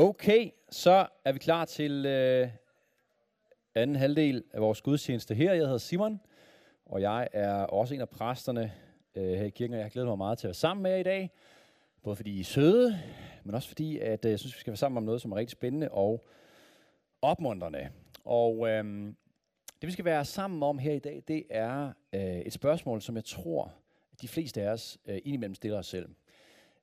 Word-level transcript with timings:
Okay, 0.00 0.50
så 0.70 1.06
er 1.24 1.32
vi 1.32 1.38
klar 1.38 1.64
til 1.64 2.06
øh, 2.06 2.48
anden 3.74 3.96
halvdel 3.96 4.44
af 4.52 4.60
vores 4.60 4.82
gudstjeneste 4.82 5.34
her. 5.34 5.52
Jeg 5.52 5.62
hedder 5.62 5.78
Simon, 5.78 6.20
og 6.86 7.00
jeg 7.00 7.28
er 7.32 7.54
også 7.54 7.94
en 7.94 8.00
af 8.00 8.08
præsterne 8.08 8.72
øh, 9.14 9.38
her 9.38 9.44
i 9.44 9.50
kirken, 9.50 9.74
og 9.74 9.78
jeg 9.78 9.84
har 9.84 9.90
glædet 9.90 10.08
mig 10.08 10.18
meget 10.18 10.38
til 10.38 10.46
at 10.46 10.48
være 10.48 10.54
sammen 10.54 10.82
med 10.82 10.90
jer 10.90 10.96
i 10.96 11.02
dag. 11.02 11.30
Både 12.02 12.16
fordi 12.16 12.30
I 12.30 12.40
er 12.40 12.44
søde, 12.44 12.98
men 13.44 13.54
også 13.54 13.68
fordi, 13.68 13.98
at 13.98 14.24
øh, 14.24 14.30
jeg 14.30 14.38
synes, 14.38 14.54
vi 14.54 14.60
skal 14.60 14.70
være 14.70 14.76
sammen 14.76 14.96
om 14.96 15.04
noget, 15.04 15.20
som 15.20 15.32
er 15.32 15.36
rigtig 15.36 15.52
spændende 15.52 15.90
og 15.90 16.28
opmuntrende. 17.22 17.88
Og 18.24 18.68
øh, 18.68 18.84
det, 19.80 19.86
vi 19.86 19.90
skal 19.90 20.04
være 20.04 20.24
sammen 20.24 20.62
om 20.62 20.78
her 20.78 20.92
i 20.92 20.98
dag, 20.98 21.22
det 21.28 21.44
er 21.50 21.92
øh, 22.12 22.38
et 22.38 22.52
spørgsmål, 22.52 23.02
som 23.02 23.16
jeg 23.16 23.24
tror, 23.24 23.72
at 24.12 24.20
de 24.20 24.28
fleste 24.28 24.62
af 24.62 24.68
os 24.68 24.98
øh, 25.06 25.18
indimellem 25.24 25.54
stiller 25.54 25.78
os 25.78 25.86
selv 25.86 26.08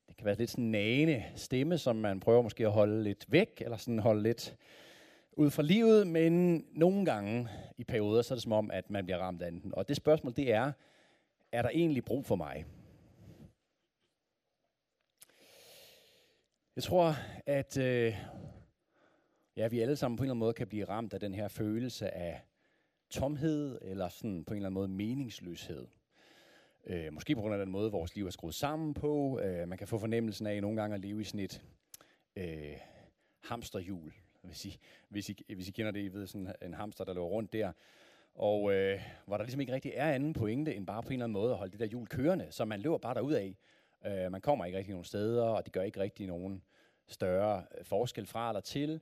det 0.08 0.18
kan 0.18 0.26
være 0.26 0.36
lidt 0.36 0.50
sådan 0.50 0.64
en 0.64 0.72
nagende 0.72 1.24
stemme, 1.36 1.78
som 1.78 1.96
man 1.96 2.20
prøver 2.20 2.42
måske 2.42 2.66
at 2.66 2.72
holde 2.72 3.04
lidt 3.04 3.26
væk, 3.32 3.62
eller 3.62 3.78
sådan 3.78 4.00
holde 4.00 4.24
lidt 4.24 4.56
ud 5.34 5.50
fra 5.50 5.64
livet, 5.64 6.08
men 6.08 6.66
nogle 6.72 7.06
gange 7.06 7.50
i 7.78 7.84
perioder, 7.84 8.22
så 8.22 8.34
er 8.34 8.36
det 8.36 8.44
som 8.44 8.52
om, 8.52 8.72
at 8.72 8.90
man 8.90 9.06
bliver 9.06 9.18
ramt 9.18 9.42
af 9.42 9.52
den. 9.52 9.74
Og 9.74 9.88
det 9.88 9.96
spørgsmål, 9.96 10.36
det 10.36 10.54
er, 10.54 10.72
er 11.52 11.62
der 11.62 11.70
egentlig 11.70 12.06
brug 12.06 12.26
for 12.26 12.36
mig? 12.36 12.66
Jeg 16.76 16.84
tror, 16.84 17.16
at 17.46 17.78
øh, 17.78 18.16
ja, 19.56 19.68
vi 19.68 19.80
alle 19.80 19.96
sammen 19.96 20.18
på 20.18 20.24
en 20.24 20.26
eller 20.26 20.34
anden 20.34 20.40
måde 20.40 20.54
kan 20.54 20.68
blive 20.68 20.86
ramt 20.86 21.14
af 21.14 21.20
den 21.20 21.34
her 21.34 21.48
følelse 21.48 22.16
af 22.16 22.42
tomhed, 23.10 23.80
eller 23.82 24.10
sådan 24.10 24.46
på 24.46 24.54
en 24.54 24.58
eller 24.58 24.68
anden 24.68 24.74
måde 24.74 24.88
meningsløshed. 24.88 25.88
Øh, 26.88 27.14
måske 27.14 27.36
på 27.36 27.42
grund 27.42 27.54
af 27.54 27.60
den 27.60 27.72
måde, 27.72 27.92
vores 27.92 28.16
liv 28.16 28.26
er 28.26 28.30
skruet 28.30 28.56
sammen 28.56 28.94
på. 28.94 29.40
Øh, 29.40 29.68
man 29.68 29.78
kan 29.78 29.88
få 29.88 29.98
fornemmelsen 29.98 30.48
af 30.48 30.62
nogle 30.62 30.82
gange 30.82 30.94
at 30.94 31.00
leve 31.02 31.22
i 31.22 31.24
sådan 31.24 31.40
et 31.40 31.62
øh, 32.36 32.78
hamsterhjul. 33.44 34.14
Hvis 34.42 34.66
I, 34.66 34.80
hvis, 35.10 35.30
I, 35.30 35.54
hvis 35.56 35.68
I 35.68 35.72
kender 35.72 35.92
det, 35.92 36.00
I 36.00 36.14
ved 36.14 36.28
sådan 36.28 36.54
en 36.62 36.74
hamster, 36.74 37.04
der 37.04 37.14
løber 37.14 37.26
rundt 37.26 37.54
der. 37.54 37.72
Og 38.36 38.74
øh, 38.74 39.02
hvor 39.26 39.38
der 39.38 39.44
ligesom 39.44 39.62
ikke 39.62 39.74
rigtig 39.74 39.92
er 39.96 40.12
anden 40.12 40.34
pointe, 40.34 40.76
end 40.76 40.88
bare 40.88 41.04
på 41.04 41.10
en 41.10 41.14
eller 41.14 41.24
anden 41.24 41.34
måde 41.34 41.52
at 41.52 41.58
holde 41.58 41.72
det 41.72 41.80
der 41.80 41.86
hjul 41.86 42.08
kørende. 42.08 42.48
Så 42.50 42.66
man 42.66 42.80
løber 42.80 42.98
bare 42.98 43.14
derud 43.14 43.34
af. 43.34 43.56
Øh, 44.06 44.32
man 44.32 44.42
kommer 44.42 44.66
ikke 44.66 44.78
rigtig 44.78 44.92
nogen 44.92 45.06
steder, 45.06 45.44
og 45.44 45.66
det 45.66 45.74
gør 45.74 45.82
ikke 45.82 46.00
rigtig 46.00 46.28
nogen 46.28 46.64
større 47.08 47.64
øh, 47.78 47.86
forskel 47.86 48.26
fra 48.26 48.50
eller 48.50 48.62
til. 48.62 49.00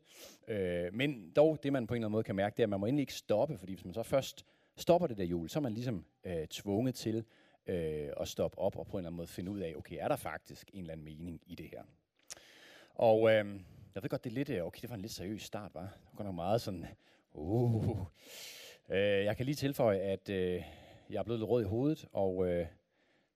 Øh, 0.48 0.94
men 0.94 1.31
dog, 1.36 1.64
det 1.64 1.73
man 1.73 1.88
på 1.88 1.94
en 1.94 1.98
eller 1.98 2.08
anden 2.08 2.11
måde 2.11 2.23
kan 2.23 2.36
mærke, 2.36 2.54
det 2.54 2.64
er, 2.64 2.66
at 2.66 2.70
man 2.70 2.80
må 2.80 2.86
endelig 2.86 3.02
ikke 3.02 3.14
stoppe, 3.14 3.58
fordi 3.58 3.73
hvis 3.73 3.86
man 3.86 3.94
så 3.94 4.04
først 4.04 4.45
stopper 4.76 5.08
det 5.08 5.17
der 5.17 5.23
hjul, 5.23 5.50
så 5.50 5.59
er 5.59 5.61
man 5.61 5.73
ligesom 5.73 6.06
øh, 6.23 6.48
tvunget 6.48 6.95
til 6.95 7.26
øh, 7.67 8.09
at 8.17 8.28
stoppe 8.28 8.58
op 8.58 8.75
og 8.75 8.88
på 8.88 8.97
en 8.97 9.00
eller 9.00 9.08
anden 9.08 9.17
måde 9.17 9.28
finde 9.28 9.52
ud 9.52 9.59
af, 9.59 9.73
okay, 9.78 9.97
er 10.00 10.08
der 10.08 10.16
faktisk 10.16 10.69
en 10.73 10.80
eller 10.80 10.92
anden 10.92 11.06
mening 11.06 11.42
i 11.45 11.56
det 11.56 11.70
her? 11.70 11.83
Og 12.95 13.31
øh, 13.31 13.59
jeg 13.95 14.03
ved 14.03 14.09
godt, 14.09 14.23
det 14.23 14.30
er 14.30 14.33
lidt, 14.33 14.50
øh, 14.50 14.64
okay, 14.64 14.81
det 14.81 14.89
var 14.89 14.95
en 14.95 15.02
lidt 15.02 15.14
seriøs 15.14 15.44
start, 15.44 15.73
var. 15.73 15.81
Det 15.81 16.17
var 16.17 16.23
nok 16.23 16.36
meget 16.36 16.61
sådan, 16.61 16.86
uh. 17.31 17.97
Øh, 18.89 18.97
jeg 19.00 19.38
kan 19.38 19.45
lige 19.45 19.55
tilføje, 19.55 19.97
at 19.97 20.30
øh, 20.30 20.64
jeg 21.09 21.20
er 21.20 21.23
blevet 21.23 21.39
lidt 21.39 21.50
rød 21.50 21.61
i 21.61 21.67
hovedet, 21.67 22.08
og 22.11 22.47
øh, 22.47 22.67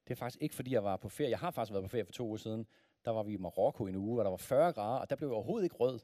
det 0.08 0.12
er 0.14 0.16
faktisk 0.16 0.42
ikke, 0.42 0.56
fordi 0.56 0.74
jeg 0.74 0.84
var 0.84 0.98
på 0.98 1.10
ferie. 1.10 1.30
Jeg 1.30 1.40
har 1.40 1.52
faktisk 1.52 1.74
været 1.74 1.84
på 1.84 1.90
ferie 1.90 2.06
for 2.06 2.12
to 2.12 2.28
uger 2.28 2.38
siden. 2.38 2.68
Der 3.06 3.12
var 3.12 3.24
vi 3.24 3.34
i 3.34 3.38
Marokko 3.38 3.86
en 3.86 3.96
uge, 3.96 4.14
hvor 4.14 4.24
der 4.24 4.30
var 4.30 4.38
40 4.38 4.74
grader, 4.74 5.00
og 5.00 5.10
der 5.10 5.16
blev 5.16 5.28
jeg 5.28 5.34
overhovedet 5.34 5.64
ikke 5.66 5.76
rød. 5.76 6.00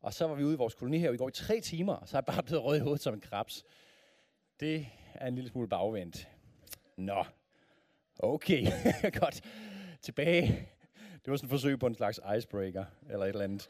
Og 0.00 0.14
så 0.14 0.26
var 0.26 0.34
vi 0.34 0.44
ude 0.44 0.54
i 0.54 0.56
vores 0.56 0.74
koloni 0.74 0.98
her, 0.98 1.08
og 1.08 1.12
vi 1.12 1.18
går 1.18 1.28
i 1.28 1.32
tre 1.32 1.60
timer, 1.60 1.94
og 1.94 2.08
så 2.08 2.16
er 2.16 2.22
jeg 2.26 2.34
bare 2.34 2.42
blevet 2.42 2.64
rød 2.64 2.76
i 2.76 2.80
hovedet 2.80 3.00
som 3.00 3.14
en 3.14 3.20
krebs. 3.20 3.64
Det 4.60 4.86
er 5.14 5.26
en 5.26 5.34
lille 5.34 5.50
smule 5.50 5.68
bagvendt. 5.68 6.28
Nå, 6.96 7.24
Okay, 8.18 8.66
godt. 9.20 9.40
Tilbage. 10.02 10.68
Det 11.24 11.30
var 11.30 11.36
sådan 11.36 11.46
et 11.46 11.50
forsøg 11.50 11.78
på 11.78 11.86
en 11.86 11.94
slags 11.94 12.20
icebreaker, 12.38 12.84
eller 13.10 13.24
et 13.24 13.28
eller 13.28 13.44
andet. 13.44 13.68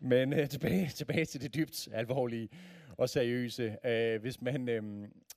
Men 0.00 0.32
øh, 0.32 0.48
tilbage, 0.48 0.88
tilbage 0.96 1.24
til 1.24 1.40
det 1.40 1.54
dybt 1.54 1.88
alvorlige 1.92 2.48
og 2.96 3.08
seriøse. 3.08 3.76
Uh, 3.84 4.22
hvis 4.22 4.40
man, 4.40 4.68
øh, 4.68 4.82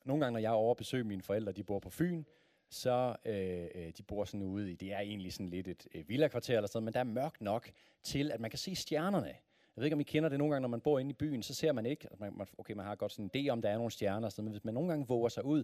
nogle 0.05 0.23
gange, 0.25 0.31
når 0.31 0.39
jeg 0.39 0.49
er 0.49 0.53
over 0.53 0.71
at 0.71 0.77
besøge 0.77 1.03
mine 1.03 1.21
forældre, 1.21 1.51
de 1.51 1.63
bor 1.63 1.79
på 1.79 1.89
Fyn, 1.89 2.23
så 2.69 3.15
øh, 3.25 3.67
øh, 3.75 3.91
de 3.97 4.03
bor 4.03 4.25
sådan 4.25 4.41
ude 4.41 4.71
i, 4.71 4.75
det 4.75 4.93
er 4.93 4.99
egentlig 4.99 5.33
sådan 5.33 5.49
lidt 5.49 5.67
et 5.67 5.87
øh, 5.95 6.09
villa-kvarter 6.09 6.55
eller 6.55 6.67
sådan 6.67 6.85
men 6.85 6.93
der 6.93 6.99
er 6.99 7.03
mørkt 7.03 7.41
nok 7.41 7.71
til, 8.03 8.31
at 8.31 8.39
man 8.39 8.49
kan 8.49 8.59
se 8.59 8.75
stjernerne. 8.75 9.27
Jeg 9.27 9.81
ved 9.81 9.85
ikke, 9.85 9.93
om 9.95 9.99
I 9.99 10.03
kender 10.03 10.29
det 10.29 10.37
nogle 10.37 10.53
gange, 10.53 10.61
når 10.61 10.69
man 10.69 10.81
bor 10.81 10.99
inde 10.99 11.09
i 11.09 11.13
byen, 11.13 11.43
så 11.43 11.53
ser 11.53 11.71
man 11.71 11.85
ikke, 11.85 12.07
man, 12.19 12.47
okay, 12.57 12.73
man 12.73 12.85
har 12.85 12.95
godt 12.95 13.11
sådan 13.11 13.29
en 13.33 13.47
idé 13.47 13.49
om, 13.49 13.61
der 13.61 13.69
er 13.69 13.75
nogle 13.75 13.91
stjerner, 13.91 14.29
sådan, 14.29 14.45
men 14.45 14.51
hvis 14.51 14.63
man 14.63 14.73
nogle 14.73 14.89
gange 14.89 15.07
våger 15.07 15.29
sig 15.29 15.45
ud, 15.45 15.63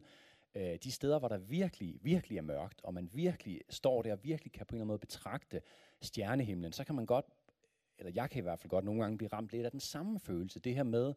øh, 0.56 0.78
de 0.84 0.92
steder, 0.92 1.20
hvor 1.20 1.28
der 1.28 1.38
virkelig, 1.38 2.00
virkelig 2.02 2.38
er 2.38 2.42
mørkt, 2.42 2.82
og 2.84 2.94
man 2.94 3.10
virkelig 3.14 3.62
står 3.70 4.02
der 4.02 4.14
og 4.14 4.24
virkelig 4.24 4.52
kan 4.52 4.66
på 4.66 4.72
en 4.72 4.76
eller 4.76 4.84
anden 4.84 4.88
måde 4.88 5.00
betragte 5.00 5.62
stjernehimlen, 6.02 6.72
så 6.72 6.84
kan 6.84 6.96
man 6.96 7.06
godt, 7.06 7.26
eller 7.98 8.12
jeg 8.16 8.30
kan 8.30 8.40
i 8.40 8.42
hvert 8.42 8.60
fald 8.60 8.70
godt 8.70 8.86
nogle 8.86 9.02
gange 9.02 9.18
blive 9.18 9.30
ramt 9.34 9.52
lidt 9.52 9.66
af 9.66 9.72
den 9.72 9.80
samme 9.80 10.20
følelse. 10.20 10.60
Det 10.60 10.76
her 10.76 10.84
med, 10.84 11.14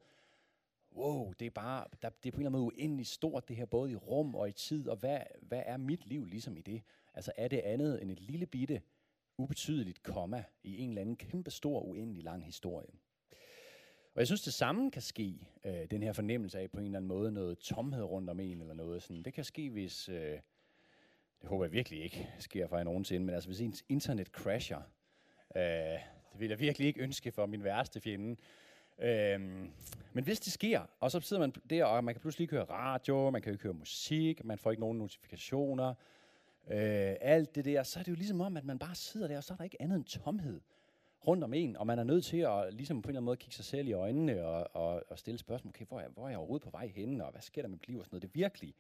wow, 0.97 1.32
det 1.32 1.47
er 1.47 1.50
bare, 1.50 1.84
der, 2.03 2.09
det 2.09 2.28
er 2.28 2.32
på 2.32 2.41
en 2.41 2.47
eller 2.47 2.50
anden 2.50 2.53
måde 2.53 2.65
uendeligt 2.65 3.09
stort, 3.09 3.48
det 3.48 3.56
her 3.56 3.65
både 3.65 3.92
i 3.92 3.97
rum 3.97 4.34
og 4.34 4.48
i 4.48 4.53
tid, 4.53 4.88
og 4.88 4.97
hvad, 4.97 5.21
hvad 5.42 5.62
er 5.66 5.76
mit 5.76 6.06
liv 6.06 6.25
ligesom 6.25 6.56
i 6.56 6.60
det? 6.60 6.82
Altså 7.15 7.32
er 7.37 7.48
det 7.48 7.59
andet 7.59 8.03
end 8.03 8.10
et 8.10 8.21
lille 8.21 8.47
bitte, 8.47 8.82
ubetydeligt 9.38 10.03
komma 10.03 10.44
i 10.62 10.78
en 10.78 10.88
eller 10.88 11.00
anden 11.00 11.16
kæmpe 11.16 11.50
stor, 11.50 11.81
uendelig 11.81 12.25
lang 12.25 12.44
historie? 12.44 12.88
Og 14.14 14.18
jeg 14.18 14.26
synes, 14.26 14.42
det 14.42 14.54
samme 14.54 14.90
kan 14.90 15.02
ske, 15.02 15.48
øh, 15.64 15.90
den 15.90 16.02
her 16.02 16.12
fornemmelse 16.12 16.58
af 16.58 16.70
på 16.70 16.78
en 16.78 16.84
eller 16.84 16.98
anden 16.98 17.08
måde 17.08 17.32
noget 17.32 17.58
tomhed 17.58 18.02
rundt 18.02 18.30
om 18.30 18.40
en 18.40 18.60
eller 18.60 18.74
noget. 18.74 19.02
Sådan. 19.02 19.22
Det 19.22 19.34
kan 19.34 19.44
ske, 19.44 19.70
hvis, 19.70 20.08
øh, 20.08 20.38
det 21.40 21.48
håber 21.48 21.64
jeg 21.64 21.72
virkelig 21.72 22.02
ikke 22.02 22.28
sker 22.38 22.66
for 22.66 22.76
jer 22.76 22.84
nogensinde, 22.84 23.26
men 23.26 23.34
altså 23.34 23.48
hvis 23.48 23.60
ens 23.60 23.84
internet 23.88 24.26
crasher, 24.26 24.80
øh, 25.56 25.62
det 26.32 26.40
vil 26.40 26.48
jeg 26.48 26.60
virkelig 26.60 26.88
ikke 26.88 27.00
ønske 27.00 27.32
for 27.32 27.46
min 27.46 27.64
værste 27.64 28.00
fjende. 28.00 28.36
Øhm, 28.98 29.70
men 30.12 30.24
hvis 30.24 30.40
det 30.40 30.52
sker, 30.52 30.82
og 31.00 31.10
så 31.10 31.20
sidder 31.20 31.40
man 31.40 31.50
der, 31.70 31.84
og 31.84 32.04
man 32.04 32.14
kan 32.14 32.20
pludselig 32.20 32.44
ikke 32.44 32.54
høre 32.54 32.64
radio, 32.64 33.30
man 33.30 33.42
kan 33.42 33.52
ikke 33.52 33.62
høre 33.62 33.74
musik, 33.74 34.44
man 34.44 34.58
får 34.58 34.70
ikke 34.70 34.80
nogen 34.80 34.98
notifikationer, 34.98 35.88
øh, 36.70 37.16
alt 37.20 37.54
det 37.54 37.64
der, 37.64 37.82
så 37.82 37.98
er 37.98 38.02
det 38.02 38.10
jo 38.10 38.16
ligesom 38.16 38.40
om, 38.40 38.56
at 38.56 38.64
man 38.64 38.78
bare 38.78 38.94
sidder 38.94 39.28
der, 39.28 39.36
og 39.36 39.44
så 39.44 39.52
er 39.52 39.56
der 39.56 39.64
ikke 39.64 39.82
andet 39.82 39.96
end 39.96 40.04
tomhed 40.04 40.60
rundt 41.27 41.44
om 41.44 41.55
en, 41.55 41.77
og 41.77 41.87
man 41.87 41.99
er 41.99 42.05
nødt 42.05 42.25
til 42.25 42.37
at 42.37 42.75
ligesom 42.75 43.03
på 43.03 43.06
en 43.06 43.10
eller 43.10 43.19
anden 43.19 43.25
måde 43.25 43.37
kigge 43.37 43.55
sig 43.55 43.65
selv 43.65 43.88
i 43.88 43.93
øjnene 43.93 44.47
og, 44.47 44.69
og, 44.72 45.03
og 45.09 45.19
stille 45.19 45.38
spørgsmål, 45.38 45.71
okay, 45.71 45.87
hvor 45.87 46.00
er, 46.00 46.09
hvor 46.09 46.25
er 46.25 46.28
jeg 46.28 46.38
overhovedet 46.38 46.65
på 46.65 46.71
vej 46.71 46.87
hen, 46.87 47.21
og 47.21 47.31
hvad 47.31 47.43
sker 47.43 47.62
der 47.62 47.69
med 47.69 47.77
mit 47.77 47.88
liv 47.88 47.99
og 47.99 48.05
sådan 48.05 48.15
noget. 48.15 48.22
Det 48.22 48.28
er 48.28 48.43
virkelig 48.43 48.75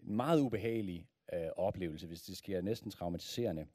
en 0.00 0.16
meget 0.16 0.40
ubehagelig 0.40 1.08
øh, 1.32 1.48
oplevelse, 1.56 2.06
hvis 2.06 2.22
det 2.22 2.36
sker 2.36 2.60
næsten 2.60 2.90
traumatiserende, 2.90 3.66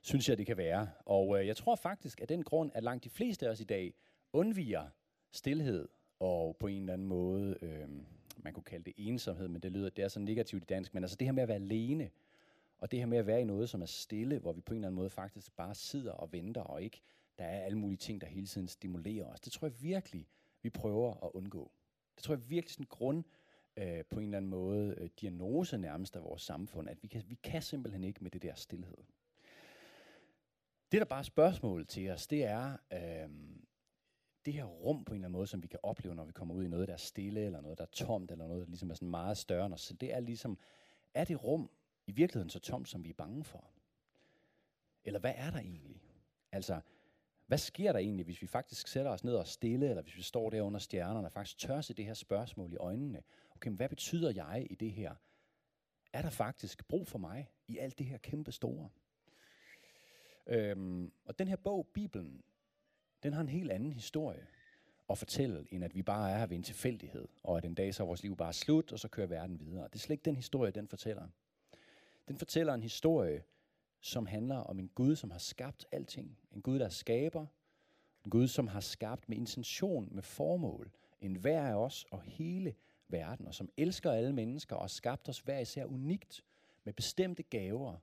synes 0.00 0.28
jeg, 0.28 0.38
det 0.38 0.46
kan 0.46 0.56
være. 0.56 0.88
Og 1.04 1.40
øh, 1.40 1.46
jeg 1.46 1.56
tror 1.56 1.76
faktisk, 1.76 2.20
at 2.20 2.28
den 2.28 2.42
grund, 2.42 2.70
at 2.74 2.82
langt 2.82 3.04
de 3.04 3.10
fleste 3.10 3.46
af 3.46 3.50
os 3.50 3.60
i 3.60 3.64
dag 3.64 3.94
undviger 4.32 4.86
stillhed 5.30 5.88
og 6.20 6.56
på 6.56 6.66
en 6.66 6.80
eller 6.80 6.92
anden 6.92 7.08
måde, 7.08 7.56
øh, 7.62 7.88
man 8.36 8.52
kunne 8.52 8.64
kalde 8.64 8.84
det 8.84 8.94
ensomhed, 8.96 9.48
men 9.48 9.62
det 9.62 9.72
lyder, 9.72 9.90
det 9.90 10.04
er 10.04 10.08
så 10.08 10.20
negativt 10.20 10.62
i 10.62 10.66
dansk, 10.66 10.94
men 10.94 11.04
altså 11.04 11.16
det 11.16 11.26
her 11.26 11.32
med 11.32 11.42
at 11.42 11.48
være 11.48 11.56
alene, 11.56 12.10
og 12.78 12.90
det 12.90 12.98
her 12.98 13.06
med 13.06 13.18
at 13.18 13.26
være 13.26 13.40
i 13.40 13.44
noget, 13.44 13.70
som 13.70 13.82
er 13.82 13.86
stille, 13.86 14.38
hvor 14.38 14.52
vi 14.52 14.60
på 14.60 14.74
en 14.74 14.76
eller 14.76 14.88
anden 14.88 14.96
måde 14.96 15.10
faktisk 15.10 15.56
bare 15.56 15.74
sidder 15.74 16.12
og 16.12 16.32
venter, 16.32 16.60
og 16.60 16.82
ikke 16.82 17.02
der 17.38 17.44
er 17.44 17.64
alle 17.64 17.78
mulige 17.78 17.98
ting, 17.98 18.20
der 18.20 18.26
hele 18.26 18.46
tiden 18.46 18.68
stimulerer 18.68 19.26
os. 19.26 19.40
Det 19.40 19.52
tror 19.52 19.66
jeg 19.66 19.82
virkelig, 19.82 20.28
vi 20.62 20.70
prøver 20.70 21.24
at 21.24 21.30
undgå. 21.34 21.70
Det 22.16 22.24
tror 22.24 22.34
jeg 22.34 22.50
virkelig 22.50 22.72
sådan 22.72 22.82
en 22.82 22.88
grund, 22.88 23.24
øh, 23.76 24.04
på 24.04 24.18
en 24.18 24.24
eller 24.24 24.36
anden 24.36 24.50
måde, 24.50 24.94
øh, 24.98 25.10
diagnose 25.20 25.78
nærmest 25.78 26.16
af 26.16 26.22
vores 26.22 26.42
samfund, 26.42 26.88
at 26.88 27.02
vi 27.02 27.08
kan, 27.08 27.22
vi 27.28 27.34
kan 27.34 27.62
simpelthen 27.62 28.04
ikke 28.04 28.22
med 28.22 28.30
det 28.30 28.42
der 28.42 28.54
stillhed. 28.54 28.96
Det, 30.92 31.00
der 31.00 31.04
bare 31.04 31.18
er 31.18 31.22
spørgsmålet 31.22 31.88
til 31.88 32.10
os, 32.10 32.26
det 32.26 32.44
er 32.44 32.76
øh, 32.92 33.28
det 34.44 34.54
her 34.54 34.64
rum 34.64 35.04
på 35.04 35.14
en 35.14 35.16
eller 35.16 35.26
anden 35.26 35.38
måde, 35.38 35.46
som 35.46 35.62
vi 35.62 35.68
kan 35.68 35.80
opleve, 35.82 36.14
når 36.14 36.24
vi 36.24 36.32
kommer 36.32 36.54
ud 36.54 36.64
i 36.64 36.68
noget, 36.68 36.88
der 36.88 36.94
er 36.94 36.98
stille, 36.98 37.40
eller 37.40 37.60
noget, 37.60 37.78
der 37.78 37.84
er 37.84 37.88
tomt, 37.92 38.30
eller 38.30 38.46
noget, 38.46 38.60
der 38.60 38.68
ligesom 38.68 38.90
er 38.90 38.94
sådan 38.94 39.10
meget 39.10 39.36
større 39.36 39.66
end 39.66 39.74
os 39.74 39.80
selv. 39.80 39.98
Det 39.98 40.14
er 40.14 40.20
ligesom, 40.20 40.58
er 41.14 41.24
det 41.24 41.44
rum, 41.44 41.70
i 42.06 42.12
virkeligheden 42.12 42.50
så 42.50 42.58
tomt, 42.58 42.88
som 42.88 43.04
vi 43.04 43.10
er 43.10 43.14
bange 43.14 43.44
for? 43.44 43.70
Eller 45.04 45.20
hvad 45.20 45.32
er 45.36 45.50
der 45.50 45.58
egentlig? 45.58 46.02
Altså, 46.52 46.80
hvad 47.46 47.58
sker 47.58 47.92
der 47.92 47.98
egentlig, 47.98 48.24
hvis 48.24 48.42
vi 48.42 48.46
faktisk 48.46 48.88
sætter 48.88 49.10
os 49.10 49.24
ned 49.24 49.34
og 49.34 49.46
stille, 49.46 49.88
eller 49.88 50.02
hvis 50.02 50.16
vi 50.16 50.22
står 50.22 50.50
der 50.50 50.62
under 50.62 50.78
stjernerne 50.80 51.26
og 51.26 51.32
faktisk 51.32 51.58
tør 51.58 51.80
se 51.80 51.94
det 51.94 52.04
her 52.04 52.14
spørgsmål 52.14 52.72
i 52.72 52.76
øjnene? 52.76 53.22
Okay, 53.50 53.68
men 53.68 53.76
hvad 53.76 53.88
betyder 53.88 54.30
jeg 54.30 54.66
i 54.70 54.74
det 54.74 54.92
her? 54.92 55.14
Er 56.12 56.22
der 56.22 56.30
faktisk 56.30 56.88
brug 56.88 57.08
for 57.08 57.18
mig 57.18 57.50
i 57.68 57.78
alt 57.78 57.98
det 57.98 58.06
her 58.06 58.18
kæmpe 58.18 58.52
store? 58.52 58.88
Øhm, 60.46 61.12
og 61.24 61.38
den 61.38 61.48
her 61.48 61.56
bog, 61.56 61.86
Bibelen, 61.94 62.42
den 63.22 63.32
har 63.32 63.40
en 63.40 63.48
helt 63.48 63.70
anden 63.70 63.92
historie 63.92 64.46
at 65.10 65.18
fortælle, 65.18 65.66
end 65.70 65.84
at 65.84 65.94
vi 65.94 66.02
bare 66.02 66.30
er 66.30 66.38
her 66.38 66.46
ved 66.46 66.56
en 66.56 66.62
tilfældighed, 66.62 67.28
og 67.42 67.58
at 67.58 67.64
en 67.64 67.74
dag 67.74 67.94
så 67.94 68.02
er 68.02 68.06
vores 68.06 68.22
liv 68.22 68.36
bare 68.36 68.52
slut, 68.52 68.92
og 68.92 68.98
så 68.98 69.08
kører 69.08 69.26
verden 69.26 69.60
videre. 69.60 69.84
Det 69.84 69.94
er 69.94 69.98
slet 69.98 70.14
ikke 70.14 70.24
den 70.24 70.36
historie, 70.36 70.70
den 70.70 70.88
fortæller. 70.88 71.28
Den 72.28 72.36
fortæller 72.36 72.74
en 72.74 72.82
historie, 72.82 73.44
som 74.00 74.26
handler 74.26 74.56
om 74.56 74.78
en 74.78 74.88
Gud, 74.88 75.16
som 75.16 75.30
har 75.30 75.38
skabt 75.38 75.86
alting. 75.92 76.38
En 76.52 76.62
Gud, 76.62 76.78
der 76.78 76.88
skaber. 76.88 77.46
En 78.24 78.30
Gud, 78.30 78.48
som 78.48 78.66
har 78.66 78.80
skabt 78.80 79.28
med 79.28 79.36
intention, 79.36 80.08
med 80.14 80.22
formål. 80.22 80.90
En 81.20 81.34
hver 81.34 81.62
af 81.62 81.74
os 81.74 82.06
og 82.10 82.22
hele 82.22 82.74
verden, 83.08 83.46
og 83.46 83.54
som 83.54 83.68
elsker 83.76 84.12
alle 84.12 84.32
mennesker 84.32 84.76
og 84.76 84.82
har 84.82 84.88
skabt 84.88 85.28
os 85.28 85.40
hver 85.40 85.58
især 85.58 85.84
unikt 85.84 86.44
med 86.84 86.92
bestemte 86.92 87.42
gaver, 87.42 87.96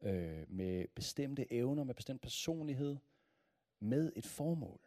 øh, 0.00 0.44
med 0.48 0.86
bestemte 0.94 1.52
evner, 1.52 1.84
med 1.84 1.94
bestemt 1.94 2.22
personlighed, 2.22 2.96
med 3.80 4.12
et 4.16 4.26
formål. 4.26 4.80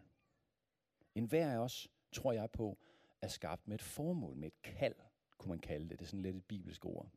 En 1.15 1.25
hver 1.25 1.51
af 1.51 1.57
os, 1.57 1.87
tror 2.11 2.31
jeg 2.31 2.51
på, 2.51 2.77
er 3.21 3.27
skabt 3.27 3.67
med 3.67 3.75
et 3.75 3.81
formål, 3.81 4.35
med 4.35 4.47
et 4.47 4.61
kald, 4.61 4.95
kunne 5.37 5.49
man 5.49 5.59
kalde 5.59 5.89
det. 5.89 5.99
Det 5.99 6.05
er 6.05 6.09
sådan 6.09 6.21
lidt 6.21 6.35
et 6.35 6.45
bibelsk 6.45 6.85
ord. 6.85 7.09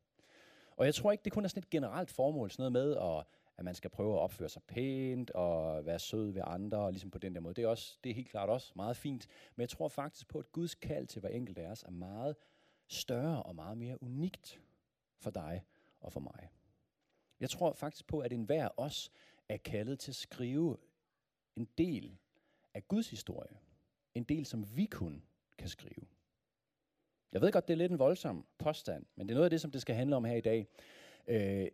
Og 0.81 0.87
jeg 0.87 0.95
tror 0.95 1.13
ikke, 1.13 1.25
det 1.25 1.33
kun 1.33 1.45
er 1.45 1.49
sådan 1.49 1.63
et 1.63 1.71
generelt 1.71 2.11
formål, 2.11 2.51
sådan 2.51 2.73
noget 2.73 2.73
med, 2.73 2.97
at, 2.97 3.27
at 3.57 3.65
man 3.65 3.75
skal 3.75 3.91
prøve 3.91 4.15
at 4.15 4.19
opføre 4.19 4.49
sig 4.49 4.63
pænt 4.63 5.31
og 5.31 5.87
være 5.87 5.99
sød 5.99 6.31
ved 6.31 6.43
andre, 6.47 6.79
og 6.79 6.93
ligesom 6.93 7.11
på 7.11 7.19
den 7.19 7.35
der 7.35 7.41
måde. 7.41 7.55
Det 7.55 7.65
er, 7.65 7.69
også, 7.69 7.99
det 8.05 8.11
er 8.11 8.15
helt 8.15 8.29
klart 8.29 8.49
også 8.49 8.73
meget 8.77 8.97
fint. 8.97 9.27
Men 9.57 9.61
jeg 9.61 9.69
tror 9.69 9.89
faktisk 9.89 10.29
på, 10.29 10.39
at 10.39 10.53
Guds 10.53 10.75
kald 10.75 11.07
til 11.07 11.21
hver 11.21 11.29
enkelt 11.29 11.59
af 11.59 11.71
os 11.71 11.83
er 11.83 11.91
meget 11.91 12.37
større 12.87 13.43
og 13.43 13.55
meget 13.55 13.79
mere 13.79 14.03
unikt 14.03 14.61
for 15.19 15.31
dig 15.31 15.63
og 16.01 16.13
for 16.13 16.21
mig. 16.21 16.49
Jeg 17.41 17.51
tror 17.51 17.73
faktisk 17.73 18.07
på, 18.07 18.19
at 18.19 18.33
enhver 18.33 18.65
af 18.65 18.73
os 18.77 19.13
er 19.49 19.57
kaldet 19.57 19.99
til 19.99 20.11
at 20.11 20.17
skrive 20.17 20.77
en 21.57 21.69
del 21.79 22.19
af 22.75 22.89
Guds 22.89 23.11
historie. 23.11 23.59
En 24.15 24.25
del, 24.25 24.47
som 24.47 24.77
vi 24.77 24.85
kun 24.85 25.23
kan 25.59 25.69
skrive. 25.69 26.07
Jeg 27.33 27.41
ved 27.41 27.53
godt, 27.53 27.69
det 27.69 27.75
er 27.75 27.79
lidt 27.79 27.93
en 27.93 27.99
voldsom 27.99 28.47
påstand, 28.59 29.07
men 29.17 29.29
det 29.29 29.33
er 29.33 29.37
noget 29.37 29.47
af 29.47 29.51
det, 29.51 29.61
som 29.61 29.71
det 29.71 29.81
skal 29.81 29.95
handle 29.95 30.17
om 30.17 30.25
her 30.25 30.37
i 30.37 30.41
dag. 30.41 30.69
Øh, 31.27 31.69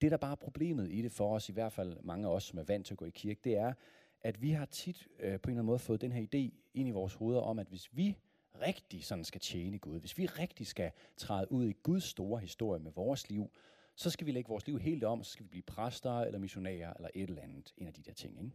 det, 0.00 0.10
der 0.10 0.16
bare 0.16 0.32
er 0.32 0.36
problemet 0.36 0.92
i 0.92 1.02
det 1.02 1.12
for 1.12 1.34
os, 1.34 1.48
i 1.48 1.52
hvert 1.52 1.72
fald 1.72 1.96
mange 2.02 2.28
af 2.28 2.32
os, 2.32 2.44
som 2.44 2.58
er 2.58 2.62
vant 2.62 2.86
til 2.86 2.94
at 2.94 2.98
gå 2.98 3.04
i 3.04 3.10
kirke, 3.10 3.40
det 3.44 3.56
er, 3.56 3.72
at 4.20 4.42
vi 4.42 4.50
har 4.50 4.64
tit 4.64 5.08
øh, 5.18 5.20
på 5.20 5.26
en 5.26 5.32
eller 5.32 5.40
anden 5.50 5.66
måde 5.66 5.78
fået 5.78 6.00
den 6.00 6.12
her 6.12 6.22
idé 6.22 6.70
ind 6.74 6.88
i 6.88 6.90
vores 6.90 7.14
hoveder 7.14 7.40
om, 7.40 7.58
at 7.58 7.66
hvis 7.66 7.96
vi 7.96 8.18
rigtig 8.60 9.04
sådan 9.04 9.24
skal 9.24 9.40
tjene 9.40 9.78
Gud, 9.78 10.00
hvis 10.00 10.18
vi 10.18 10.26
rigtig 10.26 10.66
skal 10.66 10.90
træde 11.16 11.52
ud 11.52 11.68
i 11.68 11.72
Guds 11.72 12.04
store 12.04 12.40
historie 12.40 12.80
med 12.80 12.92
vores 12.92 13.30
liv, 13.30 13.50
så 13.96 14.10
skal 14.10 14.26
vi 14.26 14.32
lægge 14.32 14.48
vores 14.48 14.66
liv 14.66 14.78
helt 14.78 15.04
om, 15.04 15.22
så 15.22 15.30
skal 15.30 15.44
vi 15.44 15.48
blive 15.48 15.62
præster 15.62 16.20
eller 16.20 16.38
missionærer 16.38 16.92
eller 16.94 17.08
et 17.14 17.28
eller 17.28 17.42
andet, 17.42 17.74
en 17.76 17.86
af 17.86 17.92
de 17.92 18.02
der 18.02 18.12
ting. 18.12 18.38
Ikke? 18.38 18.50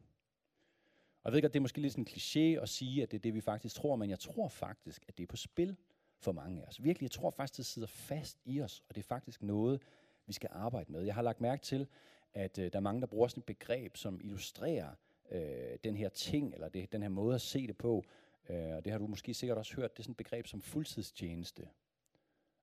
Og 1.27 1.31
jeg 1.31 1.35
ved 1.35 1.41
godt, 1.41 1.53
det 1.53 1.59
er 1.59 1.61
måske 1.61 1.81
lidt 1.81 1.93
sådan 1.93 2.01
en 2.01 2.07
kliché 2.07 2.61
at 2.61 2.69
sige, 2.69 3.03
at 3.03 3.11
det 3.11 3.17
er 3.17 3.21
det, 3.21 3.33
vi 3.33 3.41
faktisk 3.41 3.75
tror, 3.75 3.95
men 3.95 4.09
jeg 4.09 4.19
tror 4.19 4.47
faktisk, 4.47 5.05
at 5.07 5.17
det 5.17 5.23
er 5.23 5.27
på 5.27 5.35
spil 5.35 5.75
for 6.19 6.31
mange 6.31 6.61
af 6.61 6.67
os. 6.67 6.83
Virkelig, 6.83 7.03
jeg 7.05 7.11
tror 7.11 7.29
faktisk, 7.29 7.57
det 7.57 7.65
sidder 7.65 7.87
fast 7.87 8.37
i 8.45 8.61
os, 8.61 8.83
og 8.89 8.95
det 8.95 9.01
er 9.01 9.07
faktisk 9.07 9.43
noget, 9.43 9.81
vi 10.25 10.33
skal 10.33 10.49
arbejde 10.53 10.91
med. 10.91 11.01
Jeg 11.01 11.15
har 11.15 11.21
lagt 11.21 11.41
mærke 11.41 11.61
til, 11.63 11.87
at 12.33 12.59
øh, 12.59 12.71
der 12.71 12.79
er 12.79 12.81
mange, 12.81 13.01
der 13.01 13.07
bruger 13.07 13.27
sådan 13.27 13.41
et 13.41 13.45
begreb, 13.45 13.97
som 13.97 14.19
illustrerer 14.23 14.89
øh, 15.31 15.77
den 15.83 15.95
her 15.95 16.09
ting, 16.09 16.53
eller 16.53 16.69
det, 16.69 16.91
den 16.91 17.01
her 17.01 17.09
måde 17.09 17.35
at 17.35 17.41
se 17.41 17.67
det 17.67 17.77
på. 17.77 18.03
Øh, 18.49 18.75
og 18.75 18.85
det 18.85 18.91
har 18.91 18.99
du 18.99 19.07
måske 19.07 19.33
sikkert 19.33 19.57
også 19.57 19.75
hørt. 19.75 19.97
Det 19.97 19.99
er 19.99 20.03
sådan 20.03 20.11
et 20.11 20.17
begreb 20.17 20.47
som 20.47 20.61
fuldtidstjeneste. 20.61 21.67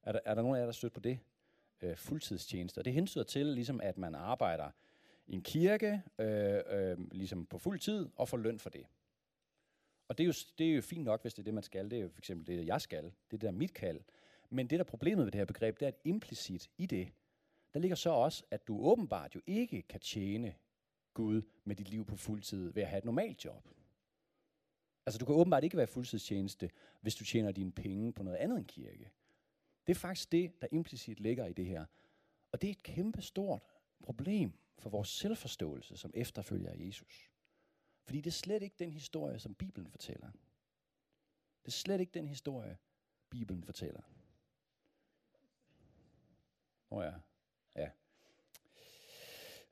Er 0.02 0.12
der, 0.12 0.20
er 0.25 0.34
der 0.34 0.43
nogen 0.43 0.56
af 0.56 0.61
jer, 0.61 0.66
der 0.66 0.72
stødt 0.72 0.93
på 0.93 1.00
det? 1.00 1.19
Øh, 1.82 1.96
fuldtidstjeneste. 1.96 2.78
Og 2.78 2.84
det 2.84 2.93
hensyder 2.93 3.25
til, 3.25 3.46
ligesom 3.46 3.81
at 3.81 3.99
man 3.99 4.14
arbejder 4.14 4.70
i 5.26 5.35
en 5.35 5.43
kirke, 5.43 6.03
øh, 6.19 6.62
øh, 6.67 6.99
ligesom 7.12 7.47
på 7.47 7.59
fuld 7.59 7.81
tid, 7.81 8.09
og 8.17 8.29
får 8.29 8.37
løn 8.37 8.59
for 8.59 8.71
det. 8.71 8.87
Og 10.09 10.19
det 10.19 10.25
er, 10.25 10.26
jo, 10.26 10.35
det 10.59 10.71
er 10.71 10.75
jo 10.75 10.82
fint 10.82 11.05
nok, 11.05 11.23
hvis 11.23 11.35
det 11.35 11.43
er 11.43 11.44
det, 11.44 11.55
man 11.55 11.62
skal. 11.62 11.91
Det 11.91 11.99
er 11.99 12.03
jo 12.03 12.09
for 12.09 12.19
eksempel 12.19 12.47
det, 12.47 12.67
jeg 12.67 12.81
skal. 12.81 13.05
Det 13.05 13.11
er 13.11 13.31
det, 13.31 13.41
der 13.41 13.49
er 13.49 13.53
mit 13.53 13.75
kald. 13.75 14.00
Men 14.50 14.67
det, 14.67 14.79
der 14.79 14.85
er 14.85 14.88
problemet 14.88 15.25
ved 15.25 15.32
det 15.32 15.38
her 15.38 15.44
begreb, 15.44 15.81
det 15.81 15.87
er, 15.87 15.88
at 15.88 16.00
implicit 16.05 16.71
i 16.79 16.87
det, 16.87 17.12
der 17.75 17.81
ligger 17.81 17.94
så 17.94 18.11
også, 18.11 18.44
at 18.50 18.69
du 18.69 18.81
åbenbart 18.81 19.35
jo 19.35 19.41
ikke 19.47 19.82
kan 19.82 20.00
tjene 20.00 20.55
Gud 21.15 21.43
med 21.65 21.76
dit 21.76 21.88
liv 21.88 22.05
på 22.05 22.17
fuldtid 22.17 22.73
ved 22.73 22.82
at 22.82 22.88
have 22.88 22.99
et 22.99 23.05
normalt 23.05 23.44
job. 23.44 23.69
Altså 25.06 25.19
du 25.19 25.25
kan 25.25 25.35
åbenbart 25.35 25.65
ikke 25.65 25.76
være 25.76 25.87
fuldtidstjeneste, 25.87 26.71
hvis 27.00 27.15
du 27.15 27.25
tjener 27.25 27.53
dine 27.53 27.73
penge 27.73 28.12
på 28.12 28.23
noget 28.23 28.37
andet 28.37 28.59
end 28.59 28.67
kirke. 28.67 29.11
Det 29.87 29.91
er 29.97 29.99
faktisk 29.99 30.32
det, 30.32 30.62
der 30.62 30.69
implicit 30.73 31.21
ligger 31.21 31.47
i 31.47 31.53
det 31.53 31.67
her. 31.67 31.85
Og 32.53 32.62
det 32.62 32.69
er 32.69 32.71
et 32.71 32.82
kæmpe 32.82 33.23
stort 33.23 33.62
problem 34.03 34.53
for 34.79 34.91
vores 34.91 35.09
selvforståelse 35.09 35.97
som 35.97 36.11
efterfølger 36.15 36.71
af 36.71 36.76
Jesus. 36.79 37.31
Fordi 38.05 38.19
det 38.19 38.26
er 38.26 38.31
slet 38.31 38.62
ikke 38.62 38.76
den 38.79 38.93
historie, 38.93 39.38
som 39.38 39.55
Bibelen 39.55 39.88
fortæller. 39.88 40.31
Det 41.62 41.69
er 41.69 41.71
slet 41.71 42.00
ikke 42.00 42.12
den 42.15 42.29
historie, 42.29 42.79
Bibelen 43.31 43.65
fortæller. 43.65 44.03
Nå 46.91 47.03
ja, 47.03 47.12
ja. 47.76 47.91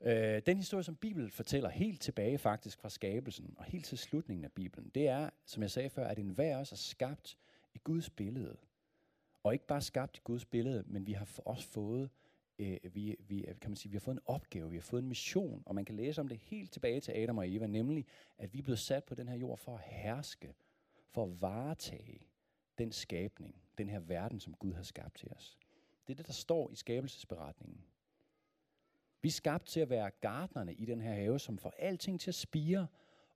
Øh, 0.00 0.42
den 0.46 0.56
historie, 0.56 0.84
som 0.84 0.96
Bibelen 0.96 1.30
fortæller 1.30 1.68
helt 1.68 2.00
tilbage 2.00 2.38
faktisk 2.38 2.78
fra 2.78 2.88
skabelsen 2.88 3.54
og 3.58 3.64
helt 3.64 3.84
til 3.84 3.98
slutningen 3.98 4.44
af 4.44 4.52
Bibelen, 4.52 4.90
det 4.94 5.08
er, 5.08 5.30
som 5.44 5.62
jeg 5.62 5.70
sagde 5.70 5.90
før, 5.90 6.06
at 6.06 6.18
enhver 6.18 6.56
os 6.56 6.72
er 6.72 6.76
skabt 6.76 7.38
i 7.74 7.78
Guds 7.78 8.10
billede. 8.10 8.56
Og 9.42 9.52
ikke 9.52 9.66
bare 9.66 9.80
skabt 9.80 10.16
i 10.16 10.20
Guds 10.24 10.44
billede, 10.44 10.84
men 10.86 11.06
vi 11.06 11.12
har 11.12 11.28
også 11.44 11.68
fået 11.68 12.10
øh, 12.58 12.78
vi, 12.94 13.16
vi, 13.18 13.44
øh, 13.44 13.60
kan 13.60 13.70
man 13.70 13.76
sige, 13.76 13.90
vi 13.90 13.96
har 13.96 14.00
fået 14.00 14.14
en 14.14 14.22
opgave, 14.26 14.70
vi 14.70 14.76
har 14.76 14.82
fået 14.82 15.02
en 15.02 15.08
mission, 15.08 15.62
og 15.66 15.74
man 15.74 15.84
kan 15.84 15.96
læse 15.96 16.20
om 16.20 16.28
det 16.28 16.38
helt 16.38 16.72
tilbage 16.72 17.00
til 17.00 17.12
Adam 17.12 17.38
og 17.38 17.54
Eva, 17.54 17.66
nemlig 17.66 18.06
at 18.38 18.52
vi 18.52 18.58
er 18.58 18.62
blevet 18.62 18.78
sat 18.78 19.04
på 19.04 19.14
den 19.14 19.28
her 19.28 19.36
jord 19.36 19.58
for 19.58 19.74
at 19.74 19.82
herske, 19.82 20.54
for 21.10 21.24
at 21.24 21.42
varetage 21.42 22.26
den 22.78 22.92
skabning, 22.92 23.54
den 23.78 23.88
her 23.88 23.98
verden, 23.98 24.40
som 24.40 24.54
Gud 24.54 24.72
har 24.72 24.82
skabt 24.82 25.14
til 25.14 25.30
os. 25.30 25.58
Det 26.06 26.12
er 26.12 26.16
det, 26.16 26.26
der 26.26 26.32
står 26.32 26.70
i 26.70 26.74
skabelsesberetningen. 26.74 27.84
Vi 29.22 29.28
er 29.28 29.32
skabt 29.32 29.66
til 29.66 29.80
at 29.80 29.90
være 29.90 30.10
gardnerne 30.10 30.74
i 30.74 30.84
den 30.84 31.00
her 31.00 31.14
have, 31.14 31.38
som 31.38 31.58
får 31.58 31.74
alting 31.78 32.20
til 32.20 32.30
at 32.30 32.34
spire 32.34 32.86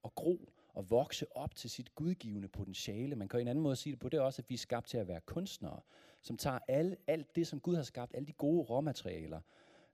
og 0.03 0.15
gro 0.15 0.53
at 0.77 0.91
vokse 0.91 1.37
op 1.37 1.55
til 1.55 1.71
sit 1.71 1.95
gudgivende 1.95 2.49
potentiale. 2.49 3.17
Man 3.17 3.29
kan 3.29 3.41
en 3.41 3.49
anden 3.49 3.63
måde 3.63 3.77
sige 3.77 3.93
det 3.93 4.01
på, 4.01 4.09
det 4.09 4.19
er 4.19 4.23
også, 4.23 4.43
at 4.43 4.51
vi 4.51 4.55
er 4.55 4.59
skabt 4.59 4.89
til 4.89 4.99
at 4.99 5.09
være 5.09 5.21
kunstnere, 5.21 5.81
som 6.23 6.37
tager 6.37 6.59
alle, 6.69 6.97
alt 7.07 7.37
det, 7.37 7.47
som 7.47 7.61
Gud 7.61 7.77
har 7.77 7.83
skabt, 7.83 8.15
alle 8.15 8.27
de 8.27 8.33
gode 8.33 8.63
råmaterialer, 8.63 9.41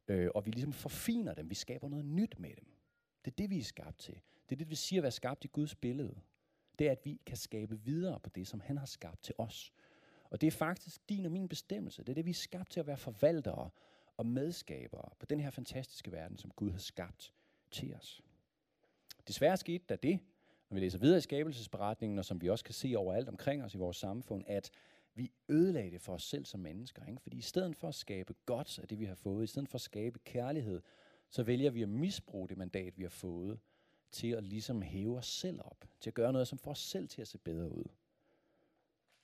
øh, 0.08 0.30
og 0.34 0.46
vi 0.46 0.50
ligesom 0.50 0.72
forfiner 0.72 1.34
dem. 1.34 1.50
Vi 1.50 1.54
skaber 1.54 1.88
noget 1.88 2.04
nyt 2.04 2.38
med 2.38 2.50
dem. 2.60 2.66
Det 3.24 3.30
er 3.30 3.36
det, 3.36 3.50
vi 3.50 3.58
er 3.58 3.64
skabt 3.64 3.98
til. 3.98 4.20
Det 4.48 4.54
er 4.54 4.58
det, 4.58 4.70
vi 4.70 4.74
siger 4.74 5.00
at 5.00 5.02
være 5.02 5.12
skabt 5.12 5.44
i 5.44 5.48
Guds 5.48 5.74
billede. 5.74 6.14
Det 6.78 6.86
er, 6.86 6.92
at 6.92 7.00
vi 7.04 7.20
kan 7.26 7.36
skabe 7.36 7.80
videre 7.80 8.20
på 8.20 8.30
det, 8.30 8.48
som 8.48 8.60
han 8.60 8.78
har 8.78 8.86
skabt 8.86 9.22
til 9.22 9.34
os. 9.38 9.72
Og 10.30 10.40
det 10.40 10.46
er 10.46 10.50
faktisk 10.50 11.08
din 11.08 11.24
og 11.26 11.32
min 11.32 11.48
bestemmelse. 11.48 12.02
Det 12.02 12.08
er 12.08 12.14
det, 12.14 12.24
vi 12.24 12.30
er 12.30 12.34
skabt 12.34 12.70
til 12.70 12.80
at 12.80 12.86
være 12.86 12.96
forvaltere 12.96 13.70
og 14.16 14.26
medskabere 14.26 15.10
på 15.18 15.26
den 15.26 15.40
her 15.40 15.50
fantastiske 15.50 16.12
verden, 16.12 16.38
som 16.38 16.50
Gud 16.50 16.70
har 16.70 16.78
skabt 16.78 17.32
til 17.70 17.94
os. 17.94 18.22
Desværre 19.28 19.56
skete 19.56 19.84
der 19.88 19.96
det, 19.96 20.20
når 20.72 20.74
vi 20.74 20.80
læser 20.80 20.98
videre 20.98 21.18
i 21.18 21.20
skabelsesberetningen, 21.20 22.18
og 22.18 22.24
som 22.24 22.42
vi 22.42 22.48
også 22.48 22.64
kan 22.64 22.74
se 22.74 22.94
overalt 22.96 23.28
omkring 23.28 23.64
os 23.64 23.74
i 23.74 23.78
vores 23.78 23.96
samfund, 23.96 24.44
at 24.46 24.70
vi 25.14 25.32
ødelagde 25.48 25.90
det 25.90 26.00
for 26.00 26.14
os 26.14 26.22
selv 26.22 26.44
som 26.44 26.60
mennesker. 26.60 27.06
Ikke? 27.06 27.22
Fordi 27.22 27.36
i 27.36 27.42
stedet 27.42 27.76
for 27.76 27.88
at 27.88 27.94
skabe 27.94 28.34
godt 28.46 28.78
af 28.78 28.88
det, 28.88 28.98
vi 28.98 29.04
har 29.04 29.14
fået, 29.14 29.44
i 29.44 29.46
stedet 29.46 29.68
for 29.68 29.74
at 29.74 29.80
skabe 29.80 30.18
kærlighed, 30.18 30.80
så 31.30 31.42
vælger 31.42 31.70
vi 31.70 31.82
at 31.82 31.88
misbruge 31.88 32.48
det 32.48 32.58
mandat, 32.58 32.98
vi 32.98 33.02
har 33.02 33.10
fået, 33.10 33.58
til 34.10 34.28
at 34.28 34.44
ligesom 34.44 34.82
hæve 34.82 35.16
os 35.16 35.26
selv 35.26 35.60
op, 35.64 35.84
til 36.00 36.10
at 36.10 36.14
gøre 36.14 36.32
noget, 36.32 36.48
som 36.48 36.58
får 36.58 36.70
os 36.70 36.78
selv 36.78 37.08
til 37.08 37.20
at 37.20 37.28
se 37.28 37.38
bedre 37.38 37.72
ud. 37.72 37.84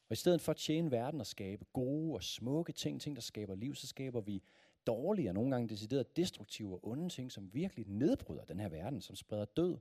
Og 0.09 0.12
i 0.12 0.17
stedet 0.17 0.40
for 0.40 0.52
at 0.52 0.57
tjene 0.57 0.90
verden 0.90 1.21
og 1.21 1.26
skabe 1.26 1.64
gode 1.73 2.14
og 2.14 2.23
smukke 2.23 2.73
ting, 2.73 3.00
ting, 3.00 3.17
der 3.17 3.23
skaber 3.23 3.55
liv, 3.55 3.75
så 3.75 3.87
skaber 3.87 4.21
vi 4.21 4.43
dårlige 4.87 5.31
og 5.31 5.35
nogle 5.35 5.50
gange 5.50 5.69
decideret 5.69 6.17
destruktive 6.17 6.75
og 6.75 6.88
onde 6.88 7.09
ting, 7.09 7.33
som 7.33 7.55
virkelig 7.55 7.87
nedbryder 7.88 8.45
den 8.45 8.61
her 8.61 8.69
verden, 8.69 9.00
som 9.00 9.17
spreder 9.17 9.45
død 9.45 9.78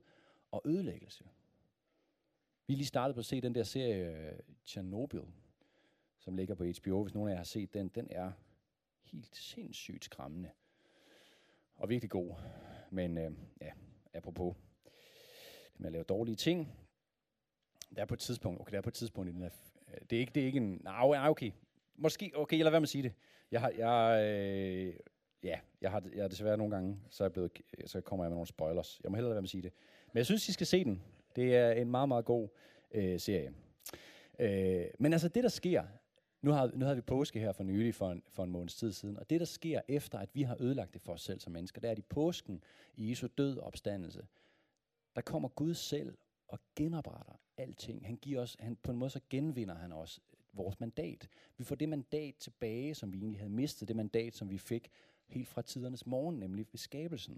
og 0.50 0.62
ødelæggelse. 0.64 1.24
Vi 2.68 2.74
er 2.74 2.76
lige 2.76 2.86
startet 2.86 3.14
på 3.14 3.18
at 3.18 3.26
se 3.26 3.40
den 3.40 3.54
der 3.54 3.62
serie 3.62 4.32
Chernobyl, 4.66 5.22
som 6.18 6.36
ligger 6.36 6.54
på 6.54 6.64
HBO. 6.64 7.02
Hvis 7.02 7.14
nogen 7.14 7.28
af 7.28 7.32
jer 7.32 7.36
har 7.36 7.44
set 7.44 7.74
den, 7.74 7.88
den 7.88 8.08
er 8.10 8.32
helt 9.04 9.36
sindssygt 9.36 10.04
skræmmende. 10.04 10.50
Og 11.76 11.88
virkelig 11.88 12.10
god. 12.10 12.34
Men 12.90 13.18
øh, 13.18 13.32
ja, 13.60 13.70
apropos 14.14 14.56
det 15.74 15.80
med 15.80 15.86
at 15.86 15.92
lave 15.92 16.04
dårlige 16.04 16.36
ting. 16.36 16.72
Der 17.96 18.02
er 18.02 18.06
på 18.06 18.14
et 18.14 18.20
tidspunkt, 18.20 18.60
okay, 18.60 18.72
der 18.72 18.78
er 18.78 18.82
på 18.82 18.90
et 18.90 18.94
tidspunkt 18.94 19.30
i 19.30 19.32
den 19.32 19.42
her, 19.42 19.50
øh, 19.88 20.00
det 20.10 20.16
er 20.16 20.20
ikke, 20.20 20.32
det 20.34 20.42
er 20.42 20.46
ikke 20.46 20.56
en, 20.56 20.80
nej, 20.84 21.28
okay, 21.28 21.52
måske, 21.96 22.32
okay, 22.34 22.56
jeg 22.56 22.64
lader 22.64 22.70
være 22.70 22.80
med 22.80 22.86
at 22.86 22.90
sige 22.90 23.02
det. 23.02 23.12
Jeg 23.50 23.60
har, 23.60 23.70
jeg, 23.70 24.24
øh, 24.24 24.94
ja, 25.42 25.60
jeg 25.80 25.90
har, 25.90 26.02
jeg 26.14 26.22
har 26.22 26.28
desværre 26.28 26.56
nogle 26.56 26.74
gange, 26.74 27.00
så, 27.10 27.24
er 27.24 27.26
jeg 27.26 27.32
blevet, 27.32 27.52
så 27.86 28.00
kommer 28.00 28.24
jeg 28.24 28.30
med 28.30 28.36
nogle 28.36 28.46
spoilers. 28.46 29.00
Jeg 29.02 29.10
må 29.10 29.16
hellere 29.16 29.28
lade 29.28 29.34
være 29.34 29.42
med 29.42 29.46
at 29.46 29.50
sige 29.50 29.62
det. 29.62 29.72
Men 30.12 30.18
jeg 30.18 30.26
synes, 30.26 30.48
I 30.48 30.52
skal 30.52 30.66
se 30.66 30.84
den. 30.84 31.02
Det 31.36 31.56
er 31.56 31.72
en 31.72 31.90
meget, 31.90 32.08
meget 32.08 32.24
god 32.24 32.48
øh, 32.90 33.20
serie. 33.20 33.52
Øh, 34.38 34.86
men 34.98 35.12
altså 35.12 35.28
det, 35.28 35.42
der 35.42 35.48
sker, 35.48 35.84
nu 36.42 36.50
har, 36.50 36.70
nu 36.74 36.84
havde 36.84 36.96
vi 36.96 37.02
påske 37.02 37.40
her 37.40 37.52
for 37.52 37.64
nylig 37.64 37.94
for 37.94 38.10
en, 38.10 38.22
for 38.28 38.44
en 38.44 38.50
måneds 38.50 38.76
tid 38.76 38.92
siden, 38.92 39.16
og 39.16 39.30
det, 39.30 39.40
der 39.40 39.46
sker 39.46 39.80
efter, 39.88 40.18
at 40.18 40.34
vi 40.34 40.42
har 40.42 40.56
ødelagt 40.60 40.94
det 40.94 41.02
for 41.02 41.12
os 41.12 41.22
selv 41.22 41.40
som 41.40 41.52
mennesker, 41.52 41.80
det 41.80 41.88
er, 41.88 41.92
at 41.92 41.98
i 41.98 42.02
påsken, 42.02 42.62
i 42.94 43.10
Jesu 43.10 43.28
død 43.38 43.58
og 43.58 43.66
opstandelse, 43.66 44.26
der 45.16 45.22
kommer 45.22 45.48
Gud 45.48 45.74
selv 45.74 46.16
og 46.48 46.58
genopretter 46.76 47.40
alting. 47.56 48.06
Han 48.06 48.16
giver 48.16 48.40
os, 48.40 48.56
han, 48.60 48.76
på 48.76 48.90
en 48.90 48.98
måde 48.98 49.10
så 49.10 49.20
genvinder 49.30 49.74
han 49.74 49.92
os 49.92 50.20
vores 50.52 50.80
mandat. 50.80 51.28
Vi 51.56 51.64
får 51.64 51.74
det 51.74 51.88
mandat 51.88 52.34
tilbage, 52.34 52.94
som 52.94 53.12
vi 53.12 53.18
egentlig 53.18 53.40
havde 53.40 53.52
mistet, 53.52 53.88
det 53.88 53.96
mandat, 53.96 54.34
som 54.34 54.50
vi 54.50 54.58
fik 54.58 54.90
helt 55.26 55.48
fra 55.48 55.62
tidernes 55.62 56.06
morgen, 56.06 56.38
nemlig 56.38 56.66
ved 56.72 56.78
skabelsen. 56.78 57.34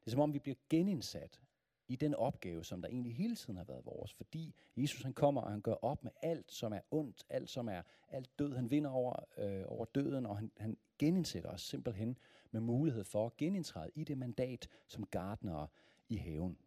Det 0.00 0.06
er 0.06 0.10
som 0.10 0.20
om, 0.20 0.34
vi 0.34 0.38
bliver 0.38 0.56
genindsat 0.70 1.40
i 1.88 1.96
den 1.96 2.14
opgave, 2.14 2.64
som 2.64 2.82
der 2.82 2.88
egentlig 2.88 3.16
hele 3.16 3.36
tiden 3.36 3.56
har 3.56 3.64
været 3.64 3.86
vores. 3.86 4.12
Fordi 4.12 4.54
Jesus 4.76 5.02
han 5.02 5.12
kommer, 5.12 5.40
og 5.40 5.50
han 5.50 5.60
gør 5.60 5.74
op 5.74 6.04
med 6.04 6.12
alt, 6.22 6.52
som 6.52 6.72
er 6.72 6.80
ondt, 6.90 7.24
alt 7.28 7.50
som 7.50 7.68
er 7.68 7.82
alt 8.08 8.38
død. 8.38 8.54
Han 8.54 8.70
vinder 8.70 8.90
over, 8.90 9.24
øh, 9.38 9.64
over 9.66 9.84
døden, 9.84 10.26
og 10.26 10.38
han, 10.38 10.50
han 10.56 10.76
genindsætter 10.98 11.50
os 11.50 11.62
simpelthen 11.62 12.18
med 12.50 12.60
mulighed 12.60 13.04
for 13.04 13.26
at 13.26 13.36
genindtræde 13.36 13.90
i 13.94 14.04
det 14.04 14.18
mandat 14.18 14.68
som 14.88 15.06
gardnere 15.06 15.68
i 16.08 16.16
haven. 16.16 16.58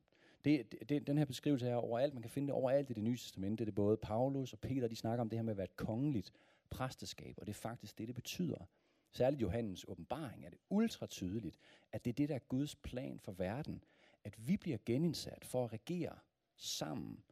Det, 0.45 0.89
det, 0.89 1.07
den 1.07 1.17
her 1.17 1.25
beskrivelse 1.25 1.67
er 1.67 1.75
overalt. 1.75 2.13
Man 2.13 2.21
kan 2.21 2.31
finde 2.31 2.47
det 2.47 2.55
overalt 2.55 2.89
i 2.89 2.93
det 2.93 3.03
nye 3.03 3.17
testamente. 3.17 3.65
Det 3.65 3.71
er 3.71 3.75
både 3.75 3.97
Paulus 3.97 4.53
og 4.53 4.59
Peter, 4.59 4.87
de 4.87 4.95
snakker 4.95 5.21
om 5.21 5.29
det 5.29 5.37
her 5.39 5.43
med 5.43 5.53
at 5.53 5.57
være 5.57 5.63
et 5.63 5.75
kongeligt 5.75 6.31
præsteskab, 6.69 7.35
og 7.37 7.47
det 7.47 7.53
er 7.53 7.59
faktisk 7.59 7.97
det, 7.97 8.07
det 8.07 8.15
betyder. 8.15 8.67
Særligt 9.11 9.41
Johannes 9.41 9.85
åbenbaring 9.87 10.45
er 10.45 10.49
det 10.49 10.59
ultra 10.69 11.07
tydeligt, 11.07 11.57
at 11.91 12.05
det 12.05 12.11
er 12.11 12.15
det, 12.15 12.29
der 12.29 12.35
er 12.35 12.39
Guds 12.39 12.75
plan 12.75 13.19
for 13.19 13.31
verden, 13.31 13.83
at 14.25 14.47
vi 14.47 14.57
bliver 14.57 14.77
genindsat 14.85 15.45
for 15.45 15.65
at 15.65 15.73
regere 15.73 16.19
sammen 16.57 17.23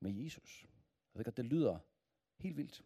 med 0.00 0.12
Jesus. 0.12 0.66
Jeg 1.14 1.18
ved 1.18 1.24
godt, 1.24 1.36
det 1.36 1.44
lyder 1.44 1.78
helt 2.38 2.56
vildt. 2.56 2.84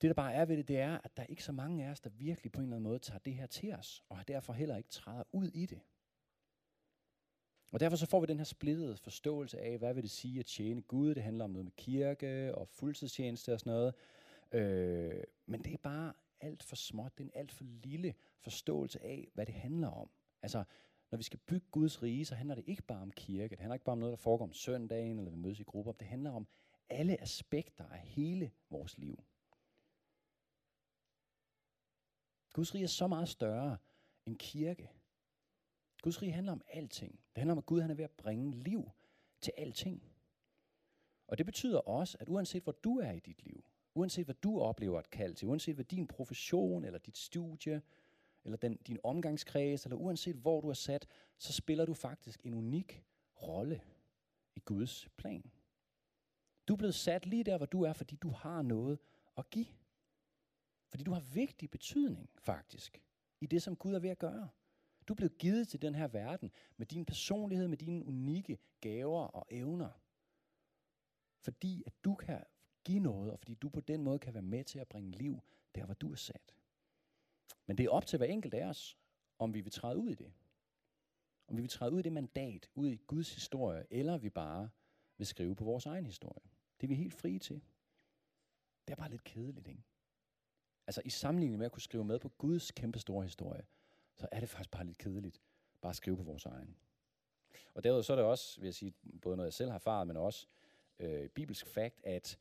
Det, 0.00 0.08
der 0.08 0.14
bare 0.14 0.34
er 0.34 0.44
ved 0.44 0.56
det, 0.56 0.68
det 0.68 0.78
er, 0.78 0.98
at 1.04 1.16
der 1.16 1.22
er 1.22 1.26
ikke 1.26 1.44
så 1.44 1.52
mange 1.52 1.86
af 1.86 1.90
os, 1.90 2.00
der 2.00 2.10
virkelig 2.10 2.52
på 2.52 2.60
en 2.60 2.64
eller 2.64 2.76
anden 2.76 2.88
måde 2.88 2.98
tager 2.98 3.18
det 3.18 3.34
her 3.34 3.46
til 3.46 3.74
os, 3.74 4.04
og 4.08 4.28
derfor 4.28 4.52
heller 4.52 4.76
ikke 4.76 4.88
træder 4.88 5.24
ud 5.32 5.48
i 5.48 5.66
det. 5.66 5.80
Og 7.70 7.80
derfor 7.80 7.96
så 7.96 8.06
får 8.06 8.20
vi 8.20 8.26
den 8.26 8.38
her 8.38 8.44
splittede 8.44 8.96
forståelse 8.96 9.60
af, 9.60 9.78
hvad 9.78 9.94
vil 9.94 10.02
det 10.02 10.10
sige 10.10 10.38
at 10.38 10.46
tjene 10.46 10.82
Gud. 10.82 11.14
Det 11.14 11.22
handler 11.22 11.44
om 11.44 11.50
noget 11.50 11.64
med 11.64 11.72
kirke 11.72 12.54
og 12.54 12.68
fuldtidstjeneste 12.68 13.52
og 13.52 13.60
sådan 13.60 13.70
noget. 13.70 13.94
Øh, 14.52 15.24
men 15.46 15.64
det 15.64 15.72
er 15.72 15.78
bare 15.78 16.12
alt 16.40 16.62
for 16.62 16.76
småt. 16.76 17.18
Det 17.18 17.24
er 17.24 17.28
en 17.28 17.34
alt 17.34 17.52
for 17.52 17.64
lille 17.64 18.14
forståelse 18.38 19.02
af, 19.02 19.30
hvad 19.34 19.46
det 19.46 19.54
handler 19.54 19.88
om. 19.88 20.10
Altså, 20.42 20.64
når 21.12 21.16
vi 21.16 21.22
skal 21.22 21.38
bygge 21.38 21.66
Guds 21.70 22.02
rige, 22.02 22.24
så 22.24 22.34
handler 22.34 22.54
det 22.54 22.64
ikke 22.66 22.82
bare 22.82 23.02
om 23.02 23.10
kirke. 23.10 23.50
Det 23.50 23.58
handler 23.58 23.74
ikke 23.74 23.84
bare 23.84 23.92
om 23.92 23.98
noget, 23.98 24.12
der 24.12 24.16
foregår 24.16 24.44
om 24.44 24.52
søndagen, 24.52 25.18
eller 25.18 25.30
vi 25.30 25.36
mødes 25.36 25.60
i 25.60 25.62
grupper. 25.62 25.92
Det 25.92 26.06
handler 26.06 26.30
om 26.30 26.46
alle 26.88 27.20
aspekter 27.20 27.88
af 27.88 27.98
hele 27.98 28.52
vores 28.70 28.98
liv. 28.98 29.24
Guds 32.52 32.74
rige 32.74 32.84
er 32.84 32.88
så 32.88 33.06
meget 33.06 33.28
større 33.28 33.76
end 34.26 34.36
kirke. 34.36 34.90
Guds 36.02 36.22
rige 36.22 36.32
handler 36.32 36.52
om 36.52 36.62
alting. 36.68 37.12
Det 37.12 37.38
handler 37.38 37.52
om, 37.52 37.58
at 37.58 37.66
Gud 37.66 37.80
han 37.80 37.90
er 37.90 37.94
ved 37.94 38.04
at 38.04 38.10
bringe 38.10 38.50
liv 38.50 38.90
til 39.40 39.52
alting. 39.56 40.12
Og 41.26 41.38
det 41.38 41.46
betyder 41.46 41.78
også, 41.78 42.16
at 42.20 42.28
uanset 42.28 42.62
hvor 42.62 42.72
du 42.72 42.98
er 42.98 43.12
i 43.12 43.20
dit 43.20 43.42
liv, 43.42 43.64
uanset 43.94 44.24
hvad 44.24 44.34
du 44.34 44.60
oplever 44.60 44.98
et 45.00 45.10
kald 45.10 45.34
til, 45.34 45.48
uanset 45.48 45.74
hvad 45.74 45.84
din 45.84 46.06
profession, 46.06 46.84
eller 46.84 46.98
dit 46.98 47.18
studie, 47.18 47.82
eller 48.44 48.56
den, 48.56 48.76
din 48.76 48.98
omgangskreds, 49.04 49.84
eller 49.84 49.96
uanset 49.96 50.36
hvor 50.36 50.60
du 50.60 50.68
er 50.68 50.74
sat, 50.74 51.06
så 51.38 51.52
spiller 51.52 51.84
du 51.84 51.94
faktisk 51.94 52.40
en 52.44 52.54
unik 52.54 53.04
rolle 53.42 53.80
i 54.56 54.60
Guds 54.60 55.08
plan. 55.16 55.52
Du 56.68 56.72
er 56.72 56.76
blevet 56.76 56.94
sat 56.94 57.26
lige 57.26 57.44
der, 57.44 57.56
hvor 57.56 57.66
du 57.66 57.82
er, 57.82 57.92
fordi 57.92 58.16
du 58.16 58.30
har 58.30 58.62
noget 58.62 58.98
at 59.36 59.50
give. 59.50 59.66
Fordi 60.88 61.04
du 61.04 61.12
har 61.12 61.20
vigtig 61.20 61.70
betydning, 61.70 62.30
faktisk, 62.38 63.02
i 63.40 63.46
det, 63.46 63.62
som 63.62 63.76
Gud 63.76 63.94
er 63.94 63.98
ved 63.98 64.10
at 64.10 64.18
gøre. 64.18 64.48
Du 65.08 65.12
er 65.12 65.16
blevet 65.16 65.38
givet 65.38 65.68
til 65.68 65.82
den 65.82 65.94
her 65.94 66.08
verden 66.08 66.50
med 66.76 66.86
din 66.86 67.04
personlighed, 67.04 67.68
med 67.68 67.76
dine 67.76 68.04
unikke 68.04 68.58
gaver 68.80 69.22
og 69.22 69.46
evner. 69.50 69.90
Fordi 71.38 71.82
at 71.86 71.92
du 72.04 72.14
kan 72.14 72.44
give 72.84 73.00
noget, 73.00 73.32
og 73.32 73.38
fordi 73.38 73.54
du 73.54 73.68
på 73.68 73.80
den 73.80 74.02
måde 74.02 74.18
kan 74.18 74.34
være 74.34 74.42
med 74.42 74.64
til 74.64 74.78
at 74.78 74.88
bringe 74.88 75.10
liv 75.10 75.40
der, 75.74 75.84
hvor 75.84 75.94
du 75.94 76.12
er 76.12 76.16
sat. 76.16 76.54
Men 77.66 77.78
det 77.78 77.84
er 77.84 77.90
op 77.90 78.06
til 78.06 78.16
hver 78.16 78.26
enkelt 78.26 78.54
af 78.54 78.66
os, 78.66 78.98
om 79.38 79.54
vi 79.54 79.60
vil 79.60 79.72
træde 79.72 79.98
ud 79.98 80.10
i 80.10 80.14
det. 80.14 80.32
Om 81.48 81.56
vi 81.56 81.60
vil 81.60 81.70
træde 81.70 81.92
ud 81.92 81.98
i 81.98 82.02
det 82.02 82.12
mandat, 82.12 82.70
ud 82.74 82.88
i 82.88 82.96
Guds 82.96 83.34
historie, 83.34 83.86
eller 83.90 84.18
vi 84.18 84.30
bare 84.30 84.70
vil 85.18 85.26
skrive 85.26 85.54
på 85.54 85.64
vores 85.64 85.86
egen 85.86 86.06
historie. 86.06 86.50
Det 86.80 86.86
er 86.86 86.88
vi 86.88 86.94
helt 86.94 87.14
frie 87.14 87.38
til. 87.38 87.62
Det 88.86 88.92
er 88.92 88.96
bare 88.96 89.10
lidt 89.10 89.24
kedeligt, 89.24 89.68
ikke? 89.68 89.82
Altså 90.86 91.02
i 91.04 91.10
sammenligning 91.10 91.58
med 91.58 91.66
at 91.66 91.72
kunne 91.72 91.82
skrive 91.82 92.04
med 92.04 92.18
på 92.18 92.28
Guds 92.28 92.70
kæmpe 92.70 92.98
store 92.98 93.22
historie, 93.22 93.66
så 94.16 94.28
er 94.32 94.40
det 94.40 94.48
faktisk 94.48 94.70
bare 94.70 94.84
lidt 94.84 94.98
kedeligt 94.98 95.40
bare 95.80 95.90
at 95.90 95.96
skrive 95.96 96.16
på 96.16 96.22
vores 96.22 96.44
egen. 96.44 96.76
Og 97.74 97.84
derudover 97.84 98.02
så 98.02 98.12
er 98.12 98.16
det 98.16 98.24
også, 98.24 98.60
vil 98.60 98.66
jeg 98.66 98.74
sige, 98.74 98.92
både 99.22 99.36
noget 99.36 99.46
jeg 99.46 99.52
selv 99.52 99.70
har 99.70 99.74
erfaret, 99.74 100.06
men 100.06 100.16
også 100.16 100.46
øh, 100.98 101.28
bibelsk 101.28 101.66
fakt, 101.66 102.00
at 102.04 102.38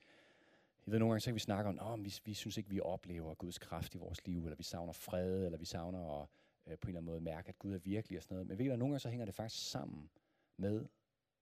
jeg 0.85 0.91
ved 0.91 0.99
nogle 0.99 1.11
gange, 1.11 1.21
så 1.21 1.25
kan 1.25 1.35
vi 1.35 1.39
snakke 1.39 1.69
om, 1.69 1.99
at 1.99 2.05
vi, 2.05 2.13
vi 2.25 2.33
synes 2.33 2.57
ikke, 2.57 2.69
vi 2.69 2.79
oplever 2.79 3.33
Guds 3.33 3.59
kraft 3.59 3.95
i 3.95 3.97
vores 3.97 4.27
liv, 4.27 4.43
eller 4.45 4.55
vi 4.55 4.63
savner 4.63 4.93
fred, 4.93 5.45
eller 5.45 5.57
vi 5.57 5.65
savner 5.65 6.21
at 6.21 6.27
øh, 6.67 6.77
på 6.77 6.87
en 6.87 6.89
eller 6.89 6.99
anden 6.99 7.05
måde 7.05 7.21
mærke, 7.21 7.49
at 7.49 7.59
Gud 7.59 7.73
er 7.73 7.79
virkelig 7.79 8.17
og 8.17 8.23
sådan 8.23 8.35
noget. 8.35 8.47
Men 8.47 8.57
ved 8.57 8.65
I 8.65 8.67
hvad, 8.67 8.77
nogle 8.77 8.91
gange 8.91 8.99
så 8.99 9.09
hænger 9.09 9.25
det 9.25 9.35
faktisk 9.35 9.69
sammen 9.71 10.09
med, 10.57 10.85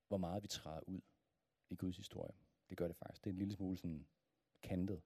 hvor 0.08 0.18
meget 0.18 0.44
vi 0.44 0.48
træder 0.48 0.90
ud 0.90 1.02
i 1.70 1.76
Guds 1.76 1.98
historie. 1.98 2.34
Det 2.70 2.78
gør 2.78 2.88
det 2.88 2.96
faktisk. 2.96 3.24
Det 3.24 3.30
er 3.30 3.34
en 3.34 3.40
lille 3.40 3.54
smule 3.54 3.78
sådan 3.78 4.06
kantet. 4.64 5.02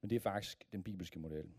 Men 0.00 0.10
det 0.10 0.16
er 0.16 0.20
faktisk 0.20 0.64
den 0.72 0.82
bibelske 0.82 1.18
model. 1.18 1.50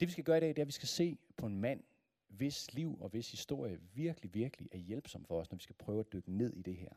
Det 0.00 0.08
vi 0.08 0.12
skal 0.12 0.24
gøre 0.24 0.36
i 0.36 0.40
dag, 0.40 0.48
det 0.48 0.58
er, 0.58 0.62
at 0.62 0.66
vi 0.66 0.72
skal 0.72 0.88
se 0.88 1.18
på 1.36 1.46
en 1.46 1.60
mand, 1.60 1.82
hvis 2.28 2.74
liv 2.74 2.98
og 3.00 3.08
hvis 3.08 3.30
historie 3.30 3.80
virkelig, 3.94 4.34
virkelig 4.34 4.68
er 4.72 4.78
hjælpsom 4.78 5.24
for 5.24 5.40
os, 5.40 5.50
når 5.50 5.56
vi 5.56 5.62
skal 5.62 5.76
prøve 5.78 6.00
at 6.00 6.12
dykke 6.12 6.32
ned 6.32 6.52
i 6.52 6.62
det 6.62 6.76
her. 6.76 6.92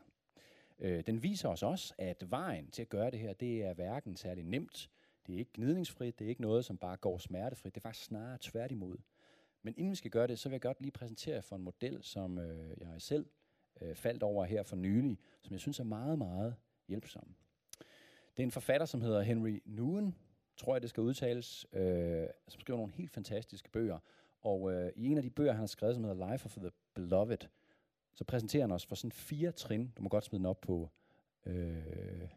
Øh, 0.80 1.06
den 1.06 1.22
viser 1.22 1.48
os 1.48 1.62
også, 1.62 1.94
at 1.98 2.30
vejen 2.30 2.70
til 2.70 2.82
at 2.82 2.88
gøre 2.88 3.10
det 3.10 3.18
her, 3.18 3.32
det 3.32 3.64
er 3.64 3.74
hverken 3.74 4.16
særlig 4.16 4.44
nemt, 4.44 4.90
det 5.26 5.34
er 5.34 5.38
ikke 5.38 5.52
gnidningsfrit, 5.54 6.18
det 6.18 6.24
er 6.24 6.28
ikke 6.28 6.42
noget, 6.42 6.64
som 6.64 6.78
bare 6.78 6.96
går 6.96 7.18
smertefrit, 7.18 7.74
det 7.74 7.80
er 7.80 7.88
faktisk 7.88 8.06
snarere 8.06 8.38
tværtimod. 8.40 8.96
Men 9.62 9.74
inden 9.76 9.90
vi 9.90 9.96
skal 9.96 10.10
gøre 10.10 10.26
det, 10.26 10.38
så 10.38 10.48
vil 10.48 10.54
jeg 10.54 10.60
godt 10.60 10.80
lige 10.80 10.92
præsentere 10.92 11.42
for 11.42 11.56
en 11.56 11.62
model, 11.62 12.02
som 12.02 12.38
øh, 12.38 12.80
jeg 12.80 12.94
selv 12.98 13.26
øh, 13.80 13.94
faldt 13.94 14.22
over 14.22 14.44
her 14.44 14.62
for 14.62 14.76
nylig, 14.76 15.18
som 15.42 15.52
jeg 15.52 15.60
synes 15.60 15.80
er 15.80 15.84
meget, 15.84 16.18
meget 16.18 16.54
hjælpsom. 16.88 17.34
Det 18.36 18.42
er 18.42 18.46
en 18.46 18.50
forfatter, 18.50 18.86
som 18.86 19.00
hedder 19.00 19.22
Henry 19.22 19.62
Nguyen, 19.66 20.14
tror 20.56 20.74
jeg 20.74 20.82
det 20.82 20.90
skal 20.90 21.00
udtales, 21.00 21.66
øh, 21.72 22.26
som 22.48 22.60
skriver 22.60 22.78
nogle 22.78 22.92
helt 22.92 23.10
fantastiske 23.10 23.70
bøger. 23.70 23.98
Og 24.40 24.72
øh, 24.72 24.92
i 24.96 25.06
en 25.06 25.16
af 25.16 25.22
de 25.22 25.30
bøger, 25.30 25.52
han 25.52 25.60
har 25.60 25.66
skrevet, 25.66 25.94
som 25.94 26.04
hedder 26.04 26.32
Life 26.32 26.46
of 26.46 26.56
the 26.56 26.70
Beloved, 26.94 27.38
så 28.14 28.24
præsenterer 28.24 28.62
han 28.62 28.72
os 28.72 28.86
for 28.86 28.94
sådan 28.94 29.12
fire 29.12 29.52
trin. 29.52 29.92
Du 29.96 30.02
må 30.02 30.08
godt 30.08 30.24
smide 30.24 30.38
den 30.38 30.46
op 30.46 30.60
på... 30.60 30.90
Øh, 31.46 32.28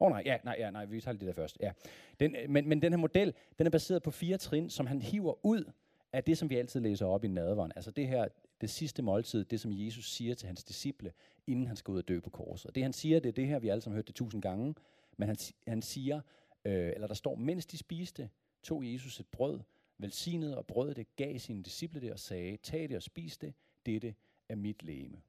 Åh 0.00 0.06
oh, 0.06 0.10
nej, 0.10 0.22
ja, 0.26 0.38
nej, 0.44 0.56
ja, 0.58 0.70
nej, 0.70 0.84
vi 0.84 1.00
tager 1.00 1.16
det 1.16 1.26
der 1.26 1.32
først. 1.32 1.56
Ja. 1.60 1.72
Den, 2.20 2.36
øh, 2.36 2.50
men, 2.50 2.68
men 2.68 2.82
den 2.82 2.92
her 2.92 2.98
model, 2.98 3.34
den 3.58 3.66
er 3.66 3.70
baseret 3.70 4.02
på 4.02 4.10
fire 4.10 4.38
trin, 4.38 4.70
som 4.70 4.86
han 4.86 5.02
hiver 5.02 5.46
ud 5.46 5.64
af 6.12 6.24
det, 6.24 6.38
som 6.38 6.50
vi 6.50 6.56
altid 6.56 6.80
læser 6.80 7.06
op 7.06 7.24
i 7.24 7.28
nadveren. 7.28 7.72
Altså 7.76 7.90
det 7.90 8.08
her, 8.08 8.28
det 8.60 8.70
sidste 8.70 9.02
måltid, 9.02 9.44
det 9.44 9.60
som 9.60 9.72
Jesus 9.74 10.10
siger 10.10 10.34
til 10.34 10.46
hans 10.46 10.64
disciple, 10.64 11.12
inden 11.46 11.66
han 11.66 11.76
skal 11.76 11.92
ud 11.92 11.98
og 11.98 12.08
dø 12.08 12.20
på 12.20 12.30
korset. 12.30 12.74
Det 12.74 12.82
han 12.82 12.92
siger, 12.92 13.20
det 13.20 13.28
er 13.28 13.32
det 13.32 13.46
her, 13.46 13.58
vi 13.58 13.68
alle 13.68 13.80
sammen 13.80 13.94
har 13.94 13.98
hørt 13.98 14.06
det 14.06 14.14
tusind 14.14 14.42
gange, 14.42 14.74
men 15.16 15.28
han, 15.28 15.36
han 15.66 15.82
siger, 15.82 16.20
øh, 16.64 16.92
eller 16.94 17.06
der 17.06 17.14
står, 17.14 17.34
mens 17.34 17.66
de 17.66 17.78
spiste, 17.78 18.30
tog 18.62 18.92
Jesus 18.92 19.20
et 19.20 19.26
brød, 19.26 19.60
velsignede 19.98 20.58
og 20.58 20.66
brød 20.66 20.94
det, 20.94 21.16
gav 21.16 21.38
sine 21.38 21.62
disciple 21.62 22.00
det 22.00 22.12
og 22.12 22.18
sagde, 22.18 22.56
tag 22.56 22.88
det 22.88 22.96
og 22.96 23.02
spis 23.02 23.38
det, 23.38 23.54
dette 23.86 24.14
er 24.48 24.54
mit 24.54 24.82
læme. 24.82 25.22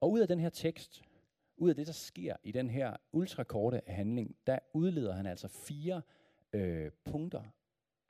Og 0.00 0.10
ud 0.10 0.20
af 0.20 0.28
den 0.28 0.40
her 0.40 0.48
tekst, 0.48 1.02
ud 1.56 1.70
af 1.70 1.76
det, 1.76 1.86
der 1.86 1.92
sker 1.92 2.36
i 2.42 2.52
den 2.52 2.70
her 2.70 2.96
ultrakorte 3.12 3.80
handling, 3.86 4.36
der 4.46 4.58
udleder 4.72 5.12
han 5.12 5.26
altså 5.26 5.48
fire 5.48 6.02
øh, 6.52 6.90
punkter, 7.04 7.42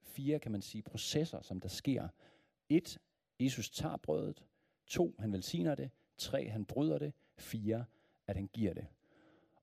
fire, 0.02 0.38
kan 0.38 0.52
man 0.52 0.62
sige, 0.62 0.83
processer, 0.83 1.42
som 1.42 1.61
der 1.61 1.68
sker. 1.68 2.09
Et, 2.68 2.99
Jesus 3.40 3.71
tager 3.71 3.97
brødet. 3.97 4.45
To, 4.87 5.14
han 5.18 5.33
velsigner 5.33 5.75
det. 5.75 5.90
Tre, 6.18 6.49
han 6.49 6.64
bryder 6.64 6.99
det. 6.99 7.12
Fire, 7.37 7.85
at 8.26 8.37
han 8.37 8.47
giver 8.52 8.75
det. 8.75 8.87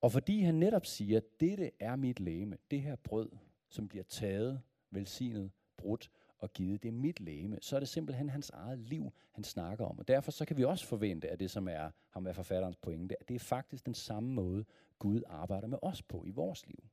Og 0.02 0.12
fordi 0.12 0.42
han 0.42 0.56
netop 0.56 0.86
siger, 0.86 1.20
dette 1.40 1.72
er 1.80 1.96
mit 1.96 2.20
læme, 2.20 2.58
det 2.72 2.82
her 2.82 2.96
brød, 2.96 3.30
som 3.70 3.88
bliver 3.88 4.04
taget, 4.04 4.62
velsignet, 4.92 5.52
brudt 5.78 6.12
og 6.44 6.54
givet, 6.54 6.84
det 6.84 6.94
mit 6.94 7.20
læme, 7.20 7.58
så 7.62 7.76
er 7.76 7.80
det 7.80 7.90
simpelthen 7.90 8.30
hans 8.30 8.50
eget 8.50 8.80
liv, 8.80 9.14
han 9.32 9.44
snakker 9.44 9.86
om. 9.86 10.00
Og 10.00 10.08
derfor 10.08 10.32
så 10.32 10.46
kan 10.46 10.58
vi 10.58 10.64
også 10.64 10.86
forvente, 10.86 11.30
at 11.30 11.40
det 11.40 11.52
som 11.52 11.68
er 11.68 11.90
ham 12.10 12.28
er 12.28 12.34
forfatterens 12.34 12.76
pointe, 12.76 13.16
at 13.20 13.30
det 13.30 13.36
er 13.36 13.40
faktisk 13.40 13.86
den 13.86 13.94
samme 13.94 14.34
måde, 14.34 14.66
Gud 15.00 15.22
arbejder 15.28 15.68
med 15.68 15.78
os 15.82 16.02
på 16.02 16.24
i 16.26 16.32
vores 16.32 16.68
liv. 16.68 16.84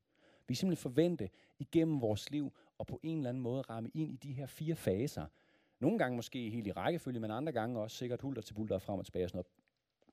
Vi 0.47 0.55
simpelthen 0.55 0.83
forvente 0.83 1.31
igennem 1.59 2.01
vores 2.01 2.31
liv 2.31 2.53
og 2.79 2.87
på 2.87 3.01
en 3.03 3.19
eller 3.19 3.29
anden 3.29 3.43
måde 3.43 3.63
ramme 3.63 3.91
ind 3.95 4.13
i 4.13 4.17
de 4.17 4.33
her 4.33 4.47
fire 4.47 4.77
faser. 4.77 5.27
Nogle 5.81 5.99
gange 5.99 6.17
måske 6.17 6.51
helt 6.51 6.67
i 6.67 6.73
rækkefølge, 6.73 7.21
men 7.21 7.31
andre 7.31 7.53
gange 7.53 7.81
også 7.81 7.97
sikkert 7.97 8.21
hulter 8.21 8.43
til 8.43 8.55
bulter 8.55 8.79
frem 8.79 8.99
og 8.99 9.05
tilbage 9.05 9.25
og 9.25 9.31
sådan 9.31 9.37
noget. 9.37 9.47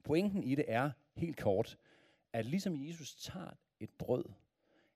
Pointen 0.03 0.43
i 0.43 0.55
det 0.55 0.65
er 0.67 0.91
helt 1.15 1.37
kort, 1.37 1.77
at 2.33 2.45
ligesom 2.45 2.75
Jesus 2.75 3.15
tager 3.15 3.51
et 3.79 3.89
brød, 3.89 4.25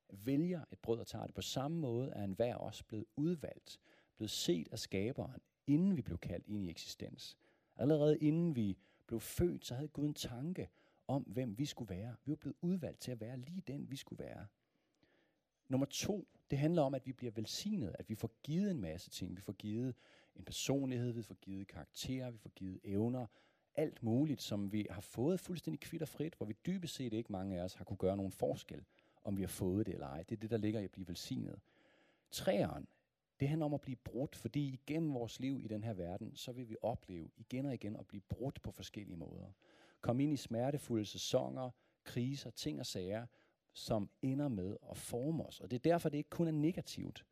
vælger 0.09 0.61
et 0.71 0.79
brød 0.79 0.99
og 0.99 1.07
tager 1.07 1.25
det, 1.25 1.35
på 1.35 1.41
samme 1.41 1.77
måde 1.77 2.09
er 2.09 2.23
enhver 2.23 2.55
også 2.55 2.83
blevet 2.83 3.05
udvalgt, 3.15 3.79
blevet 4.21 4.31
set 4.31 4.67
af 4.71 4.79
skaberen, 4.79 5.41
inden 5.67 5.97
vi 5.97 6.01
blev 6.01 6.17
kaldt 6.17 6.47
ind 6.47 6.65
i 6.65 6.69
eksistens. 6.69 7.37
Allerede 7.75 8.17
inden 8.17 8.55
vi 8.55 8.77
blev 9.07 9.19
født, 9.19 9.65
så 9.65 9.75
havde 9.75 9.87
Gud 9.87 10.05
en 10.05 10.13
tanke 10.13 10.69
om, 11.07 11.21
hvem 11.21 11.57
vi 11.57 11.65
skulle 11.65 11.89
være. 11.89 12.15
Vi 12.25 12.31
var 12.31 12.35
blevet 12.35 12.55
udvalgt 12.61 12.99
til 12.99 13.11
at 13.11 13.21
være 13.21 13.37
lige 13.37 13.61
den, 13.67 13.91
vi 13.91 13.95
skulle 13.95 14.23
være. 14.23 14.47
Nummer 15.67 15.85
to, 15.85 16.27
det 16.51 16.57
handler 16.59 16.81
om, 16.81 16.93
at 16.93 17.05
vi 17.05 17.11
bliver 17.11 17.31
velsignet, 17.31 17.95
at 17.99 18.09
vi 18.09 18.15
får 18.15 18.31
givet 18.43 18.71
en 18.71 18.81
masse 18.81 19.09
ting. 19.09 19.35
Vi 19.35 19.41
får 19.41 19.53
givet 19.53 19.95
en 20.35 20.43
personlighed, 20.43 21.11
vi 21.11 21.23
får 21.23 21.35
givet 21.35 21.67
karakterer, 21.67 22.31
vi 22.31 22.37
får 22.37 22.49
givet 22.49 22.79
evner, 22.83 23.27
alt 23.75 24.03
muligt, 24.03 24.41
som 24.41 24.71
vi 24.71 24.87
har 24.89 25.01
fået 25.01 25.39
fuldstændig 25.39 25.79
kvitt 25.79 26.01
og 26.01 26.09
frit, 26.09 26.35
hvor 26.35 26.45
vi 26.45 26.55
dybest 26.65 26.95
set 26.95 27.13
ikke 27.13 27.31
mange 27.31 27.59
af 27.59 27.63
os 27.63 27.73
har 27.73 27.85
kunne 27.85 27.97
gøre 27.97 28.17
nogen 28.17 28.31
forskel, 28.31 28.83
om 29.23 29.37
vi 29.37 29.41
har 29.41 29.47
fået 29.47 29.85
det 29.85 29.93
eller 29.93 30.07
ej. 30.07 30.23
Det 30.23 30.35
er 30.35 30.39
det, 30.39 30.49
der 30.49 30.57
ligger 30.57 30.79
i 30.79 30.83
at 30.83 30.91
blive 30.91 31.07
velsignet. 31.07 31.59
Træeren, 32.31 32.87
det 33.41 33.49
handler 33.49 33.65
om 33.65 33.73
at 33.73 33.81
blive 33.81 33.95
brudt, 33.95 34.35
fordi 34.35 34.73
igennem 34.73 35.13
vores 35.13 35.39
liv 35.39 35.59
i 35.63 35.67
den 35.67 35.83
her 35.83 35.93
verden, 35.93 36.35
så 36.35 36.51
vil 36.51 36.69
vi 36.69 36.75
opleve 36.81 37.29
igen 37.37 37.65
og 37.65 37.73
igen 37.73 37.95
at 37.95 38.07
blive 38.07 38.21
brudt 38.29 38.61
på 38.61 38.71
forskellige 38.71 39.17
måder. 39.17 39.51
Kom 40.01 40.19
ind 40.19 40.33
i 40.33 40.37
smertefulde 40.37 41.05
sæsoner, 41.05 41.69
kriser, 42.03 42.49
ting 42.49 42.79
og 42.79 42.85
sager, 42.85 43.25
som 43.73 44.09
ender 44.21 44.47
med 44.47 44.77
at 44.91 44.97
forme 44.97 45.45
os. 45.45 45.59
Og 45.59 45.71
det 45.71 45.75
er 45.75 45.91
derfor, 45.91 46.09
det 46.09 46.17
ikke 46.17 46.29
kun 46.29 46.47
er 46.47 46.51
negativt. 46.51 47.25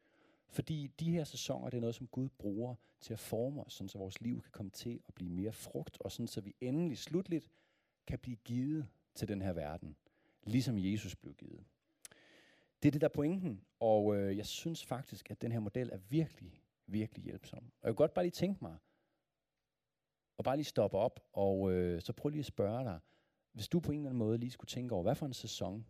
Fordi 0.48 0.88
de 1.00 1.12
her 1.12 1.24
sæsoner, 1.24 1.70
det 1.70 1.78
er 1.78 1.82
noget, 1.82 1.96
som 1.96 2.08
Gud 2.08 2.30
bruger 2.30 2.76
til 3.02 3.14
at 3.14 3.20
forme 3.20 3.64
os, 3.64 3.74
sådan 3.74 3.90
så 3.90 3.98
vores 3.98 4.22
liv 4.22 4.42
kan 4.42 4.52
komme 4.52 4.72
til 4.72 5.02
at 5.08 5.14
blive 5.14 5.32
mere 5.32 5.52
frugt, 5.52 5.98
og 6.02 6.12
sådan 6.12 6.28
så 6.28 6.42
vi 6.42 6.56
endelig 6.62 6.98
slutligt 6.98 7.52
kan 8.08 8.20
blive 8.20 8.38
givet 8.38 8.88
til 9.16 9.28
den 9.28 9.42
her 9.42 9.54
verden, 9.54 9.96
ligesom 10.44 10.78
Jesus 10.78 11.16
blev 11.16 11.34
givet. 11.34 11.64
Det 12.84 12.88
er 12.88 12.92
det, 12.92 13.02
der 13.02 13.08
er 13.08 13.14
pointen, 13.14 13.66
og 13.80 14.16
øh, 14.16 14.38
jeg 14.38 14.46
synes 14.46 14.86
faktisk, 14.86 15.32
at 15.32 15.42
den 15.42 15.52
her 15.52 15.60
model 15.60 15.90
er 15.92 15.98
virkelig, 15.98 16.64
virkelig 16.88 17.24
hjælpsom. 17.24 17.64
Og 17.64 17.88
jeg 17.88 17.90
kan 17.90 17.96
godt 17.96 18.14
bare 18.14 18.26
lige 18.26 18.32
tænke 18.32 18.58
mig, 18.62 18.78
og 20.38 20.44
bare 20.44 20.58
lige 20.58 20.66
stoppe 20.66 20.98
op, 20.98 21.20
og 21.34 21.72
øh, 21.72 22.02
så 22.02 22.14
prøv 22.14 22.30
lige 22.30 22.40
at 22.40 22.46
spørge 22.46 22.84
dig, 22.84 23.00
hvis 23.54 23.68
du 23.68 23.80
på 23.80 23.92
en 23.92 24.00
eller 24.00 24.10
anden 24.10 24.20
måde 24.20 24.38
lige 24.38 24.52
skulle 24.52 24.70
tænke 24.70 24.96
over, 24.96 25.04
hvad 25.04 25.16
for 25.16 25.26
en 25.26 25.34
sæson 25.34 25.86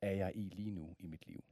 er 0.00 0.10
jeg 0.10 0.32
i 0.34 0.48
lige 0.48 0.70
nu 0.70 0.94
i 0.98 1.06
mit 1.06 1.26
liv? 1.26 1.44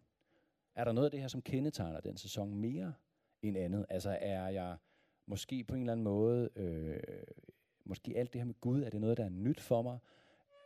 Er 0.75 0.85
der 0.85 0.93
noget 0.93 1.07
af 1.07 1.11
det 1.11 1.21
her, 1.21 1.29
som 1.29 1.43
kendetegner 1.43 2.01
den 2.01 2.17
sæson 2.17 2.55
mere 2.55 2.95
end 3.43 3.57
andet? 3.57 3.87
Altså 3.89 4.19
er 4.21 4.49
jeg 4.49 4.77
måske 5.27 5.65
på 5.65 5.75
en 5.75 5.81
eller 5.81 5.93
anden 5.93 6.05
måde, 6.05 6.51
øh, 6.57 7.01
måske 7.85 8.13
alt 8.17 8.33
det 8.33 8.41
her 8.41 8.47
med 8.47 8.61
Gud, 8.61 8.83
er 8.83 8.91
det 8.91 9.01
noget, 9.01 9.17
der 9.17 9.25
er 9.25 9.29
nyt 9.29 9.61
for 9.61 9.83
mig? 9.83 9.99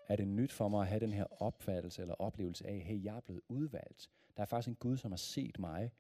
Er 0.09 0.17
det 0.17 0.29
nyt 0.29 0.53
for 0.53 0.69
mig 0.69 0.81
at 0.81 0.89
have 0.89 1.01
den 1.01 1.13
her 1.13 1.43
opfattelse 1.43 2.03
eller 2.03 2.15
oplevelse 2.15 2.67
af, 2.67 2.79
hey, 2.79 3.05
jeg 3.05 3.17
er 3.17 3.21
blevet 3.21 3.43
udvalgt. 3.49 4.11
Der 4.37 4.43
er 4.43 4.47
faktisk 4.47 4.69
en 4.69 4.75
Gud, 4.75 4.97
som 4.97 5.13
har 5.13 5.17
set 5.17 5.59
mig. 5.59 5.93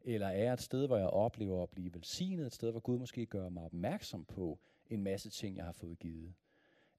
Eller 0.00 0.26
er 0.26 0.42
jeg 0.42 0.52
et 0.52 0.60
sted, 0.60 0.86
hvor 0.86 0.96
jeg 0.96 1.06
oplever 1.06 1.62
at 1.62 1.70
blive 1.70 1.94
velsignet, 1.94 2.46
et 2.46 2.52
sted, 2.52 2.70
hvor 2.70 2.80
Gud 2.80 2.98
måske 2.98 3.26
gør 3.26 3.48
mig 3.48 3.64
opmærksom 3.64 4.24
på 4.24 4.58
en 4.86 5.02
masse 5.02 5.30
ting, 5.30 5.56
jeg 5.56 5.64
har 5.64 5.72
fået 5.72 5.98
givet? 5.98 6.34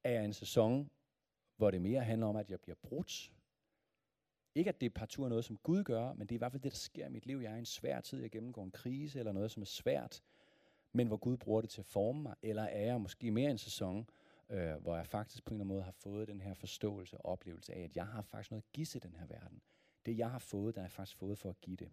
Er 0.04 0.12
jeg 0.12 0.26
en 0.26 0.34
sæson, 0.34 0.90
hvor 1.58 1.72
det 1.72 1.82
mere 1.82 2.02
handler 2.02 2.28
om, 2.28 2.36
at 2.36 2.52
jeg 2.52 2.60
bliver 2.62 2.76
brudt, 2.84 3.32
ikke 4.56 4.70
at 4.70 4.82
det 4.82 4.98
er 4.98 5.28
noget, 5.28 5.46
som 5.46 5.58
Gud 5.58 5.84
gør, 5.84 6.14
men 6.14 6.28
det 6.28 6.32
er 6.32 6.38
i 6.38 6.38
hvert 6.38 6.52
fald 6.52 6.62
det, 6.62 6.72
der 6.72 6.78
sker 6.78 7.06
i 7.06 7.10
mit 7.10 7.26
liv. 7.26 7.38
Jeg 7.38 7.52
er 7.52 7.56
i 7.56 7.60
en 7.60 7.66
svær 7.66 8.02
tid, 8.02 8.22
jeg 8.22 8.32
gennemgår 8.32 8.64
en 8.64 8.72
krise 8.72 9.20
eller 9.20 9.32
noget, 9.32 9.52
som 9.52 9.62
er 9.62 9.66
svært, 9.66 10.24
men 10.94 11.08
hvor 11.08 11.18
Gud 11.18 11.38
bruger 11.38 11.62
det 11.62 11.70
til 11.70 11.82
at 11.82 11.86
forme 11.86 12.22
mig. 12.22 12.36
Eller 12.42 12.64
er 12.64 12.86
jeg 12.86 13.02
måske 13.02 13.32
mere 13.32 13.52
en 13.52 13.58
sæson, 13.58 14.10
øh, 14.52 14.76
hvor 14.76 14.96
jeg 14.96 15.08
faktisk 15.08 15.46
på 15.46 15.54
en 15.54 15.56
eller 15.56 15.64
anden 15.64 15.76
måde 15.76 15.84
har 15.84 15.92
fået 15.92 16.28
den 16.28 16.42
her 16.42 16.54
forståelse 16.54 17.18
og 17.18 17.26
oplevelse 17.26 17.74
af, 17.74 17.82
at 17.82 17.96
jeg 17.96 18.08
har 18.08 18.22
faktisk 18.22 18.52
noget 18.52 18.64
at 18.64 18.72
give 18.72 18.86
til 18.86 19.04
den 19.04 19.16
her 19.16 19.26
verden. 19.26 19.62
Det 20.06 20.18
jeg 20.18 20.32
har 20.32 20.40
fået, 20.40 20.76
der 20.76 20.82
er 20.82 20.86
jeg 20.86 20.92
faktisk 20.92 21.18
fået 21.18 21.38
for 21.38 21.50
at 21.50 21.62
give 21.62 21.78
det. 21.78 21.92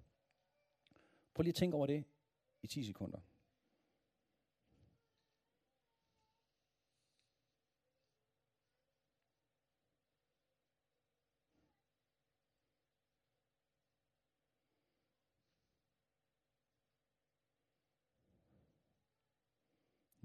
Prøv 1.34 1.42
lige 1.42 1.52
at 1.52 1.54
tænke 1.56 1.76
over 1.76 1.86
det 1.86 2.04
i 2.62 2.66
10 2.66 2.84
sekunder. 2.84 3.18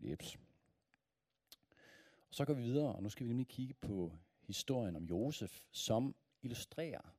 Jeps. 0.04 0.36
Og 0.36 0.40
så 2.34 2.46
går 2.46 2.54
vi 2.54 2.62
videre, 2.62 2.96
og 2.96 3.04
nu 3.04 3.10
skal 3.10 3.24
vi 3.24 3.30
nemlig 3.30 3.48
kigge 3.48 3.74
på 3.74 4.12
historien 4.42 4.96
om 4.96 5.04
Josef, 5.04 5.66
som 5.72 6.16
illustrerer 6.42 7.16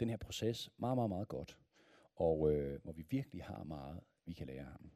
den 0.00 0.08
her 0.10 0.16
proces 0.16 0.70
meget, 0.76 0.96
meget, 0.96 1.10
meget 1.10 1.28
godt. 1.28 1.58
Og 2.16 2.52
øh, 2.52 2.82
hvor 2.82 2.92
vi 2.92 3.06
virkelig 3.10 3.44
har 3.44 3.64
meget, 3.64 4.00
vi 4.26 4.32
kan 4.32 4.46
lære 4.46 4.64
ham. 4.64 4.90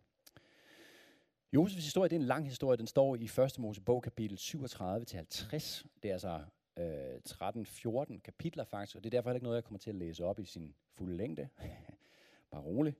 Josefs 1.52 1.84
historie, 1.84 2.08
det 2.08 2.16
er 2.16 2.20
en 2.20 2.26
lang 2.26 2.44
historie. 2.44 2.76
Den 2.76 2.86
står 2.86 3.16
i 3.16 3.24
1. 3.24 3.58
Mosebog, 3.58 4.02
kapitel 4.02 4.36
37-50. 4.36 5.86
Det 6.02 6.08
er 6.08 6.12
altså 6.12 6.44
øh, 6.76 7.20
13-14 7.28 8.18
kapitler 8.18 8.64
faktisk, 8.64 8.96
og 8.96 9.04
det 9.04 9.08
er 9.08 9.16
derfor 9.16 9.30
heller 9.30 9.36
ikke 9.36 9.44
noget, 9.44 9.56
jeg 9.56 9.64
kommer 9.64 9.78
til 9.78 9.90
at 9.90 9.96
læse 9.96 10.24
op 10.24 10.40
i 10.40 10.44
sin 10.44 10.74
fulde 10.94 11.16
længde. 11.16 11.48
Bare 12.50 12.62
roligt. 12.62 12.96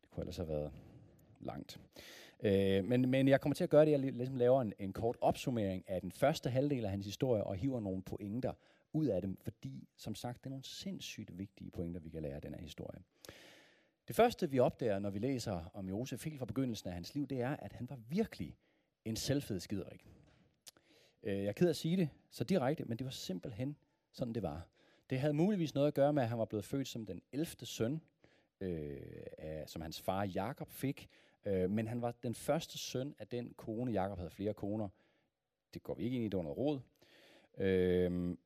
Det 0.00 0.10
kunne 0.10 0.22
ellers 0.22 0.36
have 0.36 0.48
været 0.48 0.72
langt. 1.40 1.80
Øh, 2.42 2.84
men, 2.84 3.10
men 3.10 3.28
jeg 3.28 3.40
kommer 3.40 3.54
til 3.54 3.64
at 3.64 3.70
gøre 3.70 3.86
det, 3.86 3.94
at 3.94 4.04
jeg 4.04 4.12
ligesom 4.12 4.36
laver 4.36 4.62
en, 4.62 4.72
en 4.78 4.92
kort 4.92 5.16
opsummering 5.20 5.84
af 5.88 6.00
den 6.00 6.12
første 6.12 6.50
halvdel 6.50 6.84
af 6.84 6.90
hans 6.90 7.06
historie, 7.06 7.44
og 7.44 7.56
hiver 7.56 7.80
nogle 7.80 8.02
pointer 8.02 8.52
ud 8.92 9.06
af 9.06 9.22
dem, 9.22 9.36
fordi 9.40 9.88
som 9.96 10.14
sagt, 10.14 10.38
det 10.38 10.46
er 10.46 10.50
nogle 10.50 10.64
sindssygt 10.64 11.38
vigtige 11.38 11.70
pointer, 11.70 12.00
vi 12.00 12.10
kan 12.10 12.22
lære 12.22 12.34
af 12.34 12.42
den 12.42 12.54
her 12.54 12.62
historie. 12.62 13.00
Det 14.08 14.16
første, 14.16 14.50
vi 14.50 14.58
opdager, 14.58 14.98
når 14.98 15.10
vi 15.10 15.18
læser 15.18 15.70
om 15.74 15.88
Josef 15.88 16.24
helt 16.24 16.38
fra 16.38 16.44
begyndelsen 16.44 16.88
af 16.88 16.94
hans 16.94 17.14
liv, 17.14 17.26
det 17.26 17.40
er, 17.40 17.56
at 17.56 17.72
han 17.72 17.90
var 17.90 17.96
virkelig 18.08 18.56
en 19.04 19.16
selvfed 19.16 19.60
skiderik. 19.60 20.06
Øh, 21.22 21.36
jeg 21.36 21.46
er 21.46 21.52
ked 21.52 21.66
af 21.66 21.70
at 21.70 21.76
sige 21.76 21.96
det 21.96 22.08
så 22.30 22.44
direkte, 22.44 22.84
men 22.84 22.98
det 22.98 23.04
var 23.04 23.10
simpelthen 23.10 23.76
sådan, 24.12 24.34
det 24.34 24.42
var. 24.42 24.66
Det 25.10 25.20
havde 25.20 25.34
muligvis 25.34 25.74
noget 25.74 25.88
at 25.88 25.94
gøre 25.94 26.12
med, 26.12 26.22
at 26.22 26.28
han 26.28 26.38
var 26.38 26.44
blevet 26.44 26.64
født 26.64 26.88
som 26.88 27.06
den 27.06 27.22
11. 27.32 27.66
søn, 27.66 28.00
øh, 28.60 28.96
af, 29.38 29.64
som 29.68 29.82
hans 29.82 30.00
far 30.00 30.24
Jakob 30.24 30.70
fik, 30.70 31.08
Øh, 31.44 31.70
men 31.70 31.86
han 31.86 32.02
var 32.02 32.12
den 32.22 32.34
første 32.34 32.78
søn 32.78 33.14
af 33.18 33.28
den 33.28 33.54
kone. 33.56 33.92
Jakob 33.92 34.18
havde 34.18 34.30
flere 34.30 34.54
koner. 34.54 34.88
Det 35.74 35.82
går 35.82 35.94
vi 35.94 36.02
ikke 36.02 36.16
ind 36.16 36.24
i, 36.24 36.28
det 36.28 36.36
var 36.36 36.42
noget 36.42 36.58
råd. 36.58 36.80
Øh, 37.58 38.36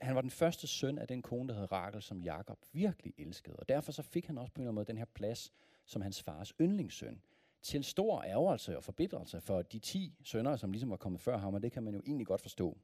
han 0.00 0.14
var 0.14 0.20
den 0.20 0.30
første 0.30 0.66
søn 0.66 0.98
af 0.98 1.08
den 1.08 1.22
kone, 1.22 1.48
der 1.48 1.54
hed 1.54 1.72
Rakel, 1.72 2.02
som 2.02 2.22
Jakob 2.22 2.58
virkelig 2.72 3.14
elskede. 3.18 3.56
Og 3.56 3.68
derfor 3.68 3.92
så 3.92 4.02
fik 4.02 4.26
han 4.26 4.38
også 4.38 4.52
på 4.52 4.58
en 4.58 4.62
eller 4.62 4.68
anden 4.68 4.74
måde 4.74 4.86
den 4.86 4.98
her 4.98 5.04
plads 5.04 5.52
som 5.84 6.02
hans 6.02 6.22
fars 6.22 6.52
yndlingssøn. 6.60 7.22
Til 7.62 7.84
stor 7.84 8.22
ærgelse 8.22 8.76
og 8.76 8.84
forbitrelse 8.84 9.40
for 9.40 9.62
de 9.62 9.78
ti 9.78 10.18
sønner, 10.22 10.56
som 10.56 10.72
ligesom 10.72 10.90
var 10.90 10.96
kommet 10.96 11.20
før 11.20 11.36
ham, 11.38 11.54
og 11.54 11.62
det 11.62 11.72
kan 11.72 11.82
man 11.82 11.94
jo 11.94 12.02
egentlig 12.06 12.26
godt 12.26 12.40
forstå. 12.40 12.78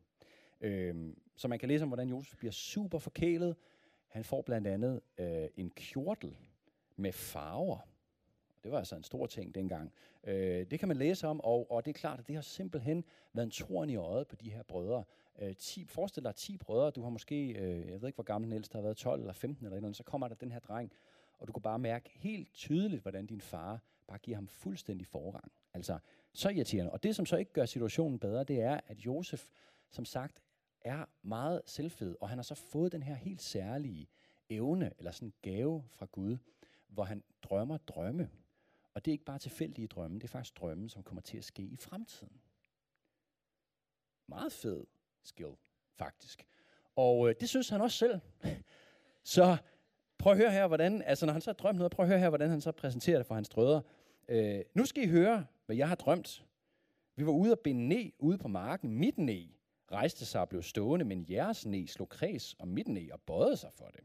Øh, 0.60 1.14
så 1.36 1.48
man 1.48 1.58
kan 1.58 1.68
læse 1.68 1.82
om, 1.82 1.88
hvordan 1.88 2.08
Josef 2.08 2.38
bliver 2.38 2.52
super 2.52 2.98
forkælet. 2.98 3.56
Han 4.08 4.24
får 4.24 4.42
blandt 4.42 4.66
andet 4.66 5.00
øh, 5.18 5.48
en 5.56 5.70
kjortel 5.70 6.36
med 6.96 7.12
farver, 7.12 7.78
det 8.64 8.72
var 8.72 8.78
altså 8.78 8.96
en 8.96 9.02
stor 9.02 9.26
ting 9.26 9.54
dengang. 9.54 9.92
Øh, 10.24 10.66
det 10.70 10.78
kan 10.78 10.88
man 10.88 10.96
læse 10.96 11.28
om, 11.28 11.40
og, 11.40 11.70
og 11.70 11.84
det 11.84 11.90
er 11.90 11.98
klart, 11.98 12.18
at 12.18 12.26
det 12.26 12.34
har 12.34 12.42
simpelthen 12.42 13.04
været 13.32 13.46
en 13.46 13.50
torn 13.50 13.90
i 13.90 13.96
øjet 13.96 14.26
på 14.26 14.36
de 14.36 14.50
her 14.50 14.62
brødre. 14.62 15.04
Øh, 15.38 15.56
10, 15.56 15.84
forestil 15.84 16.24
dig 16.24 16.34
10 16.34 16.56
brødre, 16.56 16.90
du 16.90 17.02
har 17.02 17.10
måske, 17.10 17.48
øh, 17.48 17.90
jeg 17.90 18.00
ved 18.00 18.08
ikke 18.08 18.16
hvor 18.16 18.24
gammel 18.24 18.50
den 18.50 18.56
ældste 18.56 18.74
har 18.74 18.82
været, 18.82 18.96
12 18.96 19.20
eller 19.20 19.32
15 19.32 19.66
eller 19.66 19.80
noget, 19.80 19.96
så 19.96 20.02
kommer 20.02 20.28
der 20.28 20.34
den 20.34 20.52
her 20.52 20.58
dreng, 20.58 20.92
og 21.38 21.48
du 21.48 21.52
kan 21.52 21.62
bare 21.62 21.78
mærke 21.78 22.10
helt 22.14 22.52
tydeligt, 22.52 23.02
hvordan 23.02 23.26
din 23.26 23.40
far 23.40 23.80
bare 24.06 24.18
giver 24.18 24.36
ham 24.36 24.48
fuldstændig 24.48 25.06
forrang. 25.06 25.52
Altså, 25.74 25.98
så 26.32 26.48
irriterende. 26.48 26.92
Og 26.92 27.02
det, 27.02 27.16
som 27.16 27.26
så 27.26 27.36
ikke 27.36 27.52
gør 27.52 27.64
situationen 27.64 28.18
bedre, 28.18 28.44
det 28.44 28.60
er, 28.60 28.80
at 28.86 28.98
Josef, 28.98 29.48
som 29.90 30.04
sagt, 30.04 30.42
er 30.80 31.04
meget 31.22 31.62
selvfed, 31.66 32.16
og 32.20 32.28
han 32.28 32.38
har 32.38 32.42
så 32.42 32.54
fået 32.54 32.92
den 32.92 33.02
her 33.02 33.14
helt 33.14 33.42
særlige 33.42 34.08
evne, 34.50 34.92
eller 34.98 35.10
sådan 35.10 35.28
en 35.28 35.32
gave 35.42 35.84
fra 35.88 36.06
Gud, 36.12 36.36
hvor 36.88 37.04
han 37.04 37.22
drømmer 37.42 37.76
drømme. 37.76 38.30
Og 38.94 39.04
det 39.04 39.10
er 39.10 39.12
ikke 39.12 39.24
bare 39.24 39.38
tilfældige 39.38 39.86
drømme, 39.86 40.18
det 40.18 40.24
er 40.24 40.28
faktisk 40.28 40.56
drømme, 40.56 40.90
som 40.90 41.02
kommer 41.02 41.22
til 41.22 41.38
at 41.38 41.44
ske 41.44 41.62
i 41.62 41.76
fremtiden. 41.76 42.40
Meget 44.26 44.52
fed 44.52 44.86
skill, 45.22 45.52
faktisk. 45.94 46.46
Og 46.96 47.28
øh, 47.28 47.34
det 47.40 47.48
synes 47.48 47.68
han 47.68 47.80
også 47.80 47.98
selv. 47.98 48.20
så 49.34 49.56
prøv 50.18 50.32
at 50.32 50.38
høre 50.38 50.50
her, 50.50 50.66
hvordan, 50.66 51.02
altså 51.02 51.26
når 51.26 51.32
han 51.32 51.42
så 51.42 51.50
har 51.50 51.54
drømt 51.54 51.78
noget, 51.78 51.92
prøv 51.92 52.04
at 52.04 52.08
høre 52.08 52.18
her, 52.18 52.28
hvordan 52.28 52.50
han 52.50 52.60
så 52.60 52.72
præsenterer 52.72 53.18
det 53.18 53.26
for 53.26 53.34
hans 53.34 53.48
drødre. 53.48 53.82
Øh, 54.28 54.60
nu 54.74 54.84
skal 54.84 55.02
I 55.02 55.06
høre, 55.06 55.46
hvad 55.66 55.76
jeg 55.76 55.88
har 55.88 55.94
drømt. 55.94 56.44
Vi 57.16 57.26
var 57.26 57.32
ude 57.32 57.52
at 57.52 57.60
binde 57.60 57.88
ned 57.88 58.12
ude 58.18 58.38
på 58.38 58.48
marken. 58.48 58.90
Mit 58.90 59.18
ne 59.18 59.48
rejste 59.92 60.26
sig 60.26 60.40
og 60.40 60.48
blev 60.48 60.62
stående, 60.62 61.04
men 61.04 61.26
jeres 61.30 61.66
ned 61.66 61.86
slog 61.86 62.08
kreds 62.08 62.56
om 62.58 62.68
mit 62.68 62.88
ne 62.88 63.08
og 63.12 63.20
bøjede 63.20 63.56
sig 63.56 63.70
for 63.72 63.86
det. 63.86 64.00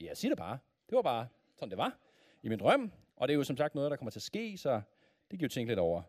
Ja, 0.00 0.14
sig 0.14 0.30
det 0.30 0.38
bare. 0.38 0.58
Det 0.88 0.96
var 0.96 1.02
bare 1.02 1.28
sådan, 1.56 1.70
det 1.70 1.78
var 1.78 1.98
i 2.42 2.48
min 2.48 2.58
drøm. 2.58 2.92
Og 3.22 3.28
det 3.28 3.34
er 3.34 3.36
jo 3.36 3.44
som 3.44 3.56
sagt 3.56 3.74
noget, 3.74 3.90
der 3.90 3.96
kommer 3.96 4.10
til 4.10 4.18
at 4.18 4.22
ske, 4.22 4.58
så 4.58 4.80
det 5.30 5.38
kan 5.38 5.40
jo 5.40 5.48
tænke 5.48 5.70
lidt 5.70 5.78
over 5.78 6.02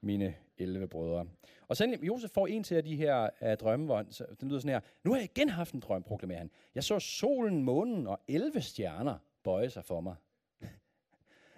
mine 0.00 0.34
11 0.58 0.88
brødre. 0.88 1.26
Og 1.68 1.76
så 1.76 1.98
Josef 2.02 2.30
får 2.30 2.46
en 2.46 2.64
til 2.64 2.74
af 2.74 2.84
de 2.84 2.96
her 2.96 3.30
uh, 3.42 3.52
drømme, 3.52 3.86
hvor 3.86 4.04
så, 4.10 4.26
den 4.40 4.48
lyder 4.48 4.60
sådan 4.60 4.72
her. 4.72 4.80
Nu 5.04 5.12
har 5.12 5.18
jeg 5.18 5.30
igen 5.36 5.48
haft 5.48 5.74
en 5.74 5.80
drøm, 5.80 6.02
proklamerer 6.02 6.38
han. 6.38 6.50
Jeg 6.74 6.84
så 6.84 6.98
solen, 6.98 7.62
månen 7.62 8.06
og 8.06 8.20
11 8.28 8.60
stjerner 8.60 9.18
bøje 9.42 9.70
sig 9.70 9.84
for 9.84 10.00
mig. 10.00 10.14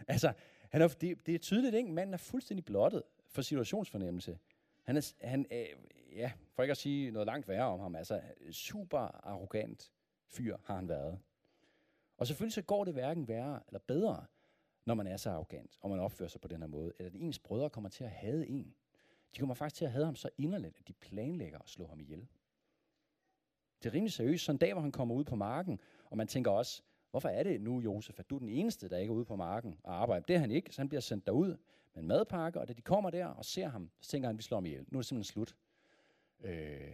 altså, 0.08 0.32
han 0.70 0.82
er, 0.82 0.88
det, 0.88 1.26
det 1.26 1.34
er 1.34 1.38
tydeligt, 1.38 1.74
ikke? 1.74 1.92
Manden 1.92 2.14
er 2.14 2.18
fuldstændig 2.18 2.64
blottet 2.64 3.02
for 3.28 3.42
situationsfornemmelse. 3.42 4.38
Han 4.82 4.96
er, 4.96 5.12
han, 5.20 5.46
øh, 5.50 5.66
ja, 6.16 6.32
for 6.54 6.62
ikke 6.62 6.70
at 6.70 6.78
sige 6.78 7.10
noget 7.10 7.26
langt 7.26 7.48
værre 7.48 7.66
om 7.66 7.80
ham, 7.80 7.96
altså 7.96 8.20
super 8.50 8.98
arrogant 8.98 9.92
fyr 10.28 10.56
har 10.64 10.76
han 10.76 10.88
været. 10.88 11.18
Og 12.18 12.26
selvfølgelig 12.26 12.54
så 12.54 12.62
går 12.62 12.84
det 12.84 12.94
hverken 12.94 13.28
værre 13.28 13.60
eller 13.68 13.80
bedre, 13.86 14.26
når 14.87 14.94
man 14.94 15.07
er 15.07 15.16
så 15.16 15.31
arrogant, 15.31 15.79
og 15.81 15.90
man 15.90 16.01
opfører 16.01 16.29
sig 16.29 16.40
på 16.40 16.49
den 16.49 16.61
her 16.61 16.68
måde, 16.68 16.92
eller 16.99 17.11
at 17.11 17.16
ens 17.20 17.38
brødre 17.38 17.70
kommer 17.70 17.90
til 17.90 18.05
at 18.05 18.11
hade 18.11 18.49
en. 18.49 18.75
De 19.35 19.38
kommer 19.38 19.55
faktisk 19.55 19.79
til 19.79 19.85
at 19.85 19.92
hade 19.92 20.05
ham 20.05 20.16
så 20.16 20.29
inderligt, 20.38 20.79
at 20.79 20.88
de 20.88 20.92
planlægger 20.92 21.59
at 21.59 21.68
slå 21.68 21.87
ham 21.87 22.01
ihjel. 22.01 22.27
Det 23.83 23.88
er 23.88 23.94
rimelig 23.94 24.12
seriøst. 24.12 24.44
Så 24.44 24.53
en 24.53 24.59
dag, 24.59 24.72
hvor 24.72 24.83
han 24.83 24.92
kommer 24.92 25.14
ud 25.14 25.25
på 25.25 25.37
marken, 25.37 25.81
og 26.05 26.16
man 26.16 26.27
tænker 26.27 26.51
også, 26.51 26.83
Hvorfor 27.16 27.29
er 27.29 27.42
det 27.42 27.61
nu, 27.61 27.81
Josef, 27.81 28.20
at 28.20 28.31
du 28.31 28.35
er 28.35 28.38
den 28.38 28.49
eneste, 28.49 28.88
der 28.88 28.99
ikke 28.99 29.11
er 29.11 29.14
ude 29.14 29.25
på 29.25 29.37
marken 29.37 29.79
og 29.83 30.03
arbejder? 30.03 30.27
Det 30.27 30.37
er 30.37 30.40
han 30.40 30.51
ikke, 30.51 30.72
så 30.72 30.81
han 30.81 30.88
bliver 30.88 31.01
sendt 31.01 31.27
derud 31.27 31.57
med 31.94 32.03
en 32.03 32.09
madpakke, 32.09 32.61
og 32.61 32.68
da 32.68 32.72
de 32.72 32.83
kommer 32.83 33.11
der 33.11 33.27
og 33.27 33.44
ser 33.44 33.68
ham, 33.68 33.90
så 34.01 34.11
tænker 34.11 34.29
han, 34.29 34.38
vi 34.38 34.42
slår 34.42 34.57
ham 34.57 34.66
ihjel. 34.66 34.85
Nu 34.88 34.99
er 34.99 35.03
det 35.03 35.07
simpelthen 35.07 35.33
slut. 35.33 35.57
Øh, 36.40 36.92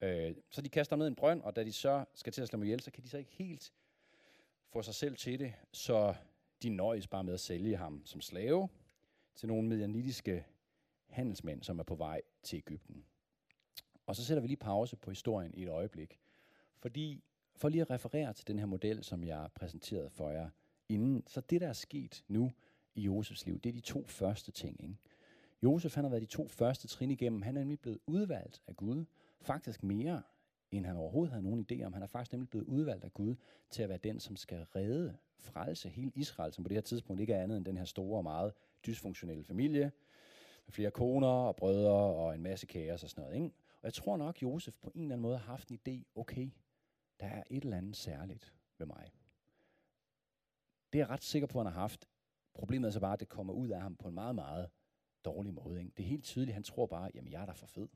øh, 0.00 0.34
så 0.50 0.62
de 0.62 0.68
kaster 0.68 0.96
ham 0.96 0.98
ned 0.98 1.06
i 1.06 1.08
en 1.08 1.14
brønd, 1.14 1.42
og 1.42 1.56
da 1.56 1.64
de 1.64 1.72
så 1.72 2.04
skal 2.14 2.32
til 2.32 2.42
at 2.42 2.48
slå 2.48 2.56
ham 2.56 2.64
ihjel, 2.64 2.80
så 2.80 2.90
kan 2.90 3.02
de 3.02 3.08
så 3.08 3.18
ikke 3.18 3.32
helt 3.32 3.72
få 4.68 4.82
sig 4.82 4.94
selv 4.94 5.16
til 5.16 5.38
det, 5.38 5.54
så 5.72 6.14
de 6.62 6.68
nøjes 6.68 7.06
bare 7.06 7.24
med 7.24 7.34
at 7.34 7.40
sælge 7.40 7.76
ham 7.76 8.02
som 8.04 8.20
slave 8.20 8.68
til 9.34 9.48
nogle 9.48 9.68
medianitiske 9.68 10.46
handelsmænd, 11.08 11.62
som 11.62 11.78
er 11.78 11.82
på 11.82 11.94
vej 11.94 12.22
til 12.42 12.56
Ægypten. 12.56 13.04
Og 14.06 14.16
så 14.16 14.24
sætter 14.24 14.40
vi 14.40 14.46
lige 14.48 14.56
pause 14.56 14.96
på 14.96 15.10
historien 15.10 15.54
i 15.54 15.62
et 15.62 15.68
øjeblik. 15.68 16.20
Fordi, 16.78 17.24
for 17.56 17.68
lige 17.68 17.80
at 17.80 17.90
referere 17.90 18.32
til 18.32 18.46
den 18.46 18.58
her 18.58 18.66
model, 18.66 19.04
som 19.04 19.24
jeg 19.24 19.48
præsenterede 19.54 20.10
for 20.10 20.30
jer 20.30 20.50
inden, 20.88 21.22
så 21.26 21.40
det, 21.40 21.60
der 21.60 21.68
er 21.68 21.72
sket 21.72 22.24
nu 22.28 22.52
i 22.94 23.00
Josefs 23.00 23.46
liv, 23.46 23.60
det 23.60 23.68
er 23.68 23.72
de 23.72 23.80
to 23.80 24.06
første 24.06 24.52
ting. 24.52 24.82
Ikke? 24.82 24.96
Josef 25.62 25.94
han 25.94 26.04
har 26.04 26.10
været 26.10 26.22
de 26.22 26.26
to 26.26 26.48
første 26.48 26.88
trin 26.88 27.10
igennem. 27.10 27.42
Han 27.42 27.56
er 27.56 27.60
nemlig 27.60 27.80
blevet 27.80 27.98
udvalgt 28.06 28.62
af 28.66 28.76
Gud, 28.76 29.04
faktisk 29.40 29.82
mere, 29.82 30.22
end 30.70 30.86
han 30.86 30.96
overhovedet 30.96 31.30
havde 31.32 31.44
nogen 31.44 31.66
idé 31.72 31.82
om. 31.82 31.92
Han 31.92 32.02
er 32.02 32.06
faktisk 32.06 32.32
nemlig 32.32 32.50
blevet 32.50 32.66
udvalgt 32.66 33.04
af 33.04 33.14
Gud 33.14 33.34
til 33.70 33.82
at 33.82 33.88
være 33.88 33.98
den, 33.98 34.20
som 34.20 34.36
skal 34.36 34.64
redde, 34.64 35.16
frelse 35.38 35.88
hele 35.88 36.12
Israel, 36.14 36.52
som 36.52 36.64
på 36.64 36.68
det 36.68 36.76
her 36.76 36.82
tidspunkt 36.82 37.20
ikke 37.20 37.32
er 37.32 37.42
andet 37.42 37.56
end 37.56 37.64
den 37.64 37.76
her 37.76 37.84
store 37.84 38.18
og 38.18 38.22
meget 38.22 38.52
dysfunktionelle 38.86 39.44
familie, 39.44 39.92
med 40.66 40.72
flere 40.72 40.90
koner 40.90 41.28
og 41.28 41.56
brødre 41.56 41.92
og 41.92 42.34
en 42.34 42.42
masse 42.42 42.66
kaos 42.66 43.02
og 43.02 43.10
sådan 43.10 43.22
noget. 43.22 43.34
Ikke? 43.34 43.46
Og 43.46 43.84
jeg 43.84 43.94
tror 43.94 44.16
nok, 44.16 44.42
Josef 44.42 44.74
på 44.82 44.90
en 44.94 45.00
eller 45.00 45.14
anden 45.14 45.22
måde 45.22 45.38
har 45.38 45.46
haft 45.46 45.68
en 45.68 45.78
idé, 45.88 46.12
okay, 46.14 46.50
der 47.20 47.26
er 47.26 47.42
et 47.50 47.64
eller 47.64 47.76
andet 47.76 47.96
særligt 47.96 48.54
ved 48.78 48.86
mig. 48.86 49.10
Det 50.92 50.98
er 50.98 51.02
jeg 51.02 51.10
ret 51.10 51.24
sikker 51.24 51.46
på, 51.46 51.60
at 51.60 51.66
han 51.66 51.72
har 51.72 51.80
haft. 51.80 52.08
Problemet 52.54 52.88
er 52.88 52.92
så 52.92 53.00
bare, 53.00 53.12
at 53.12 53.20
det 53.20 53.28
kommer 53.28 53.52
ud 53.52 53.68
af 53.68 53.80
ham 53.80 53.96
på 53.96 54.08
en 54.08 54.14
meget, 54.14 54.34
meget 54.34 54.70
dårlig 55.24 55.54
måde. 55.54 55.78
Ikke? 55.80 55.92
Det 55.96 56.02
er 56.02 56.08
helt 56.08 56.24
tydeligt, 56.24 56.54
han 56.54 56.62
tror 56.62 56.86
bare, 56.86 57.10
jamen 57.14 57.32
jeg 57.32 57.42
er 57.42 57.46
da 57.46 57.52
for 57.52 57.66
fed. 57.66 57.88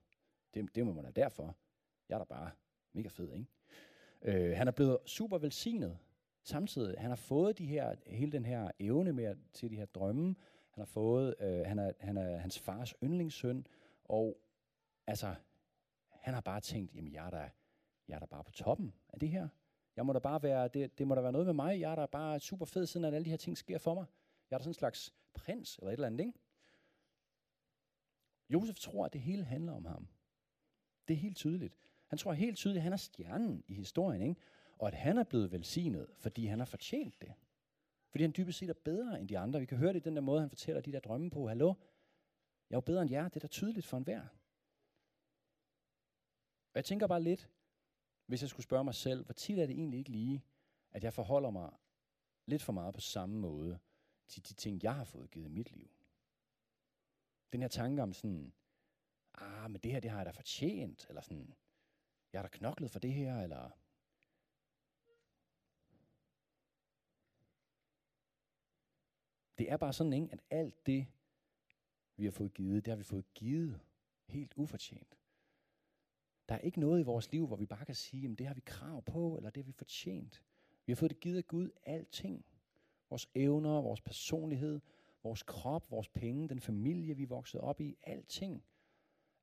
Det, 0.54 0.74
det 0.74 0.86
må 0.86 0.92
man 0.92 1.04
da 1.04 1.10
derfor. 1.10 1.56
Jeg 2.10 2.16
er 2.16 2.18
da 2.18 2.24
bare 2.24 2.50
mega 2.92 3.08
fed, 3.08 3.32
ikke? 3.32 3.46
Øh, 4.22 4.56
han 4.56 4.68
er 4.68 4.72
blevet 4.72 4.98
super 5.06 5.38
velsignet 5.38 5.98
samtidig. 6.42 7.00
Han 7.00 7.10
har 7.10 7.16
fået 7.16 7.58
de 7.58 7.66
her, 7.66 7.94
hele 8.06 8.32
den 8.32 8.44
her 8.44 8.70
evne 8.78 9.12
med 9.12 9.24
at, 9.24 9.36
til 9.52 9.70
de 9.70 9.76
her 9.76 9.84
drømme. 9.84 10.36
Han 10.70 10.80
har 10.80 10.86
fået, 10.86 11.34
øh, 11.40 11.66
han, 11.66 11.78
er, 11.78 11.92
han 12.00 12.16
er 12.16 12.36
hans 12.36 12.58
fars 12.58 12.94
yndlingssøn, 13.02 13.66
og 14.04 14.40
altså, 15.06 15.34
han 16.08 16.34
har 16.34 16.40
bare 16.40 16.60
tænkt, 16.60 16.94
jamen 16.94 17.12
jeg 17.12 17.26
er 17.26 17.30
da, 17.30 17.50
jeg 18.08 18.14
er 18.14 18.18
da 18.18 18.26
bare 18.26 18.44
på 18.44 18.52
toppen 18.52 18.94
af 19.08 19.20
det 19.20 19.28
her. 19.28 19.48
Jeg 19.96 20.06
må 20.06 20.12
da 20.12 20.18
bare 20.18 20.42
være, 20.42 20.68
det, 20.68 20.98
det 20.98 21.06
må 21.06 21.14
da 21.14 21.20
være 21.20 21.32
noget 21.32 21.46
med 21.46 21.54
mig. 21.54 21.80
Jeg 21.80 21.90
er 21.90 21.96
da 21.96 22.06
bare 22.06 22.40
super 22.40 22.66
fed, 22.66 22.86
siden 22.86 23.04
at 23.04 23.14
alle 23.14 23.24
de 23.24 23.30
her 23.30 23.36
ting 23.36 23.58
sker 23.58 23.78
for 23.78 23.94
mig. 23.94 24.06
Jeg 24.50 24.56
er 24.56 24.58
da 24.58 24.62
sådan 24.62 24.70
en 24.70 24.74
slags 24.74 25.14
prins, 25.34 25.78
eller 25.78 25.88
et 25.88 25.92
eller 25.92 26.06
andet, 26.06 26.20
ikke? 26.20 26.38
Josef 28.48 28.78
tror, 28.78 29.04
at 29.04 29.12
det 29.12 29.20
hele 29.20 29.44
handler 29.44 29.72
om 29.72 29.84
ham. 29.84 30.08
Det 31.08 31.14
er 31.14 31.18
helt 31.18 31.36
tydeligt. 31.36 31.76
Han 32.10 32.18
tror 32.18 32.32
helt 32.32 32.56
tydeligt, 32.56 32.78
at 32.78 32.82
han 32.82 32.92
er 32.92 32.96
stjernen 32.96 33.64
i 33.68 33.74
historien, 33.74 34.22
ikke? 34.22 34.40
og 34.78 34.88
at 34.88 34.94
han 34.94 35.18
er 35.18 35.24
blevet 35.24 35.52
velsignet, 35.52 36.06
fordi 36.16 36.46
han 36.46 36.58
har 36.58 36.66
fortjent 36.66 37.22
det. 37.22 37.32
Fordi 38.10 38.24
han 38.24 38.34
dybest 38.36 38.58
set 38.58 38.70
er 38.70 38.74
bedre 38.84 39.20
end 39.20 39.28
de 39.28 39.38
andre. 39.38 39.60
Vi 39.60 39.66
kan 39.66 39.78
høre 39.78 39.92
det 39.92 40.00
i 40.00 40.02
den 40.02 40.16
der 40.16 40.22
måde, 40.22 40.40
han 40.40 40.48
fortæller 40.48 40.80
de 40.80 40.92
der 40.92 41.00
drømme 41.00 41.30
på. 41.30 41.48
Hallo, 41.48 41.74
jeg 42.70 42.76
er 42.76 42.80
bedre 42.80 43.02
end 43.02 43.10
jer. 43.10 43.28
Det 43.28 43.36
er 43.36 43.40
da 43.40 43.46
tydeligt 43.46 43.86
for 43.86 43.96
enhver. 43.96 44.20
Og 46.72 46.74
jeg 46.74 46.84
tænker 46.84 47.06
bare 47.06 47.22
lidt, 47.22 47.50
hvis 48.26 48.42
jeg 48.42 48.50
skulle 48.50 48.64
spørge 48.64 48.84
mig 48.84 48.94
selv, 48.94 49.24
hvor 49.24 49.34
tit 49.34 49.58
er 49.58 49.66
det 49.66 49.74
egentlig 49.74 49.98
ikke 49.98 50.10
lige, 50.10 50.44
at 50.92 51.04
jeg 51.04 51.12
forholder 51.12 51.50
mig 51.50 51.70
lidt 52.46 52.62
for 52.62 52.72
meget 52.72 52.94
på 52.94 53.00
samme 53.00 53.36
måde 53.36 53.78
til 54.28 54.48
de 54.48 54.54
ting, 54.54 54.82
jeg 54.82 54.94
har 54.94 55.04
fået 55.04 55.30
givet 55.30 55.46
i 55.46 55.50
mit 55.50 55.72
liv. 55.72 55.90
Den 57.52 57.60
her 57.60 57.68
tanke 57.68 58.02
om 58.02 58.12
sådan, 58.12 58.52
ah, 59.34 59.70
men 59.70 59.80
det 59.80 59.92
her, 59.92 60.00
det 60.00 60.10
har 60.10 60.18
jeg 60.18 60.26
da 60.26 60.30
fortjent, 60.30 61.06
eller 61.08 61.22
sådan, 61.22 61.54
jeg 62.32 62.40
har 62.40 62.48
da 62.48 62.56
knoklet 62.56 62.90
for 62.90 62.98
det 62.98 63.12
her, 63.12 63.40
eller 63.40 63.70
Det 69.60 69.70
er 69.70 69.76
bare 69.76 69.92
sådan, 69.92 70.12
ikke, 70.12 70.28
at 70.32 70.40
alt 70.50 70.86
det, 70.86 71.06
vi 72.16 72.24
har 72.24 72.30
fået 72.30 72.54
givet, 72.54 72.84
det 72.84 72.90
har 72.90 72.96
vi 72.96 73.04
fået 73.04 73.34
givet 73.34 73.80
helt 74.26 74.52
ufortjent. 74.56 75.18
Der 76.48 76.54
er 76.54 76.58
ikke 76.58 76.80
noget 76.80 77.00
i 77.00 77.02
vores 77.02 77.32
liv, 77.32 77.46
hvor 77.46 77.56
vi 77.56 77.66
bare 77.66 77.84
kan 77.84 77.94
sige, 77.94 78.30
at 78.30 78.38
det 78.38 78.46
har 78.46 78.54
vi 78.54 78.60
krav 78.60 79.02
på, 79.02 79.36
eller 79.36 79.50
det 79.50 79.62
har 79.62 79.66
vi 79.66 79.72
fortjent. 79.72 80.42
Vi 80.86 80.92
har 80.92 80.96
fået 80.96 81.10
det 81.10 81.20
givet 81.20 81.36
af 81.36 81.46
Gud, 81.46 81.70
alting. 81.82 82.44
Vores 83.10 83.28
evner, 83.34 83.82
vores 83.82 84.00
personlighed, 84.00 84.80
vores 85.22 85.42
krop, 85.42 85.90
vores 85.90 86.08
penge, 86.08 86.48
den 86.48 86.60
familie, 86.60 87.16
vi 87.16 87.22
er 87.22 87.26
vokset 87.26 87.60
op 87.60 87.80
i, 87.80 87.96
alting 88.02 88.64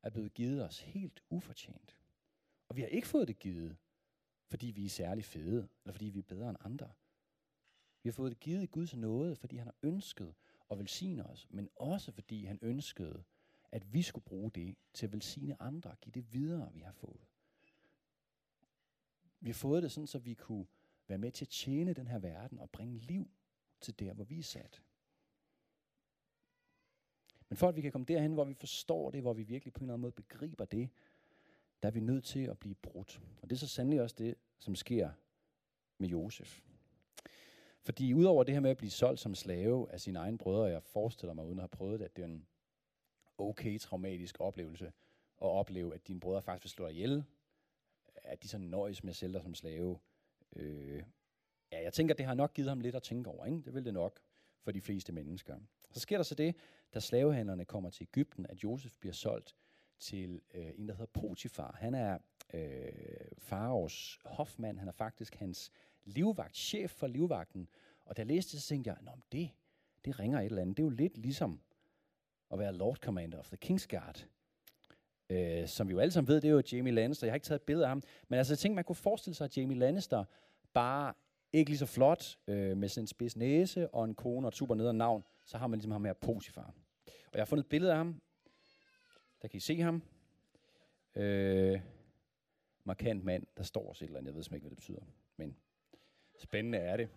er 0.02 0.10
blevet 0.10 0.34
givet 0.34 0.64
os 0.64 0.80
helt 0.80 1.22
ufortjent. 1.30 1.97
Og 2.68 2.76
vi 2.76 2.80
har 2.80 2.88
ikke 2.88 3.08
fået 3.08 3.28
det 3.28 3.38
givet, 3.38 3.76
fordi 4.46 4.66
vi 4.66 4.84
er 4.84 4.88
særlig 4.88 5.24
fede, 5.24 5.68
eller 5.84 5.92
fordi 5.92 6.06
vi 6.06 6.18
er 6.18 6.22
bedre 6.22 6.50
end 6.50 6.58
andre. 6.60 6.92
Vi 8.02 8.08
har 8.08 8.12
fået 8.12 8.30
det 8.30 8.40
givet 8.40 8.62
i 8.62 8.66
Guds 8.66 8.96
nåde, 8.96 9.36
fordi 9.36 9.56
han 9.56 9.66
har 9.66 9.74
ønsket 9.82 10.34
at 10.70 10.78
velsigne 10.78 11.26
os, 11.26 11.46
men 11.50 11.68
også 11.76 12.12
fordi 12.12 12.44
han 12.44 12.58
ønskede, 12.62 13.24
at 13.72 13.92
vi 13.92 14.02
skulle 14.02 14.24
bruge 14.24 14.50
det 14.50 14.76
til 14.92 15.06
at 15.06 15.12
velsigne 15.12 15.62
andre, 15.62 15.96
give 16.00 16.12
det 16.12 16.32
videre, 16.32 16.72
vi 16.72 16.80
har 16.80 16.92
fået. 16.92 17.26
Vi 19.40 19.50
har 19.50 19.54
fået 19.54 19.82
det 19.82 19.92
sådan, 19.92 20.06
så 20.06 20.18
vi 20.18 20.34
kunne 20.34 20.66
være 21.08 21.18
med 21.18 21.32
til 21.32 21.44
at 21.44 21.48
tjene 21.48 21.92
den 21.92 22.06
her 22.06 22.18
verden 22.18 22.58
og 22.58 22.70
bringe 22.70 22.98
liv 22.98 23.30
til 23.80 23.98
der, 23.98 24.12
hvor 24.12 24.24
vi 24.24 24.38
er 24.38 24.42
sat. 24.42 24.82
Men 27.48 27.56
for 27.56 27.68
at 27.68 27.76
vi 27.76 27.80
kan 27.80 27.92
komme 27.92 28.04
derhen, 28.04 28.34
hvor 28.34 28.44
vi 28.44 28.54
forstår 28.54 29.10
det, 29.10 29.20
hvor 29.20 29.32
vi 29.32 29.42
virkelig 29.42 29.72
på 29.72 29.78
en 29.78 29.84
eller 29.84 29.94
anden 29.94 30.02
måde 30.02 30.12
begriber 30.12 30.64
det, 30.64 30.90
der 31.82 31.88
er 31.88 31.92
vi 31.92 32.00
nødt 32.00 32.24
til 32.24 32.40
at 32.40 32.58
blive 32.58 32.74
brudt. 32.74 33.20
Og 33.42 33.50
det 33.50 33.56
er 33.56 33.60
så 33.60 33.68
sandelig 33.68 34.02
også 34.02 34.16
det, 34.18 34.34
som 34.58 34.74
sker 34.74 35.10
med 35.98 36.08
Josef. 36.08 36.60
Fordi 37.82 38.14
udover 38.14 38.44
det 38.44 38.54
her 38.54 38.60
med 38.60 38.70
at 38.70 38.76
blive 38.76 38.90
solgt 38.90 39.20
som 39.20 39.34
slave 39.34 39.92
af 39.92 40.00
sine 40.00 40.18
egne 40.18 40.38
brødre, 40.38 40.64
jeg 40.64 40.82
forestiller 40.82 41.34
mig, 41.34 41.44
uden 41.44 41.58
at 41.58 41.62
have 41.62 41.68
prøvet 41.68 42.00
det, 42.00 42.04
at 42.04 42.16
det 42.16 42.22
er 42.22 42.26
en 42.26 42.46
okay 43.38 43.78
traumatisk 43.78 44.36
oplevelse 44.40 44.86
at 45.42 45.46
opleve, 45.46 45.94
at 45.94 46.08
dine 46.08 46.20
brødre 46.20 46.42
faktisk 46.42 46.64
vil 46.64 46.70
slå 46.70 46.86
dig 46.86 46.94
ihjel, 46.94 47.24
at 48.14 48.42
de 48.42 48.48
så 48.48 48.58
nøjes 48.58 49.04
med 49.04 49.10
at 49.10 49.16
sælge 49.16 49.34
dig 49.34 49.42
som 49.42 49.54
slave. 49.54 49.98
Øh, 50.56 51.02
ja, 51.72 51.82
jeg 51.82 51.92
tænker, 51.92 52.14
det 52.14 52.26
har 52.26 52.34
nok 52.34 52.54
givet 52.54 52.68
ham 52.68 52.80
lidt 52.80 52.94
at 52.94 53.02
tænke 53.02 53.30
over. 53.30 53.46
Ikke? 53.46 53.62
Det 53.64 53.74
vil 53.74 53.84
det 53.84 53.94
nok 53.94 54.20
for 54.60 54.72
de 54.72 54.80
fleste 54.80 55.12
mennesker. 55.12 55.58
Så 55.90 56.00
sker 56.00 56.16
der 56.16 56.22
så 56.24 56.34
det, 56.34 56.54
da 56.94 57.00
slavehandlerne 57.00 57.64
kommer 57.64 57.90
til 57.90 58.02
Ægypten, 58.02 58.46
at 58.46 58.64
Josef 58.64 58.96
bliver 59.00 59.12
solgt 59.12 59.56
til 59.98 60.40
øh, 60.54 60.70
en, 60.76 60.88
der 60.88 60.94
hedder 60.94 61.20
Potifar. 61.20 61.76
Han 61.80 61.94
er 61.94 62.18
øh, 62.54 62.92
faraos 63.38 64.18
hofmand. 64.24 64.78
Han 64.78 64.88
er 64.88 64.92
faktisk 64.92 65.34
hans 65.34 65.70
livvagt, 66.04 66.56
chef 66.56 66.90
for 66.90 67.06
livvagten. 67.06 67.68
Og 68.04 68.16
da 68.16 68.20
jeg 68.20 68.26
læste 68.26 68.52
det, 68.52 68.62
så 68.62 68.68
tænkte 68.68 68.90
jeg, 68.90 68.98
Nå, 69.00 69.10
det, 69.32 69.50
det 70.04 70.18
ringer 70.18 70.40
et 70.40 70.44
eller 70.44 70.62
andet. 70.62 70.76
Det 70.76 70.82
er 70.82 70.86
jo 70.86 70.90
lidt 70.90 71.18
ligesom 71.18 71.60
at 72.50 72.58
være 72.58 72.74
Lord 72.74 72.96
Commander 72.96 73.38
of 73.38 73.48
the 73.48 73.58
King's 73.64 73.86
Guard. 73.90 74.26
Øh, 75.30 75.68
som 75.68 75.88
vi 75.88 75.92
jo 75.92 75.98
alle 75.98 76.12
sammen 76.12 76.28
ved, 76.28 76.40
det 76.40 76.48
er 76.48 76.52
jo 76.52 76.62
Jamie 76.72 76.92
Lannister. 76.92 77.26
Jeg 77.26 77.32
har 77.32 77.34
ikke 77.36 77.46
taget 77.46 77.60
et 77.60 77.66
billede 77.66 77.84
af 77.84 77.90
ham. 77.90 78.02
Men 78.28 78.38
altså, 78.38 78.52
jeg 78.52 78.58
tænkte, 78.58 78.74
man 78.74 78.84
kunne 78.84 78.96
forestille 78.96 79.34
sig, 79.34 79.44
at 79.44 79.56
Jamie 79.56 79.78
Lannister 79.78 80.24
bare 80.74 81.14
ikke 81.52 81.70
lige 81.70 81.78
så 81.78 81.86
flot, 81.86 82.38
øh, 82.46 82.76
med 82.76 82.88
sin 82.88 83.06
spids 83.06 83.36
næse 83.36 83.88
og 83.88 84.04
en 84.04 84.14
kone 84.14 84.46
og 84.46 84.48
et 84.48 84.54
super 84.56 84.74
nederen 84.74 84.98
navn, 84.98 85.24
så 85.44 85.58
har 85.58 85.66
man 85.66 85.78
ligesom 85.78 85.92
ham 85.92 86.04
her 86.04 86.12
Potifar. 86.12 86.74
Og 87.06 87.32
jeg 87.34 87.40
har 87.40 87.44
fundet 87.44 87.64
et 87.64 87.68
billede 87.68 87.92
af 87.92 87.96
ham. 87.96 88.20
Der 89.42 89.48
kan 89.48 89.56
I 89.56 89.60
se 89.60 89.80
ham. 89.80 90.02
Øh, 91.14 91.80
markant 92.84 93.24
mand, 93.24 93.46
der 93.56 93.62
står 93.62 93.88
også 93.88 94.04
et 94.04 94.06
eller 94.06 94.18
andet. 94.18 94.28
Jeg 94.28 94.34
ved 94.34 94.42
ikke, 94.42 94.64
hvad 94.64 94.70
det 94.70 94.78
betyder. 94.78 95.02
Men 95.36 95.56
Spændende 96.38 96.78
er 96.78 96.96
det. 96.96 97.08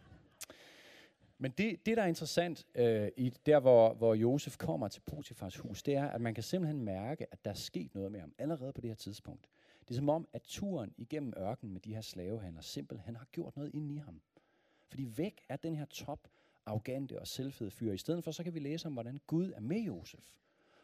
Men 1.37 1.51
det, 1.51 1.85
det 1.85 1.97
der 1.97 2.03
er 2.03 2.07
interessant, 2.07 2.67
øh, 2.75 3.09
i 3.17 3.29
der 3.45 3.59
hvor, 3.59 3.93
hvor 3.93 4.13
Josef 4.13 4.57
kommer 4.57 4.87
til 4.87 5.01
Potifars 5.01 5.57
hus, 5.57 5.83
det 5.83 5.95
er, 5.95 6.07
at 6.07 6.21
man 6.21 6.33
kan 6.33 6.43
simpelthen 6.43 6.81
mærke, 6.81 7.27
at 7.31 7.45
der 7.45 7.51
er 7.51 7.55
sket 7.55 7.95
noget 7.95 8.11
med 8.11 8.19
ham 8.19 8.33
allerede 8.37 8.73
på 8.73 8.81
det 8.81 8.89
her 8.89 8.95
tidspunkt. 8.95 9.47
Det 9.79 9.91
er 9.91 9.95
som 9.95 10.09
om, 10.09 10.27
at 10.33 10.41
turen 10.41 10.93
igennem 10.97 11.33
ørkenen 11.37 11.73
med 11.73 11.81
de 11.81 11.93
her 11.93 12.01
slavehandler 12.01 12.61
simpelthen 12.61 13.15
har 13.15 13.25
gjort 13.31 13.55
noget 13.55 13.71
ind 13.73 13.91
i 13.91 13.97
ham. 13.97 14.21
Fordi 14.87 15.07
væk 15.17 15.41
er 15.49 15.55
den 15.55 15.75
her 15.75 15.85
top, 15.85 16.27
arrogante 16.65 17.19
og 17.19 17.27
selvfede 17.27 17.71
fyr. 17.71 17.93
I 17.93 17.97
stedet 17.97 18.23
for, 18.23 18.31
så 18.31 18.43
kan 18.43 18.53
vi 18.53 18.59
læse 18.59 18.87
om, 18.87 18.93
hvordan 18.93 19.19
Gud 19.27 19.51
er 19.55 19.59
med 19.59 19.79
Josef. 19.79 20.31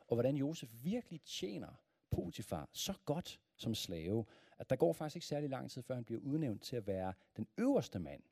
Og 0.08 0.16
hvordan 0.16 0.38
Josef 0.38 0.70
virkelig 0.84 1.22
tjener 1.22 1.82
Potifar 2.12 2.70
så 2.72 2.94
godt 3.06 3.40
som 3.56 3.76
slave, 3.76 4.26
at 4.58 4.70
der 4.70 4.76
går 4.76 4.94
faktisk 4.94 5.16
ikke 5.16 5.28
særlig 5.28 5.50
lang 5.50 5.72
tid, 5.72 5.82
før 5.82 5.96
han 5.96 6.04
bliver 6.04 6.22
udnævnt 6.22 6.62
til 6.62 6.76
at 6.76 6.88
være 6.88 7.14
den 7.38 7.48
øverste 7.58 8.00
mand 8.00 8.24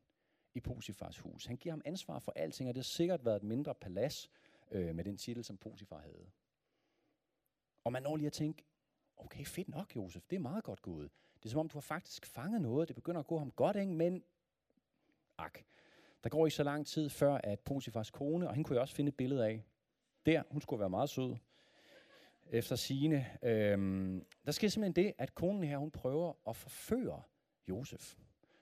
i 0.54 0.60
Potifars 0.60 1.20
hus. 1.20 1.46
Han 1.46 1.58
giver 1.58 1.74
ham 1.74 1.82
ansvar 1.86 2.20
for 2.20 2.32
alting, 2.36 2.70
og 2.70 2.76
det 2.76 2.80
har 2.80 2.84
sikkert 2.84 3.26
været 3.26 3.36
et 3.36 3.44
mindre 3.44 3.76
palads 3.76 4.30
øh, 4.72 4.96
med 4.96 5.04
den 5.04 5.18
titel, 5.18 5.44
som 5.44 5.58
Potifar 5.58 6.00
havde. 6.00 6.32
Og 7.84 7.92
man 7.92 8.04
når 8.04 8.16
lige 8.16 8.28
at 8.28 8.34
tænke, 8.34 8.64
okay, 9.18 9.46
fedt 9.46 9.70
nok, 9.70 9.96
Josef, 9.96 10.24
det 10.30 10.36
er 10.36 10.40
meget 10.40 10.64
godt 10.64 10.82
gået. 10.82 11.12
Det 11.38 11.46
er 11.46 11.50
som 11.50 11.60
om, 11.60 11.70
du 11.70 11.78
har 11.78 11.82
faktisk 11.82 12.26
fanget 12.26 12.62
noget, 12.62 12.88
det 12.88 12.96
begynder 12.96 13.20
at 13.20 13.28
gå 13.28 13.38
ham 13.38 13.52
godt, 13.52 13.76
ikke? 13.76 13.92
men 13.92 14.24
Ak. 15.38 15.60
Der 16.24 16.30
går 16.30 16.46
ikke 16.46 16.56
så 16.56 16.64
lang 16.64 16.88
tid 16.88 17.10
før, 17.10 17.34
at 17.44 17.60
Potifars 17.60 18.12
kone, 18.12 18.48
og 18.48 18.56
hende 18.56 18.68
kunne 18.68 18.76
jeg 18.76 18.82
også 18.82 18.96
finde 18.96 19.10
et 19.10 19.18
billede 19.18 19.46
af, 19.46 19.64
der, 20.26 20.44
hun 20.52 20.62
skulle 20.62 20.80
være 20.80 20.90
meget 20.90 21.10
sød, 21.10 21.36
efter 22.49 22.75
sine. 22.75 23.25
Øhm, 23.43 24.25
der 24.45 24.51
sker 24.51 24.67
simpelthen 24.67 25.05
det, 25.05 25.13
at 25.17 25.36
konen 25.36 25.63
her, 25.63 25.77
hun 25.77 25.91
prøver 25.91 26.34
at 26.47 26.55
forføre 26.55 27.21
Josef. 27.69 28.15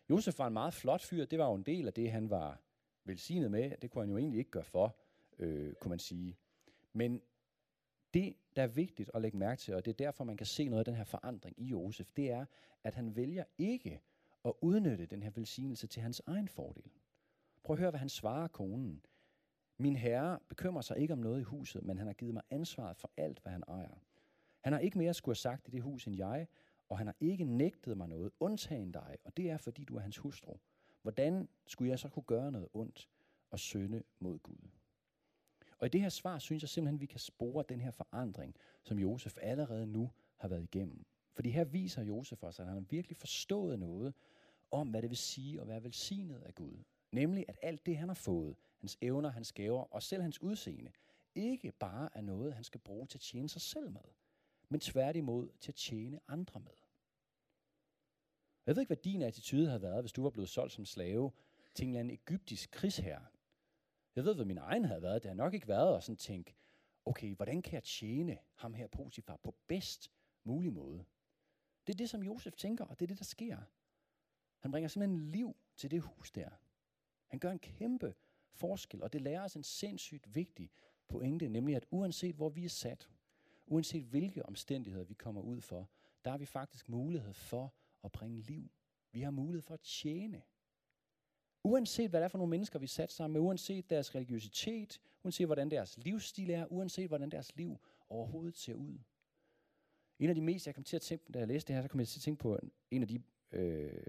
Josef 0.10 0.40
var 0.40 0.48
en 0.48 0.54
meget 0.54 0.74
flot 0.74 1.02
fyr, 1.02 1.26
det 1.26 1.40
var 1.40 1.46
jo 1.46 1.56
en 1.56 1.64
del 1.64 1.88
af 1.88 1.94
det, 1.94 2.12
han 2.12 2.30
var 2.30 2.62
velsignet 3.06 3.52
med. 3.52 3.72
Det 3.82 3.92
kunne 3.92 4.02
han 4.02 4.10
jo 4.10 4.18
egentlig 4.18 4.40
ikke 4.40 4.52
gøre 4.52 4.64
for, 4.64 4.96
øh, 5.40 5.74
kunne 5.74 5.90
man 5.90 6.00
sige. 6.00 6.38
Men 6.94 7.22
det, 8.14 8.36
der 8.56 8.64
er 8.64 8.68
vigtigt 8.68 9.12
at 9.14 9.22
lægge 9.22 9.38
mærke 9.38 9.60
til, 9.60 9.76
og 9.76 9.86
det 9.86 9.92
er 9.92 10.06
derfor, 10.06 10.24
man 10.24 10.38
kan 10.38 10.46
se 10.46 10.68
noget 10.68 10.80
af 10.80 10.86
den 10.86 10.96
her 10.96 11.04
forandring 11.04 11.60
i 11.60 11.66
Josef, 11.66 12.12
det 12.12 12.32
er, 12.32 12.46
at 12.84 12.96
han 12.96 13.16
vælger 13.16 13.44
ikke 13.58 14.02
at 14.46 14.54
udnytte 14.62 15.06
den 15.06 15.24
her 15.24 15.30
velsignelse 15.30 15.88
til 15.88 16.02
hans 16.02 16.22
egen 16.26 16.48
fordel. 16.48 16.92
Prøv 17.64 17.74
at 17.74 17.80
høre, 17.80 17.90
hvad 17.90 18.00
han 18.00 18.10
svarer 18.10 18.48
konen. 18.48 19.06
Min 19.84 19.96
herre 19.96 20.40
bekymrer 20.50 20.82
sig 20.82 20.98
ikke 20.98 21.14
om 21.14 21.20
noget 21.20 21.40
i 21.40 21.44
huset, 21.44 21.84
men 21.84 21.98
han 21.98 22.08
har 22.08 22.14
givet 22.14 22.34
mig 22.34 22.44
ansvaret 22.50 22.98
for 22.98 23.12
alt, 23.18 23.40
hvad 23.40 23.52
han 23.52 23.64
ejer. 23.68 24.00
Han 24.62 24.74
har 24.74 24.80
ikke 24.80 24.98
mere 24.98 25.14
skulle 25.14 25.34
have 25.34 25.36
sagt 25.36 25.68
i 25.68 25.72
det 25.72 25.82
hus 25.82 26.08
end 26.08 26.16
jeg, 26.16 26.48
og 26.90 26.98
han 26.98 27.08
har 27.08 27.16
ikke 27.20 27.44
nægtet 27.44 27.98
mig 27.98 28.08
noget, 28.08 28.32
undtagen 28.40 28.92
dig, 28.92 29.18
og 29.24 29.38
det 29.38 29.50
er, 29.50 29.58
fordi 29.58 29.84
du 29.84 29.96
er 29.96 30.00
hans 30.00 30.18
hustru. 30.18 30.58
Hvordan 31.02 31.50
skulle 31.68 31.90
jeg 31.90 32.00
så 32.00 32.10
kunne 32.10 32.24
gøre 32.24 32.52
noget 32.52 32.68
ondt 32.74 33.10
og 33.50 33.60
synde 33.60 34.04
mod 34.20 34.40
Gud? 34.40 34.70
Og 35.80 35.86
i 35.86 35.90
det 35.90 36.02
her 36.02 36.10
svar 36.10 36.40
synes 36.40 36.64
jeg 36.64 36.70
simpelthen, 36.70 36.98
at 36.98 37.02
vi 37.02 37.06
kan 37.06 37.20
spore 37.20 37.64
den 37.70 37.82
her 37.82 37.92
forandring, 37.92 38.56
som 38.84 39.00
Josef 39.00 39.38
allerede 39.42 39.88
nu 39.88 40.12
har 40.38 40.48
været 40.48 40.64
igennem. 40.64 41.06
Fordi 41.32 41.50
her 41.50 41.64
viser 41.64 42.04
Josef 42.04 42.44
os, 42.44 42.60
at 42.60 42.66
han 42.66 42.76
har 42.76 42.84
virkelig 42.90 43.18
forstået 43.18 43.80
noget 43.80 44.14
om, 44.72 44.90
hvad 44.90 45.02
det 45.02 45.10
vil 45.10 45.18
sige 45.18 45.62
at 45.62 45.68
være 45.68 45.84
velsignet 45.84 46.42
af 46.42 46.56
Gud. 46.56 46.84
Nemlig, 47.12 47.46
at 47.48 47.60
alt 47.62 47.86
det, 47.86 47.98
han 47.98 48.10
har 48.10 48.16
fået, 48.16 48.56
hans 48.84 48.98
evner, 49.02 49.30
hans 49.30 49.54
gaver 49.54 49.94
og 49.94 50.04
selv 50.04 50.22
hans 50.22 50.42
udseende, 50.42 50.92
ikke 51.36 51.72
bare 51.72 52.10
er 52.14 52.22
noget, 52.22 52.54
han 52.54 52.64
skal 52.64 52.80
bruge 52.80 53.08
til 53.08 53.18
at 53.18 53.22
tjene 53.22 53.50
sig 53.50 53.62
selv 53.62 53.92
med, 53.92 54.02
men 54.70 54.80
tværtimod 54.80 55.50
til 55.60 55.72
at 55.72 55.76
tjene 55.76 56.20
andre 56.28 56.60
med. 56.60 56.72
Jeg 58.66 58.76
ved 58.76 58.82
ikke, 58.82 58.90
hvad 58.90 59.04
din 59.04 59.22
attitude 59.22 59.68
havde 59.68 59.82
været, 59.82 60.04
hvis 60.04 60.12
du 60.12 60.24
var 60.24 60.30
blevet 60.30 60.50
solgt 60.50 60.74
som 60.74 60.86
slave 60.86 61.32
til 61.74 61.84
en 61.84 61.90
eller 61.90 62.00
anden 62.00 62.14
egyptisk 62.14 62.72
krigsherre. 62.72 63.26
Jeg 64.16 64.26
ved, 64.26 64.36
hvad 64.36 64.46
min 64.46 64.58
egen 64.58 64.86
havde 64.86 65.02
været. 65.02 65.24
Det 65.24 65.30
har 65.30 65.36
nok 65.36 65.54
ikke 65.54 65.68
været 65.68 65.98
at 65.98 66.04
sådan 66.04 66.18
tænke, 66.18 66.56
okay, 67.06 67.36
hvordan 67.36 67.62
kan 67.62 67.74
jeg 67.74 67.84
tjene 67.84 68.38
ham 68.56 68.74
her 68.74 68.88
Potifar 68.88 69.38
på 69.38 69.56
bedst 69.68 70.12
mulig 70.44 70.74
måde? 70.74 71.06
Det 71.88 71.94
er 71.94 71.98
det, 71.98 72.10
som 72.10 72.24
Josef 72.24 72.56
tænker, 72.56 72.86
og 72.86 73.00
det 73.00 73.06
er 73.06 73.08
det, 73.08 73.18
der 73.18 73.26
sker. 73.26 73.58
Han 74.60 74.72
bringer 74.72 74.88
simpelthen 74.88 75.32
liv 75.32 75.56
til 75.76 75.92
det 75.92 76.02
hus 76.02 76.32
der. 76.32 76.50
Han 77.28 77.40
gør 77.40 77.52
en 77.52 77.60
kæmpe 77.60 78.16
forskel, 78.54 79.04
og 79.04 79.14
det 79.14 79.22
lærer 79.22 79.44
os 79.44 79.56
en 79.56 79.64
sindssygt 79.64 80.36
vigtig 80.36 80.72
pointe, 81.08 81.50
nemlig 81.50 81.76
at 81.76 81.86
uanset 81.92 82.36
hvor 82.36 82.50
vi 82.50 82.66
er 82.66 82.70
sat, 82.70 83.10
uanset 83.66 84.04
hvilke 84.04 84.46
omstændigheder 84.46 85.06
vi 85.06 85.14
kommer 85.14 85.42
ud 85.42 85.62
for, 85.62 85.90
der 86.26 86.32
har 86.32 86.38
vi 86.38 86.46
faktisk 86.46 86.90
mulighed 86.90 87.34
for 87.34 87.74
at 88.04 88.12
bringe 88.12 88.42
liv. 88.42 88.72
Vi 89.12 89.22
har 89.22 89.32
mulighed 89.32 89.62
for 89.62 89.74
at 89.74 89.82
tjene. 89.82 90.42
Uanset 91.64 92.10
hvad 92.10 92.20
det 92.20 92.26
er 92.26 92.30
for 92.30 92.38
nogle 92.38 92.50
mennesker, 92.50 92.80
vi 92.80 92.84
er 92.84 92.88
sat 92.88 93.12
sammen 93.12 93.34
med, 93.34 93.42
uanset 93.42 93.90
deres 93.90 94.16
religiøsitet, 94.16 95.02
uanset 95.24 95.46
hvordan 95.46 95.72
deres 95.72 95.98
livsstil 95.98 96.50
er, 96.50 96.66
uanset 96.72 97.08
hvordan 97.08 97.32
deres 97.32 97.56
liv 97.56 97.78
overhovedet 98.10 98.58
ser 98.58 98.74
ud. 98.74 99.00
En 100.20 100.30
af 100.30 100.36
de 100.36 100.42
mest, 100.42 100.68
jeg 100.68 100.76
kom 100.76 100.84
til 100.84 100.96
at 100.96 101.02
tænke 101.02 101.26
på, 101.26 101.32
da 101.32 101.40
jeg 101.40 101.48
læste 101.48 101.68
det 101.68 101.76
her, 101.76 101.82
så 101.82 101.88
kom 101.88 102.00
jeg 102.00 102.08
til 102.08 102.20
at 102.20 102.24
tænke 102.24 102.40
på 102.40 102.60
en 102.92 103.02
af 103.02 103.08
de 103.08 103.22
øh, 103.52 104.02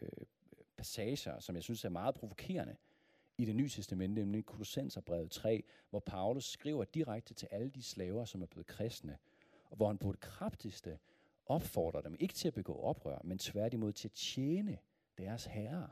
passager, 0.76 1.40
som 1.40 1.54
jeg 1.54 1.62
synes 1.62 1.84
er 1.84 1.88
meget 1.88 2.14
provokerende 2.14 2.76
i 3.38 3.44
det 3.44 3.56
nye 3.56 3.68
testamente, 3.68 4.20
nemlig 4.20 4.46
Kolossenserbrevet 4.46 5.30
3, 5.30 5.64
hvor 5.90 6.00
Paulus 6.00 6.44
skriver 6.44 6.84
direkte 6.84 7.34
til 7.34 7.48
alle 7.50 7.70
de 7.70 7.82
slaver, 7.82 8.24
som 8.24 8.42
er 8.42 8.46
blevet 8.46 8.66
kristne, 8.66 9.18
og 9.70 9.76
hvor 9.76 9.86
han 9.86 9.98
på 9.98 10.12
det 10.12 10.20
kraftigste 10.20 10.98
opfordrer 11.46 12.00
dem 12.00 12.16
ikke 12.18 12.34
til 12.34 12.48
at 12.48 12.54
begå 12.54 12.74
oprør, 12.74 13.18
men 13.24 13.38
tværtimod 13.38 13.92
til 13.92 14.08
at 14.08 14.12
tjene 14.12 14.78
deres 15.18 15.44
herre. 15.44 15.88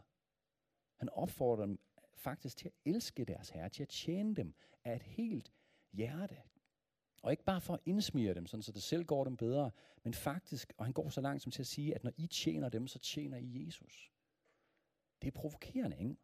Han 0.96 1.08
opfordrer 1.08 1.66
dem 1.66 1.80
faktisk 2.14 2.56
til 2.56 2.68
at 2.68 2.74
elske 2.84 3.24
deres 3.24 3.50
herre, 3.50 3.68
til 3.68 3.82
at 3.82 3.88
tjene 3.88 4.34
dem 4.34 4.54
af 4.84 4.96
et 4.96 5.02
helt 5.02 5.52
hjerte. 5.92 6.36
Og 7.22 7.30
ikke 7.30 7.44
bare 7.44 7.60
for 7.60 7.74
at 7.74 7.80
indsmire 7.86 8.34
dem, 8.34 8.46
sådan 8.46 8.62
så 8.62 8.72
det 8.72 8.82
selv 8.82 9.04
går 9.04 9.24
dem 9.24 9.36
bedre, 9.36 9.70
men 10.02 10.14
faktisk, 10.14 10.72
og 10.76 10.84
han 10.84 10.92
går 10.92 11.08
så 11.08 11.20
langt 11.20 11.42
som 11.42 11.52
til 11.52 11.62
at 11.62 11.66
sige, 11.66 11.94
at 11.94 12.04
når 12.04 12.12
I 12.16 12.26
tjener 12.26 12.68
dem, 12.68 12.86
så 12.86 12.98
tjener 12.98 13.36
I 13.36 13.66
Jesus. 13.66 14.12
Det 15.22 15.28
er 15.28 15.32
provokerende, 15.32 15.98
ikke? 15.98 16.16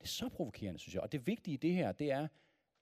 Det 0.00 0.06
er 0.06 0.08
så 0.08 0.28
provokerende, 0.28 0.80
synes 0.80 0.94
jeg. 0.94 1.02
Og 1.02 1.12
det 1.12 1.26
vigtige 1.26 1.54
i 1.54 1.56
det 1.56 1.74
her, 1.74 1.92
det 1.92 2.10
er, 2.10 2.20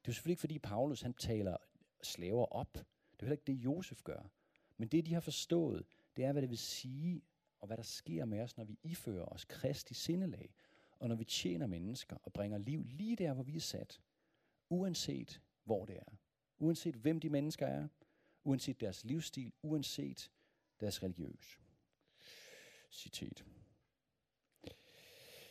det 0.04 0.08
er 0.08 0.12
selvfølgelig 0.12 0.32
ikke 0.32 0.40
fordi 0.40 0.58
Paulus 0.58 1.00
han 1.00 1.14
taler 1.14 1.56
slaver 2.02 2.46
op. 2.46 2.74
Det 2.74 2.82
er 3.20 3.26
heller 3.26 3.32
ikke 3.32 3.52
det, 3.52 3.64
Josef 3.64 4.02
gør. 4.02 4.30
Men 4.76 4.88
det, 4.88 5.06
de 5.06 5.14
har 5.14 5.20
forstået, 5.20 5.86
det 6.16 6.24
er, 6.24 6.32
hvad 6.32 6.42
det 6.42 6.50
vil 6.50 6.58
sige, 6.58 7.22
og 7.60 7.66
hvad 7.66 7.76
der 7.76 7.82
sker 7.82 8.24
med 8.24 8.40
os, 8.40 8.56
når 8.56 8.64
vi 8.64 8.78
ifører 8.82 9.24
os 9.24 9.44
Kristi 9.44 9.94
sindelag, 9.94 10.54
og 10.98 11.08
når 11.08 11.14
vi 11.14 11.24
tjener 11.24 11.66
mennesker 11.66 12.16
og 12.22 12.32
bringer 12.32 12.58
liv 12.58 12.84
lige 12.84 13.16
der, 13.16 13.32
hvor 13.32 13.42
vi 13.42 13.56
er 13.56 13.60
sat, 13.60 14.00
uanset 14.68 15.40
hvor 15.64 15.84
det 15.84 15.96
er. 15.96 16.16
Uanset 16.58 16.94
hvem 16.94 17.20
de 17.20 17.30
mennesker 17.30 17.66
er, 17.66 17.88
uanset 18.44 18.80
deres 18.80 19.04
livsstil, 19.04 19.52
uanset 19.62 20.30
deres 20.80 21.02
religiøs. 21.02 21.58
Citat. 22.90 23.44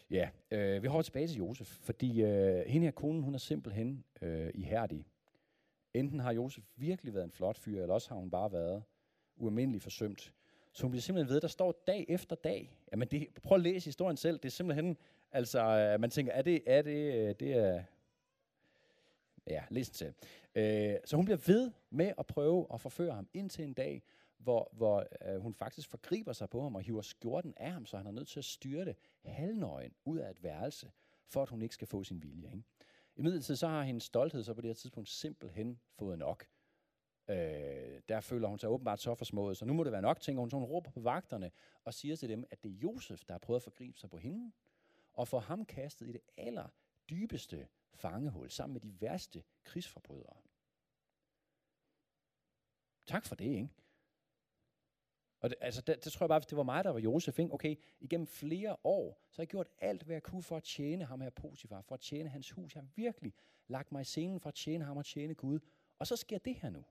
Ja, 0.09 0.29
øh, 0.51 0.83
vi 0.83 0.87
holder 0.87 1.03
tilbage 1.03 1.27
til 1.27 1.37
Josef, 1.37 1.67
fordi 1.67 2.21
øh, 2.21 2.65
hende 2.65 2.87
her 2.87 2.91
konen, 2.91 3.23
hun 3.23 3.33
er 3.33 3.37
simpelthen 3.37 4.03
øh, 4.21 4.51
ihærdig. 4.53 5.05
Enten 5.93 6.19
har 6.19 6.31
Josef 6.31 6.63
virkelig 6.75 7.13
været 7.13 7.23
en 7.23 7.31
flot 7.31 7.57
fyr, 7.57 7.81
eller 7.81 7.93
også 7.93 8.09
har 8.09 8.15
hun 8.15 8.29
bare 8.29 8.51
været 8.51 8.83
ualmindelig 9.35 9.81
forsømt. 9.81 10.33
Så 10.71 10.83
hun 10.83 10.91
bliver 10.91 11.01
simpelthen 11.01 11.33
ved, 11.33 11.41
der 11.41 11.47
står 11.47 11.83
dag 11.87 12.05
efter 12.09 12.35
dag. 12.35 12.77
Jamen 12.91 13.07
det, 13.07 13.27
prøv 13.43 13.55
at 13.55 13.61
læse 13.61 13.85
historien 13.85 14.17
selv. 14.17 14.37
Det 14.37 14.45
er 14.45 14.49
simpelthen, 14.49 14.97
altså, 15.31 15.59
øh, 15.59 15.99
man 15.99 16.09
tænker, 16.09 16.33
er 16.33 16.41
det, 16.41 16.63
er 16.67 16.81
det, 16.81 17.13
øh, 17.13 17.35
det 17.39 17.53
er, 17.53 17.83
ja, 19.47 19.63
læs 19.69 19.89
den 19.89 19.95
selv. 19.95 20.13
Øh, 20.55 20.95
så 21.05 21.15
hun 21.15 21.25
bliver 21.25 21.39
ved 21.47 21.71
med 21.89 22.13
at 22.17 22.25
prøve 22.25 22.67
at 22.73 22.81
forføre 22.81 23.13
ham 23.13 23.27
indtil 23.33 23.63
en 23.63 23.73
dag, 23.73 24.03
hvor, 24.37 24.69
hvor 24.71 25.07
øh, 25.25 25.41
hun 25.41 25.53
faktisk 25.53 25.89
forgriber 25.89 26.33
sig 26.33 26.49
på 26.49 26.61
ham 26.61 26.75
og 26.75 26.81
hiver 26.81 27.01
skjorten 27.01 27.53
af 27.57 27.71
ham, 27.71 27.85
så 27.85 27.97
han 27.97 28.07
er 28.07 28.11
nødt 28.11 28.27
til 28.27 28.39
at 28.39 28.45
styrte 28.45 28.95
halvnøgen 29.25 29.93
ud 30.05 30.17
af 30.17 30.29
et 30.29 30.43
værelse, 30.43 30.91
for 31.27 31.41
at 31.41 31.49
hun 31.49 31.61
ikke 31.61 31.75
skal 31.75 31.87
få 31.87 32.03
sin 32.03 32.23
vilje. 32.23 32.47
Ikke? 32.47 32.63
I 33.15 33.21
midlertid 33.21 33.55
så 33.55 33.67
har 33.67 33.83
hendes 33.83 34.03
stolthed 34.03 34.43
så 34.43 34.53
på 34.53 34.61
det 34.61 34.69
her 34.69 34.75
tidspunkt 34.75 35.09
simpelthen 35.09 35.79
fået 35.91 36.19
nok. 36.19 36.47
Øh, 37.29 38.01
der 38.09 38.19
føler 38.21 38.47
hun 38.47 38.59
sig 38.59 38.69
åbenbart 38.69 38.99
så 38.99 39.15
forsmået, 39.15 39.57
så 39.57 39.65
nu 39.65 39.73
må 39.73 39.83
det 39.83 39.91
være 39.91 40.01
nok, 40.01 40.19
tænker 40.19 40.39
hun. 40.39 40.49
Så 40.49 40.57
hun 40.57 40.65
råber 40.65 40.91
på 40.91 40.99
vagterne 40.99 41.51
og 41.83 41.93
siger 41.93 42.15
til 42.15 42.29
dem, 42.29 42.43
at 42.51 42.63
det 42.63 42.71
er 42.71 42.75
Josef, 42.75 43.25
der 43.25 43.33
har 43.33 43.39
prøvet 43.39 43.59
at 43.59 43.63
forgribe 43.63 43.99
sig 43.99 44.09
på 44.09 44.17
hende, 44.17 44.51
og 45.13 45.27
får 45.27 45.39
ham 45.39 45.65
kastet 45.65 46.07
i 46.07 46.11
det 46.11 46.21
aller 46.37 46.67
dybeste 47.09 47.67
fangehul, 47.93 48.49
sammen 48.49 48.73
med 48.73 48.81
de 48.81 49.01
værste 49.01 49.43
krigsforbrydere. 49.63 50.37
Tak 53.07 53.25
for 53.25 53.35
det, 53.35 53.45
ikke? 53.45 53.69
Og 55.39 55.49
det, 55.49 55.57
altså, 55.61 55.81
det, 55.81 56.03
det 56.03 56.11
tror 56.11 56.23
jeg 56.23 56.29
bare, 56.29 56.39
hvis 56.39 56.47
det 56.47 56.57
var 56.57 56.63
mig, 56.63 56.83
der 56.83 56.89
var 56.89 56.99
Josef, 56.99 57.39
ikke? 57.39 57.53
okay, 57.53 57.75
igennem 57.99 58.27
flere 58.27 58.77
år, 58.83 59.21
så 59.31 59.37
har 59.37 59.43
jeg 59.43 59.47
gjort 59.47 59.67
alt, 59.77 60.03
hvad 60.03 60.15
jeg 60.15 60.23
kunne 60.23 60.43
for 60.43 60.57
at 60.57 60.63
tjene 60.63 61.05
ham 61.05 61.21
her 61.21 61.29
Potifar, 61.29 61.81
for 61.81 61.95
at 61.95 62.01
tjene 62.01 62.29
hans 62.29 62.51
hus. 62.51 62.75
Jeg 62.75 62.83
har 62.83 62.89
virkelig 62.95 63.33
lagt 63.67 63.91
mig 63.91 64.01
i 64.01 64.05
scenen 64.05 64.39
for 64.39 64.49
at 64.49 64.55
tjene 64.55 64.85
ham 64.85 64.97
og 64.97 65.05
tjene 65.05 65.35
Gud. 65.35 65.59
Og 65.99 66.07
så 66.07 66.15
sker 66.15 66.37
det 66.37 66.55
her 66.55 66.69
nu. 66.69 66.85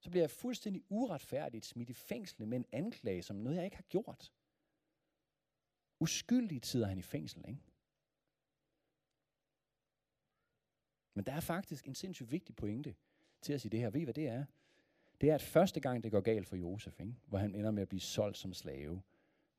Så 0.00 0.10
bliver 0.10 0.22
jeg 0.22 0.30
fuldstændig 0.30 0.82
uretfærdigt 0.88 1.66
smidt 1.66 1.90
i 1.90 1.94
fængsel 1.94 2.46
med 2.46 2.58
en 2.58 2.66
anklage, 2.72 3.22
som 3.22 3.36
noget, 3.36 3.56
jeg 3.56 3.64
ikke 3.64 3.76
har 3.76 3.82
gjort. 3.82 4.32
Uskyldigt 6.00 6.66
sidder 6.66 6.86
han 6.86 6.98
i 6.98 7.02
fængsel, 7.02 7.44
ikke? 7.48 7.60
Men 11.14 11.26
der 11.26 11.32
er 11.32 11.40
faktisk 11.40 11.86
en 11.86 11.94
sindssygt 11.94 12.32
vigtig 12.32 12.56
pointe 12.56 12.94
til 13.40 13.52
at 13.52 13.60
sige 13.60 13.70
det 13.70 13.80
her. 13.80 13.90
Ved 13.90 14.00
I, 14.00 14.04
hvad 14.04 14.14
det 14.14 14.28
er? 14.28 14.44
Det 15.20 15.30
er, 15.30 15.34
at 15.34 15.42
første 15.42 15.80
gang 15.80 16.02
det 16.02 16.12
går 16.12 16.20
galt 16.20 16.46
for 16.46 16.56
Josef, 16.56 17.00
ikke? 17.00 17.14
hvor 17.26 17.38
han 17.38 17.54
ender 17.54 17.70
med 17.70 17.82
at 17.82 17.88
blive 17.88 18.00
solgt 18.00 18.36
som 18.36 18.52
slave, 18.52 19.02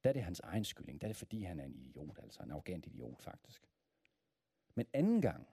der 0.04 0.10
er 0.10 0.14
det 0.14 0.24
hans 0.24 0.40
egen 0.40 0.66
skyldning. 0.66 1.02
Der 1.02 1.08
er 1.08 1.10
det 1.10 1.18
fordi, 1.18 1.44
han 1.44 1.60
er 1.60 1.66
en 1.66 1.76
idiot, 1.76 2.20
altså 2.24 2.44
en 2.44 2.52
arrogant 2.52 2.86
idiot 2.86 3.22
faktisk. 3.22 3.70
Men 4.76 4.88
anden 4.94 5.22
gang, 5.22 5.48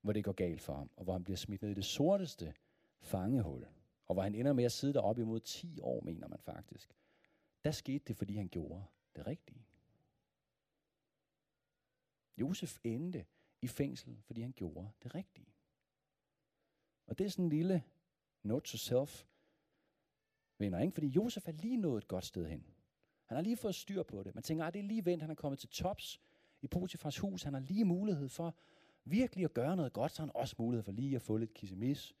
hvor 0.00 0.12
det 0.12 0.24
går 0.24 0.32
galt 0.32 0.60
for 0.60 0.74
ham, 0.74 0.90
og 0.96 1.04
hvor 1.04 1.12
han 1.12 1.24
bliver 1.24 1.36
smidt 1.36 1.62
ned 1.62 1.70
i 1.70 1.74
det 1.74 1.84
sorteste 1.84 2.54
fangehul, 3.00 3.66
og 4.06 4.14
hvor 4.14 4.22
han 4.22 4.34
ender 4.34 4.52
med 4.52 4.64
at 4.64 4.72
sidde 4.72 4.94
deroppe 4.94 5.22
imod 5.22 5.40
10 5.40 5.80
år, 5.80 6.00
mener 6.00 6.28
man 6.28 6.38
faktisk, 6.38 6.94
der 7.64 7.70
skete 7.70 8.04
det, 8.08 8.16
fordi 8.16 8.36
han 8.36 8.48
gjorde 8.48 8.84
det 9.16 9.26
rigtige. 9.26 9.66
Josef 12.36 12.78
endte 12.84 13.26
i 13.62 13.66
fængsel, 13.66 14.22
fordi 14.22 14.40
han 14.40 14.52
gjorde 14.52 14.90
det 15.02 15.14
rigtige. 15.14 15.54
Og 17.06 17.18
det 17.18 17.24
er 17.24 17.30
sådan 17.30 17.44
en 17.44 17.48
lille 17.48 17.82
note 18.42 18.70
to 18.70 18.78
self, 18.78 19.24
venner, 20.58 20.78
ikke? 20.78 20.94
Fordi 20.94 21.06
Josef 21.06 21.48
er 21.48 21.52
lige 21.52 21.76
nået 21.76 21.98
et 22.02 22.08
godt 22.08 22.24
sted 22.24 22.46
hen. 22.46 22.64
Han 23.26 23.36
har 23.36 23.42
lige 23.42 23.56
fået 23.56 23.74
styr 23.74 24.02
på 24.02 24.22
det. 24.22 24.34
Man 24.34 24.42
tænker, 24.42 24.64
at 24.64 24.68
ah, 24.68 24.72
det 24.72 24.78
er 24.78 24.84
lige 24.84 25.04
vendt, 25.04 25.22
han 25.22 25.30
er 25.30 25.34
kommet 25.34 25.58
til 25.58 25.68
tops. 25.68 26.20
i 26.62 26.66
Potifars 26.66 27.18
hus. 27.18 27.42
Han 27.42 27.54
har 27.54 27.60
lige 27.60 27.84
mulighed 27.84 28.28
for 28.28 28.54
virkelig 29.04 29.44
at 29.44 29.54
gøre 29.54 29.76
noget 29.76 29.92
godt, 29.92 30.12
så 30.12 30.22
har 30.22 30.26
han 30.26 30.36
også 30.36 30.56
mulighed 30.58 30.82
for 30.82 30.92
lige 30.92 31.16
at 31.16 31.22
få 31.22 31.36
lidt 31.36 31.54
kissemis 31.54 32.14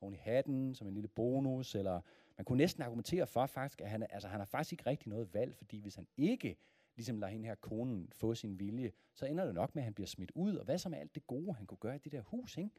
oven 0.00 0.14
i 0.14 0.16
hatten, 0.16 0.74
som 0.74 0.88
en 0.88 0.94
lille 0.94 1.08
bonus, 1.08 1.74
eller 1.74 2.00
man 2.36 2.44
kunne 2.44 2.58
næsten 2.58 2.82
argumentere 2.82 3.26
for 3.26 3.46
faktisk, 3.46 3.80
at 3.80 3.90
han, 3.90 4.06
altså, 4.10 4.28
han 4.28 4.40
har 4.40 4.44
faktisk 4.44 4.72
ikke 4.72 4.86
rigtig 4.86 5.08
noget 5.08 5.34
valg, 5.34 5.56
fordi 5.56 5.80
hvis 5.80 5.94
han 5.94 6.06
ikke 6.16 6.56
ligesom 6.96 7.18
lader 7.18 7.32
hende 7.32 7.46
her 7.46 7.54
konen 7.54 8.12
få 8.12 8.34
sin 8.34 8.58
vilje, 8.58 8.92
så 9.14 9.26
ender 9.26 9.44
det 9.44 9.54
nok 9.54 9.74
med, 9.74 9.82
at 9.82 9.84
han 9.84 9.94
bliver 9.94 10.06
smidt 10.06 10.32
ud. 10.34 10.54
Og 10.56 10.64
hvad 10.64 10.78
så 10.78 10.88
med 10.88 10.98
alt 10.98 11.14
det 11.14 11.26
gode, 11.26 11.54
han 11.54 11.66
kunne 11.66 11.78
gøre 11.78 11.96
i 11.96 11.98
det 11.98 12.12
der 12.12 12.20
hus, 12.20 12.56
ikke? 12.56 12.70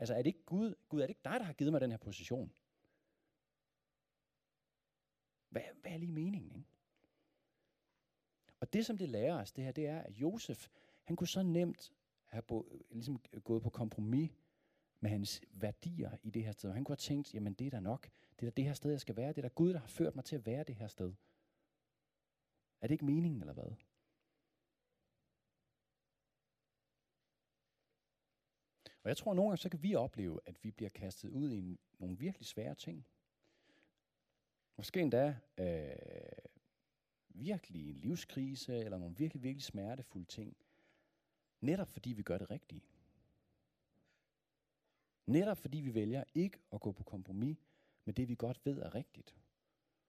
Altså, 0.00 0.14
er 0.14 0.18
det 0.18 0.26
ikke 0.26 0.44
Gud, 0.46 0.74
Gud, 0.88 1.00
er 1.00 1.06
det 1.06 1.10
ikke 1.10 1.24
dig, 1.24 1.32
der 1.40 1.42
har 1.42 1.52
givet 1.52 1.72
mig 1.72 1.80
den 1.80 1.90
her 1.90 1.98
position? 1.98 2.52
Hvad, 5.48 5.62
hvad 5.80 5.92
er 5.92 5.96
lige 5.96 6.12
meningen, 6.12 6.52
ikke? 6.52 6.68
Og 8.60 8.72
det, 8.72 8.86
som 8.86 8.98
det 8.98 9.08
lærer 9.08 9.40
os, 9.40 9.52
det 9.52 9.64
her, 9.64 9.72
det 9.72 9.86
er, 9.86 9.98
at 9.98 10.12
Josef, 10.12 10.68
han 11.04 11.16
kunne 11.16 11.28
så 11.28 11.42
nemt 11.42 11.92
have 12.24 12.42
bo, 12.42 12.72
ligesom 12.90 13.20
gået 13.44 13.62
på 13.62 13.70
kompromis 13.70 14.30
med 15.00 15.10
hans 15.10 15.42
værdier 15.50 16.16
i 16.22 16.30
det 16.30 16.44
her 16.44 16.52
sted. 16.52 16.72
Han 16.72 16.84
kunne 16.84 16.92
have 16.92 16.96
tænkt, 16.96 17.34
jamen 17.34 17.54
det 17.54 17.66
er 17.66 17.70
da 17.70 17.80
nok. 17.80 18.10
Det 18.36 18.46
er 18.46 18.50
da 18.50 18.54
det 18.54 18.64
her 18.64 18.74
sted, 18.74 18.90
jeg 18.90 19.00
skal 19.00 19.16
være. 19.16 19.28
Det 19.28 19.38
er 19.38 19.42
da 19.42 19.48
Gud, 19.48 19.72
der 19.72 19.78
har 19.78 19.86
ført 19.86 20.14
mig 20.14 20.24
til 20.24 20.36
at 20.36 20.46
være 20.46 20.64
det 20.64 20.74
her 20.74 20.88
sted. 20.88 21.12
Er 22.80 22.86
det 22.86 22.90
ikke 22.90 23.04
meningen, 23.04 23.40
eller 23.40 23.54
hvad? 23.54 23.74
Jeg 29.10 29.16
tror, 29.16 29.30
at 29.30 29.36
nogle 29.36 29.50
gange 29.50 29.58
så 29.58 29.68
kan 29.68 29.82
vi 29.82 29.94
opleve, 29.94 30.40
at 30.46 30.64
vi 30.64 30.70
bliver 30.70 30.88
kastet 30.88 31.28
ud 31.28 31.52
i 31.52 31.58
en, 31.58 31.78
nogle 31.98 32.18
virkelig 32.18 32.46
svære 32.46 32.74
ting. 32.74 33.06
Måske 34.76 35.00
endda 35.00 35.36
øh, 35.58 35.96
virkelig 37.28 37.90
en 37.90 37.96
livskrise, 37.96 38.76
eller 38.76 38.98
nogle 38.98 39.16
virkelig, 39.16 39.42
virkelig 39.42 39.62
smertefulde 39.62 40.26
ting. 40.26 40.56
Netop 41.60 41.88
fordi 41.88 42.12
vi 42.12 42.22
gør 42.22 42.38
det 42.38 42.50
rigtige. 42.50 42.82
Netop 45.26 45.58
fordi 45.58 45.80
vi 45.80 45.94
vælger 45.94 46.24
ikke 46.34 46.58
at 46.72 46.80
gå 46.80 46.92
på 46.92 47.04
kompromis 47.04 47.56
med 48.04 48.14
det, 48.14 48.28
vi 48.28 48.34
godt 48.34 48.60
ved 48.64 48.78
er 48.78 48.94
rigtigt. 48.94 49.36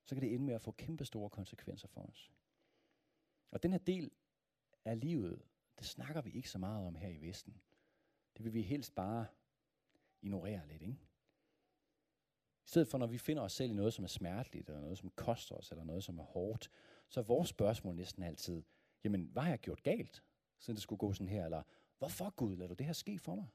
Så 0.06 0.16
kan 0.16 0.22
det 0.22 0.34
ende 0.34 0.46
med 0.46 0.54
at 0.54 0.62
få 0.62 0.72
kæmpe 0.72 1.06
store 1.06 1.30
konsekvenser 1.30 1.88
for 1.88 2.02
os. 2.02 2.32
Og 3.52 3.64
den 3.64 3.72
her 3.72 3.80
del 3.80 4.12
af 4.86 5.00
livet, 5.00 5.42
det 5.80 5.86
snakker 5.86 6.22
vi 6.22 6.32
ikke 6.32 6.50
så 6.50 6.58
meget 6.58 6.88
om 6.88 6.96
her 6.96 7.10
i 7.10 7.22
Vesten. 7.22 7.62
Det 8.38 8.46
vil 8.46 8.54
vi 8.54 8.62
helst 8.62 8.96
bare 8.96 9.26
ignorere 10.22 10.68
lidt, 10.68 10.82
ikke? 10.82 11.00
I 12.66 12.68
stedet 12.68 12.88
for, 12.88 12.98
når 12.98 13.08
vi 13.08 13.18
finder 13.18 13.44
os 13.44 13.54
selv 13.54 13.72
i 13.72 13.74
noget, 13.74 13.94
som 13.94 14.04
er 14.04 14.08
smerteligt, 14.08 14.70
eller 14.70 14.82
noget, 14.82 14.98
som 14.98 15.10
koster 15.10 15.56
os, 15.56 15.72
eller 15.72 15.84
noget, 15.84 16.04
som 16.04 16.20
er 16.20 16.24
hårdt, 16.24 16.72
så 17.10 17.20
er 17.20 17.24
vores 17.24 17.50
spørgsmål 17.50 17.96
næsten 17.96 18.24
altid, 18.24 18.64
jamen, 19.04 19.26
hvad 19.26 19.44
har 19.44 19.50
jeg 19.50 19.60
gjort 19.60 19.84
galt, 19.84 20.24
siden 20.60 20.76
det 20.76 20.84
skulle 20.84 21.00
gå 21.00 21.14
sådan 21.14 21.28
her? 21.28 21.46
Eller, 21.46 21.64
hvorfor 21.98 22.30
Gud 22.30 22.56
lader 22.56 22.68
du 22.68 22.74
det 22.74 22.86
her 22.86 22.94
ske 22.94 23.20
for 23.20 23.36
mig? 23.36 23.48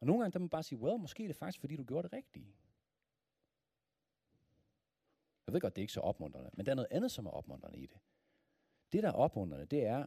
Og 0.00 0.06
nogle 0.06 0.22
gange, 0.22 0.32
der 0.32 0.38
må 0.38 0.42
man 0.42 0.50
bare 0.50 0.62
sige, 0.62 0.78
well, 0.78 1.00
måske 1.00 1.22
er 1.22 1.28
det 1.28 1.36
faktisk, 1.36 1.60
fordi 1.60 1.76
du 1.76 1.84
gjorde 1.84 2.08
det 2.08 2.12
rigtige. 2.12 2.56
Jeg 5.46 5.52
ved 5.52 5.60
godt, 5.60 5.76
det 5.76 5.80
er 5.80 5.84
ikke 5.84 5.92
så 5.92 6.00
opmuntrende, 6.00 6.50
men 6.52 6.66
der 6.66 6.72
er 6.72 6.76
noget 6.76 6.88
andet, 6.90 7.10
som 7.10 7.26
er 7.26 7.30
opmuntrende 7.30 7.78
i 7.78 7.86
det. 7.86 7.98
Det, 8.92 9.02
der 9.02 9.08
er 9.08 9.12
opmuntrende, 9.12 9.66
det 9.66 9.86
er 9.86 10.06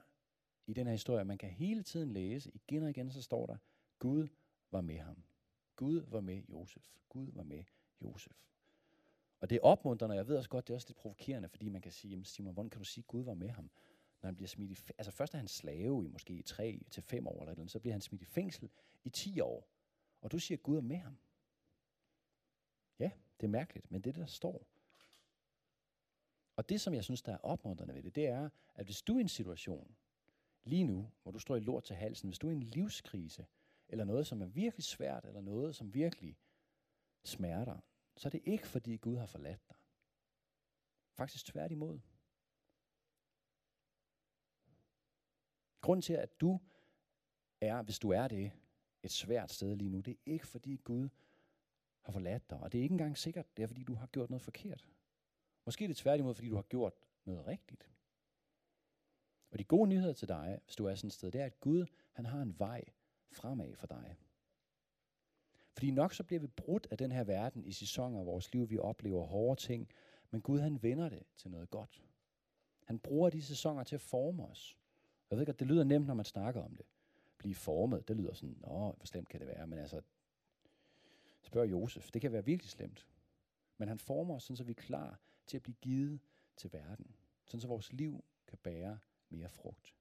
i 0.69 0.73
den 0.73 0.87
her 0.87 0.91
historie, 0.91 1.25
man 1.25 1.37
kan 1.37 1.49
hele 1.49 1.83
tiden 1.83 2.13
læse, 2.13 2.51
igen 2.53 2.83
og 2.83 2.89
igen, 2.89 3.11
så 3.11 3.21
står 3.21 3.45
der, 3.45 3.57
Gud 3.99 4.27
var 4.71 4.81
med 4.81 4.97
ham. 4.97 5.23
Gud 5.75 6.05
var 6.07 6.21
med 6.21 6.43
Josef. 6.49 6.83
Gud 7.09 7.31
var 7.31 7.43
med 7.43 7.63
Josef. 8.01 8.37
Og 9.39 9.49
det 9.49 9.55
er 9.55 9.59
opmuntrende, 9.61 10.13
og 10.13 10.17
jeg 10.17 10.27
ved 10.27 10.37
også 10.37 10.49
godt, 10.49 10.67
det 10.67 10.73
er 10.73 10.75
også 10.75 10.87
lidt 10.89 10.97
provokerende, 10.97 11.49
fordi 11.49 11.69
man 11.69 11.81
kan 11.81 11.91
sige, 11.91 12.11
jamen 12.11 12.25
Simon, 12.25 12.53
hvordan 12.53 12.69
kan 12.69 12.79
du 12.79 12.85
sige, 12.85 13.01
at 13.01 13.07
Gud 13.07 13.23
var 13.23 13.33
med 13.33 13.49
ham? 13.49 13.69
Når 14.21 14.27
han 14.27 14.35
bliver 14.35 14.47
smidt 14.47 14.71
i 14.71 14.93
Altså 14.97 15.11
først 15.11 15.33
er 15.33 15.37
han 15.37 15.47
slave 15.47 16.05
i 16.05 16.07
måske 16.07 16.41
3 16.41 16.81
til 16.91 17.03
5 17.03 17.27
år, 17.27 17.39
eller, 17.41 17.51
eller 17.51 17.67
så 17.67 17.79
bliver 17.79 17.93
han 17.93 18.01
smidt 18.01 18.21
i 18.21 18.25
fængsel 18.25 18.69
i 19.03 19.09
10 19.09 19.39
år. 19.39 19.67
Og 20.21 20.31
du 20.31 20.39
siger, 20.39 20.57
at 20.57 20.63
Gud 20.63 20.77
er 20.77 20.81
med 20.81 20.97
ham. 20.97 21.17
Ja, 22.99 23.11
det 23.39 23.45
er 23.45 23.51
mærkeligt, 23.51 23.91
men 23.91 24.01
det 24.01 24.09
er 24.09 24.13
det, 24.13 24.21
der 24.21 24.27
står. 24.27 24.67
Og 26.55 26.69
det, 26.69 26.81
som 26.81 26.93
jeg 26.93 27.03
synes, 27.03 27.21
der 27.21 27.33
er 27.33 27.37
opmuntrende 27.37 27.95
ved 27.95 28.03
det, 28.03 28.15
det 28.15 28.27
er, 28.27 28.49
at 28.75 28.85
hvis 28.85 29.01
du 29.01 29.13
er 29.13 29.17
i 29.17 29.21
en 29.21 29.29
situation, 29.29 29.95
lige 30.63 30.83
nu, 30.83 31.11
hvor 31.23 31.31
du 31.31 31.39
står 31.39 31.55
i 31.55 31.59
lort 31.59 31.83
til 31.83 31.95
halsen, 31.95 32.29
hvis 32.29 32.39
du 32.39 32.47
er 32.47 32.51
i 32.51 32.55
en 32.55 32.63
livskrise, 32.63 33.45
eller 33.87 34.05
noget, 34.05 34.27
som 34.27 34.41
er 34.41 34.45
virkelig 34.45 34.83
svært, 34.83 35.25
eller 35.25 35.41
noget, 35.41 35.75
som 35.75 35.93
virkelig 35.93 36.37
smerter, 37.23 37.79
så 38.15 38.27
er 38.27 38.29
det 38.29 38.41
ikke, 38.45 38.67
fordi 38.67 38.97
Gud 38.97 39.17
har 39.17 39.25
forladt 39.25 39.69
dig. 39.69 39.77
Faktisk 41.13 41.45
tværtimod. 41.45 41.99
Grunden 45.81 46.01
til, 46.01 46.13
at 46.13 46.41
du 46.41 46.59
er, 47.61 47.81
hvis 47.81 47.99
du 47.99 48.09
er 48.09 48.27
det, 48.27 48.51
et 49.03 49.11
svært 49.11 49.51
sted 49.51 49.75
lige 49.75 49.89
nu, 49.89 49.99
det 49.99 50.11
er 50.11 50.17
ikke, 50.25 50.47
fordi 50.47 50.75
Gud 50.75 51.09
har 52.01 52.11
forladt 52.11 52.49
dig. 52.49 52.59
Og 52.59 52.71
det 52.71 52.77
er 52.79 52.83
ikke 52.83 52.93
engang 52.93 53.17
sikkert, 53.17 53.57
det 53.57 53.63
er, 53.63 53.67
fordi 53.67 53.83
du 53.83 53.93
har 53.93 54.07
gjort 54.07 54.29
noget 54.29 54.41
forkert. 54.41 54.87
Måske 55.65 55.83
er 55.83 55.87
det 55.87 55.97
tværtimod, 55.97 56.35
fordi 56.35 56.49
du 56.49 56.55
har 56.55 56.61
gjort 56.61 56.93
noget 57.25 57.47
rigtigt. 57.47 57.89
Og 59.51 59.59
de 59.59 59.63
gode 59.63 59.89
nyheder 59.89 60.13
til 60.13 60.27
dig, 60.27 60.59
hvis 60.65 60.75
du 60.75 60.85
er 60.85 60.95
sådan 60.95 61.07
et 61.07 61.13
sted, 61.13 61.31
det 61.31 61.41
er, 61.41 61.45
at 61.45 61.59
Gud, 61.59 61.85
han 62.11 62.25
har 62.25 62.41
en 62.41 62.59
vej 62.59 62.83
fremad 63.31 63.75
for 63.75 63.87
dig. 63.87 64.17
Fordi 65.73 65.91
nok 65.91 66.13
så 66.13 66.23
bliver 66.23 66.39
vi 66.39 66.47
brudt 66.47 66.87
af 66.91 66.97
den 66.97 67.11
her 67.11 67.23
verden 67.23 67.65
i 67.65 67.71
sæsoner 67.71 68.19
af 68.19 68.25
vores 68.25 68.53
liv. 68.53 68.69
Vi 68.69 68.77
oplever 68.77 69.25
hårde 69.25 69.61
ting. 69.61 69.89
Men 70.31 70.41
Gud 70.41 70.59
han 70.59 70.83
vender 70.83 71.09
det 71.09 71.23
til 71.37 71.51
noget 71.51 71.69
godt. 71.69 72.03
Han 72.85 72.99
bruger 72.99 73.29
de 73.29 73.41
sæsoner 73.41 73.83
til 73.83 73.95
at 73.95 74.01
forme 74.01 74.45
os. 74.45 74.77
Jeg 75.29 75.37
ved 75.37 75.45
godt, 75.45 75.59
det 75.59 75.67
lyder 75.67 75.83
nemt, 75.83 76.07
når 76.07 76.13
man 76.13 76.25
snakker 76.25 76.61
om 76.61 76.75
det. 76.75 76.85
Blive 77.37 77.55
formet, 77.55 78.07
det 78.07 78.15
lyder 78.15 78.33
sådan, 78.33 78.57
nå, 78.61 78.91
hvor 78.91 79.05
slemt 79.05 79.29
kan 79.29 79.39
det 79.39 79.47
være? 79.47 79.67
Men 79.67 79.79
altså, 79.79 80.01
spørg 81.41 81.71
Josef, 81.71 82.11
det 82.11 82.21
kan 82.21 82.31
være 82.31 82.45
virkelig 82.45 82.69
slemt. 82.69 83.07
Men 83.77 83.87
han 83.87 83.99
former 83.99 84.35
os, 84.35 84.43
sådan 84.43 84.57
så 84.57 84.63
vi 84.63 84.71
er 84.71 84.75
klar 84.75 85.19
til 85.47 85.57
at 85.57 85.63
blive 85.63 85.75
givet 85.81 86.19
til 86.57 86.73
verden. 86.73 87.15
Sådan 87.45 87.61
så 87.61 87.67
vores 87.67 87.93
liv 87.93 88.23
kan 88.47 88.57
bære 88.63 88.99
mere 89.29 89.49
frugt. 89.49 89.95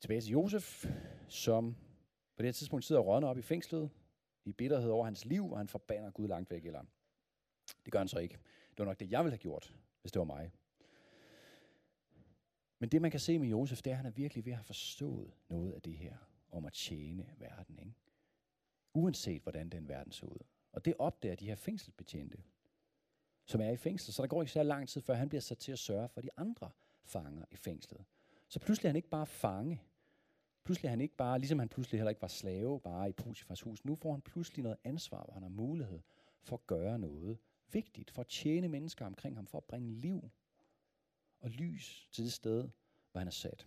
Tilbage 0.00 0.20
til 0.20 0.30
Josef, 0.30 0.86
som 1.28 1.76
på 2.36 2.42
det 2.42 2.46
her 2.46 2.52
tidspunkt 2.52 2.84
sidder 2.84 3.00
og 3.00 3.06
rådner 3.06 3.28
op 3.28 3.38
i 3.38 3.42
fængslet, 3.42 3.90
i 4.44 4.52
bitterhed 4.52 4.90
over 4.90 5.04
hans 5.04 5.24
liv, 5.24 5.52
og 5.52 5.58
han 5.58 5.68
forbander 5.68 6.10
Gud 6.10 6.28
langt 6.28 6.50
væk. 6.50 6.64
Eller 6.66 6.84
det 7.84 7.92
gør 7.92 7.98
han 7.98 8.08
så 8.08 8.18
ikke. 8.18 8.38
Det 8.70 8.78
var 8.78 8.84
nok 8.84 9.00
det, 9.00 9.10
jeg 9.10 9.24
ville 9.24 9.32
have 9.32 9.38
gjort, 9.38 9.74
hvis 10.00 10.12
det 10.12 10.18
var 10.18 10.24
mig. 10.24 10.52
Men 12.78 12.88
det, 12.88 13.02
man 13.02 13.10
kan 13.10 13.20
se 13.20 13.38
med 13.38 13.48
Josef, 13.48 13.82
det 13.82 13.90
er, 13.90 13.94
at 13.94 13.96
han 13.96 14.06
er 14.06 14.10
virkelig 14.10 14.44
ved 14.44 14.52
at 14.52 14.58
have 14.58 14.64
forstået 14.64 15.32
noget 15.48 15.72
af 15.72 15.82
det 15.82 15.96
her 15.96 16.16
om 16.50 16.64
at 16.64 16.72
tjene 16.72 17.26
verden. 17.38 17.78
Ikke? 17.78 17.94
Uanset 18.94 19.42
hvordan 19.42 19.68
den 19.68 19.88
verden 19.88 20.12
så 20.12 20.26
ud. 20.26 20.38
Og 20.72 20.84
det 20.84 20.94
opdager 20.98 21.36
de 21.36 21.46
her 21.46 21.54
fængselsbetjente, 21.54 22.42
som 23.44 23.60
er 23.60 23.70
i 23.70 23.76
fængsel. 23.76 24.14
Så 24.14 24.22
der 24.22 24.28
går 24.28 24.42
ikke 24.42 24.52
så 24.52 24.62
lang 24.62 24.88
tid, 24.88 25.00
før 25.00 25.14
han 25.14 25.28
bliver 25.28 25.40
sat 25.40 25.58
til 25.58 25.72
at 25.72 25.78
sørge 25.78 26.08
for 26.08 26.20
de 26.20 26.28
andre 26.36 26.70
fanger 27.04 27.44
i 27.50 27.56
fængslet. 27.56 28.04
Så 28.48 28.60
pludselig 28.60 28.86
er 28.86 28.90
han 28.90 28.96
ikke 28.96 29.08
bare 29.08 29.26
fange. 29.26 29.80
Pludselig 30.64 30.88
er 30.88 30.90
han 30.90 31.00
ikke 31.00 31.16
bare, 31.16 31.38
ligesom 31.38 31.58
han 31.58 31.68
pludselig 31.68 31.98
heller 31.98 32.10
ikke 32.10 32.22
var 32.22 32.28
slave, 32.28 32.80
bare 32.80 33.08
i 33.08 33.12
Pusifars 33.12 33.60
hus. 33.60 33.84
Nu 33.84 33.94
får 33.94 34.12
han 34.12 34.20
pludselig 34.20 34.62
noget 34.62 34.78
ansvar, 34.84 35.24
hvor 35.24 35.34
han 35.34 35.42
har 35.42 35.50
mulighed 35.50 36.00
for 36.42 36.56
at 36.56 36.66
gøre 36.66 36.98
noget 36.98 37.38
vigtigt, 37.72 38.10
for 38.10 38.20
at 38.20 38.28
tjene 38.28 38.68
mennesker 38.68 39.06
omkring 39.06 39.36
ham, 39.36 39.46
for 39.46 39.58
at 39.58 39.64
bringe 39.64 39.90
liv 39.90 40.30
og 41.40 41.50
lys 41.50 42.08
til 42.12 42.24
det 42.24 42.32
sted, 42.32 42.68
hvor 43.12 43.18
han 43.18 43.28
er 43.28 43.32
sat. 43.32 43.66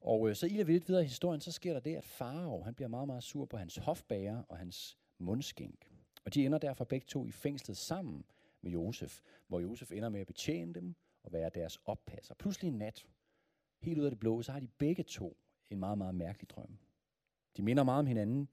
Og 0.00 0.28
øh, 0.28 0.36
så 0.36 0.46
iler 0.46 0.64
vi 0.64 0.72
lidt 0.72 0.88
videre 0.88 1.02
i 1.02 1.06
historien, 1.06 1.40
så 1.40 1.52
sker 1.52 1.72
der 1.72 1.80
det, 1.80 1.96
at 1.96 2.04
Farao, 2.04 2.62
han 2.62 2.74
bliver 2.74 2.88
meget, 2.88 3.06
meget 3.06 3.22
sur 3.22 3.44
på 3.44 3.56
hans 3.56 3.76
hofbager 3.76 4.42
og 4.48 4.58
hans 4.58 4.98
mundskænk. 5.18 5.92
Og 6.24 6.34
de 6.34 6.46
ender 6.46 6.58
derfor 6.58 6.84
begge 6.84 7.06
to 7.06 7.26
i 7.26 7.30
fængslet 7.30 7.76
sammen 7.76 8.24
med 8.62 8.72
Josef, 8.72 9.20
hvor 9.48 9.60
Josef 9.60 9.92
ender 9.92 10.08
med 10.08 10.20
at 10.20 10.26
betjene 10.26 10.74
dem 10.74 10.94
at 11.24 11.32
være 11.32 11.50
deres 11.54 11.78
oppasser. 11.84 12.34
Pludselig 12.34 12.68
en 12.68 12.78
nat, 12.78 13.06
helt 13.78 13.98
ud 13.98 14.04
af 14.04 14.10
det 14.10 14.20
blå, 14.20 14.42
så 14.42 14.52
har 14.52 14.60
de 14.60 14.68
begge 14.68 15.02
to 15.02 15.36
en 15.70 15.78
meget, 15.78 15.98
meget 15.98 16.14
mærkelig 16.14 16.50
drøm. 16.50 16.78
De 17.56 17.62
minder 17.62 17.82
meget 17.82 17.98
om 17.98 18.06
hinanden, 18.06 18.48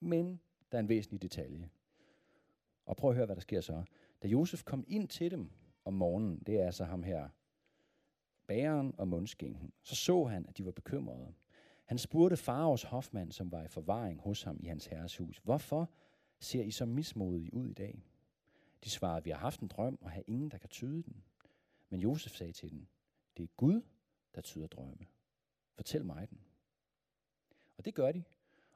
men 0.00 0.40
der 0.72 0.78
er 0.78 0.82
en 0.82 0.88
væsentlig 0.88 1.22
detalje. 1.22 1.70
Og 2.86 2.96
prøv 2.96 3.10
at 3.10 3.16
høre, 3.16 3.26
hvad 3.26 3.36
der 3.36 3.42
sker 3.42 3.60
så. 3.60 3.84
Da 4.22 4.28
Josef 4.28 4.64
kom 4.64 4.84
ind 4.88 5.08
til 5.08 5.30
dem 5.30 5.50
om 5.84 5.94
morgenen, 5.94 6.38
det 6.46 6.60
er 6.60 6.66
altså 6.66 6.84
ham 6.84 7.02
her, 7.02 7.28
bæren 8.46 8.94
og 8.98 9.08
mundskænken, 9.08 9.72
så 9.82 9.94
så 9.96 10.24
han, 10.24 10.46
at 10.48 10.58
de 10.58 10.64
var 10.64 10.70
bekymrede. 10.70 11.34
Han 11.84 11.98
spurgte 11.98 12.36
Faraos 12.36 12.82
hofmand, 12.82 13.32
som 13.32 13.52
var 13.52 13.64
i 13.64 13.68
forvaring 13.68 14.20
hos 14.20 14.42
ham 14.42 14.58
i 14.60 14.66
hans 14.66 14.86
herres 14.86 15.16
hus, 15.16 15.40
hvorfor 15.44 15.90
ser 16.40 16.62
I 16.62 16.70
så 16.70 16.86
mismodige 16.86 17.54
ud 17.54 17.68
i 17.68 17.72
dag? 17.72 18.02
De 18.84 18.90
svarede, 18.90 19.24
vi 19.24 19.30
har 19.30 19.38
haft 19.38 19.60
en 19.60 19.68
drøm 19.68 19.98
og 20.00 20.10
har 20.10 20.22
ingen, 20.26 20.50
der 20.50 20.58
kan 20.58 20.68
tyde 20.68 21.02
den. 21.02 21.22
Men 21.92 22.00
Josef 22.00 22.32
sagde 22.32 22.52
til 22.52 22.70
den, 22.70 22.88
det 23.36 23.42
er 23.42 23.48
Gud, 23.56 23.82
der 24.34 24.40
tyder 24.40 24.66
drømme. 24.66 25.06
Fortæl 25.74 26.04
mig 26.04 26.30
den. 26.30 26.40
Og 27.76 27.84
det 27.84 27.94
gør 27.94 28.12
de. 28.12 28.22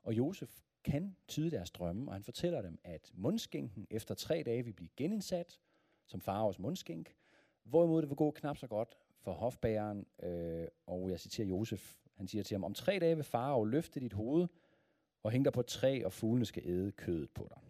Og 0.03 0.14
Josef 0.17 0.62
kan 0.85 1.17
tyde 1.29 1.51
deres 1.51 1.71
drømme, 1.71 2.11
og 2.11 2.14
han 2.14 2.23
fortæller 2.23 2.62
dem, 2.62 2.79
at 2.85 3.12
mundskænken 3.14 3.87
efter 3.91 4.14
tre 4.14 4.43
dage 4.47 4.64
vil 4.64 4.73
blive 4.73 4.89
genindsat 4.97 5.61
som 6.07 6.21
faraos 6.21 6.59
mundskænk, 6.59 7.17
hvorimod 7.62 8.03
det 8.03 8.09
vil 8.09 8.17
gå 8.17 8.31
knap 8.31 8.57
så 8.57 8.67
godt 8.67 8.97
for 9.19 9.33
hofbæren, 9.33 10.07
øh, 10.23 10.69
og 10.87 11.11
jeg 11.11 11.21
citerer 11.21 11.49
Josef, 11.49 11.97
han 12.14 12.29
siger 12.29 12.43
til 12.43 12.55
ham, 12.55 12.64
om 12.64 12.75
tre 12.75 12.99
dage 12.99 13.17
vil 13.17 13.25
farao 13.25 13.64
løfte 13.64 14.01
dit 14.01 14.12
hoved, 14.12 14.47
og 15.23 15.31
hænge 15.31 15.45
dig 15.45 15.53
på 15.53 15.61
et 15.61 15.67
træ, 15.67 16.03
og 16.05 16.12
fuglene 16.12 16.47
skal 16.47 16.62
æde 16.67 16.93
kødet 16.93 17.31
på 17.31 17.49
dig. 17.51 17.62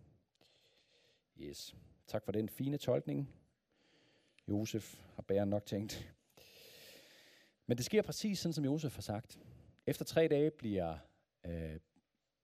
Yes. 1.39 1.77
Tak 2.07 2.25
for 2.25 2.33
den 2.33 2.49
fine 2.49 2.79
tolkning. 2.79 3.46
Josef 4.49 5.05
har 5.15 5.23
bæren 5.23 5.49
nok 5.49 5.67
tænkt. 5.67 6.15
Men 7.67 7.77
det 7.77 7.85
sker 7.85 8.03
præcis 8.03 8.39
sådan, 8.39 8.53
som 8.53 8.65
Josef 8.65 8.95
har 8.95 9.03
sagt. 9.03 9.39
Efter 9.87 10.05
tre 10.05 10.29
dage 10.29 10.51
bliver 10.51 10.99
øh, 11.47 11.81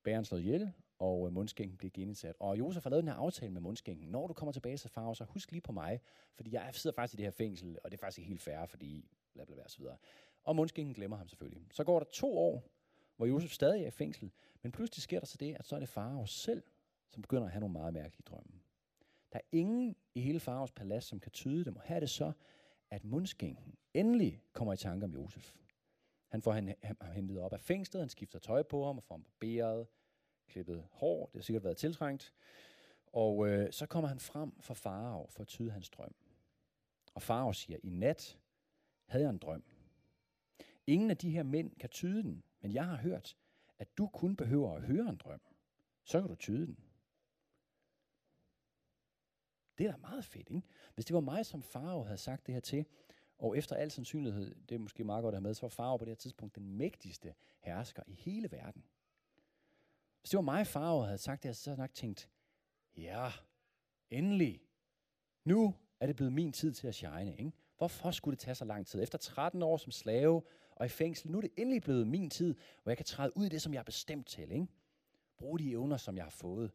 bæren 0.03 0.25
slået 0.25 0.41
ihjel, 0.41 0.73
og 0.99 1.27
øh, 1.27 1.33
mundskænken 1.33 1.79
bliver 1.79 1.91
genindsat. 1.91 2.37
Og 2.41 2.59
Josef 2.59 2.83
har 2.83 2.91
lavet 2.91 3.03
den 3.03 3.13
her 3.13 3.19
aftale 3.19 3.53
med 3.53 3.61
mundskænken. 3.61 4.09
Når 4.09 4.27
du 4.27 4.35
kommer 4.35 4.53
tilbage 4.53 4.77
til 4.77 4.91
far, 4.91 5.15
så 5.15 5.25
husk 5.25 5.53
lige 5.53 5.61
på 5.61 5.73
mig, 5.73 6.01
fordi 6.35 6.55
jeg 6.55 6.71
sidder 6.73 6.95
faktisk 6.95 7.15
i 7.15 7.17
det 7.17 7.27
her 7.27 7.31
fængsel, 7.31 7.79
og 7.85 7.91
det 7.91 7.97
er 7.97 8.01
faktisk 8.01 8.19
ikke 8.19 8.29
helt 8.29 8.43
fair, 8.43 8.67
fordi 8.67 9.09
bla 9.33 9.45
bla 9.45 9.55
bla, 9.55 9.69
så 9.69 9.79
videre. 9.79 9.97
Og 10.45 10.57
mundskænken 10.57 10.95
glemmer 10.95 11.17
ham 11.17 11.29
selvfølgelig. 11.29 11.67
Så 11.71 11.85
går 11.85 11.99
der 11.99 12.07
to 12.13 12.39
år, 12.39 12.71
hvor 13.17 13.27
Josef 13.27 13.53
stadig 13.53 13.83
er 13.83 13.87
i 13.87 13.91
fængsel, 13.91 14.31
men 14.63 14.73
pludselig 14.73 15.03
sker 15.03 15.19
der 15.19 15.27
så 15.27 15.37
det, 15.41 15.55
at 15.55 15.67
så 15.67 15.75
er 15.75 15.81
det 15.81 15.89
faraos 15.89 16.31
selv, 16.31 16.63
som 17.11 17.23
begynder 17.23 17.45
at 17.45 17.53
have 17.53 17.61
nogle 17.61 17.73
meget 17.73 17.95
mærkelige 17.95 18.25
drømme. 18.27 18.62
Der 19.33 19.39
er 19.39 19.43
ingen 19.53 19.97
i 20.15 20.21
hele 20.21 20.41
faraos 20.41 20.73
palads, 20.73 21.05
som 21.05 21.21
kan 21.21 21.33
tyde 21.33 21.65
dem, 21.65 21.77
og 21.77 21.83
her 21.83 21.97
er 21.97 22.01
det 22.01 22.11
så, 22.11 22.33
at 22.91 23.05
mundskænken 23.05 23.75
endelig 23.95 24.43
kommer 24.53 24.73
i 24.73 24.77
tanke 24.77 25.05
om 25.05 25.15
Josef. 25.15 25.55
Han 26.29 26.43
får 26.43 26.53
ham 26.53 26.69
hentet 27.13 27.39
op 27.39 27.53
af 27.53 27.61
fængslet, 27.61 28.03
han 28.03 28.09
skifter 28.09 28.39
tøj 28.39 28.63
på 28.63 28.87
ham 28.87 28.97
og 28.97 29.03
får 29.03 29.15
ham 29.15 29.23
barberet, 29.25 29.87
klippet 30.47 30.85
hår, 30.91 31.27
det 31.27 31.35
har 31.35 31.43
sikkert 31.43 31.65
været 31.65 31.77
tiltrængt. 31.77 32.35
Og 33.07 33.49
øh, 33.49 33.73
så 33.73 33.87
kommer 33.87 34.09
han 34.09 34.19
frem 34.21 34.61
for 34.61 34.75
farao 34.75 35.27
for 35.31 35.41
at 35.41 35.49
tyde 35.49 35.71
hans 35.71 35.91
drøm. 35.91 36.15
Og 37.15 37.23
farao 37.23 37.53
siger, 37.53 37.79
i 37.83 37.91
nat 37.91 38.39
havde 39.07 39.25
jeg 39.25 39.31
en 39.31 39.39
drøm. 39.39 39.65
Ingen 40.87 41.11
af 41.11 41.17
de 41.17 41.31
her 41.31 41.43
mænd 41.43 41.77
kan 41.77 41.89
tyde 41.89 42.23
den, 42.23 42.43
men 42.61 42.73
jeg 42.73 42.87
har 42.87 42.97
hørt, 42.97 43.37
at 43.79 43.99
du 43.99 44.07
kun 44.07 44.37
behøver 44.37 44.77
at 44.77 44.83
høre 44.83 45.09
en 45.09 45.17
drøm. 45.17 45.41
Så 46.05 46.21
kan 46.21 46.29
du 46.29 46.35
tyde 46.35 46.67
den. 46.67 46.79
Det 49.79 49.87
er 49.87 49.91
da 49.91 49.97
meget 49.97 50.25
fedt, 50.25 50.49
ikke? 50.51 50.63
Hvis 50.95 51.05
det 51.05 51.15
var 51.15 51.21
mig, 51.21 51.47
som 51.47 51.63
farao 51.63 52.03
havde 52.03 52.19
sagt 52.19 52.47
det 52.47 52.55
her 52.55 52.61
til, 52.61 52.87
og 53.39 53.59
efter 53.59 53.77
al 53.77 53.91
sandsynlighed, 53.91 54.55
det 54.69 54.75
er 54.75 54.79
måske 54.79 55.05
meget 55.05 55.23
godt 55.23 55.35
at 55.35 55.37
have 55.37 55.43
med, 55.43 55.55
så 55.55 55.61
var 55.61 55.69
farao 55.69 55.97
på 55.97 56.05
det 56.05 56.11
her 56.11 56.17
tidspunkt 56.17 56.55
den 56.55 56.77
mægtigste 56.77 57.35
hersker 57.61 58.03
i 58.07 58.15
hele 58.15 58.53
verden. 58.53 58.85
Hvis 60.21 60.31
det 60.31 60.37
var 60.37 60.43
mig, 60.43 60.67
farao 60.67 61.01
havde 61.01 61.19
sagt 61.19 61.43
det, 61.43 61.57
så 61.57 61.71
havde 61.71 61.81
jeg 61.81 61.83
nok 61.83 61.95
tænkt, 61.95 62.29
ja, 62.97 63.31
endelig. 64.11 64.61
Nu 65.45 65.75
er 66.01 66.07
det 66.07 66.17
blevet 66.17 66.33
min 66.33 66.53
tid 66.53 66.73
til 66.73 66.87
at 66.87 66.95
shine, 66.95 67.37
ikke? 67.39 67.53
Hvorfor 67.79 68.11
skulle 68.11 68.37
det 68.37 68.41
tage 68.45 68.55
så 68.55 68.65
lang 68.65 68.87
tid? 68.87 69.03
Efter 69.03 69.19
13 69.19 69.63
år 69.63 69.77
som 69.77 69.93
slave 69.93 70.43
og 70.71 70.87
i 70.87 70.89
fængsel, 70.89 71.31
nu 71.31 71.39
er 71.39 71.43
det 71.43 71.53
endelig 71.57 71.83
blevet 71.83 72.07
min 72.07 72.31
tid, 72.31 72.55
hvor 72.83 72.91
jeg 72.91 72.97
kan 72.97 73.07
træde 73.07 73.37
ud 73.37 73.47
i 73.47 73.49
det, 73.49 73.63
som 73.63 73.75
jeg 73.75 73.81
er 73.81 73.85
bestemt 73.85 74.27
til. 74.27 74.53
Ikke? 74.53 74.67
Brug 75.39 75.59
de 75.59 75.71
evner, 75.71 75.97
som 75.97 76.17
jeg 76.17 76.25
har 76.25 76.31
fået. 76.31 76.71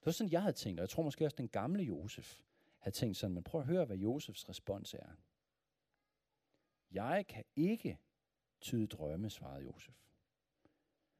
Det 0.00 0.06
var 0.06 0.12
sådan, 0.12 0.32
jeg 0.32 0.42
havde 0.42 0.56
tænkt, 0.56 0.80
og 0.80 0.82
jeg 0.82 0.88
tror 0.88 1.02
måske 1.02 1.24
også, 1.24 1.36
den 1.36 1.48
gamle 1.48 1.82
Josef 1.82 2.40
havde 2.78 2.96
tænkt 2.96 3.16
sådan, 3.16 3.34
men 3.34 3.44
prøv 3.44 3.60
at 3.60 3.66
høre, 3.66 3.84
hvad 3.84 3.96
Josefs 3.96 4.48
respons 4.48 4.94
er. 4.94 5.08
Jeg 6.90 7.26
kan 7.28 7.44
ikke 7.56 7.98
tyde 8.60 8.86
drømme, 8.86 9.30
svarede 9.30 9.64
Josef. 9.64 9.94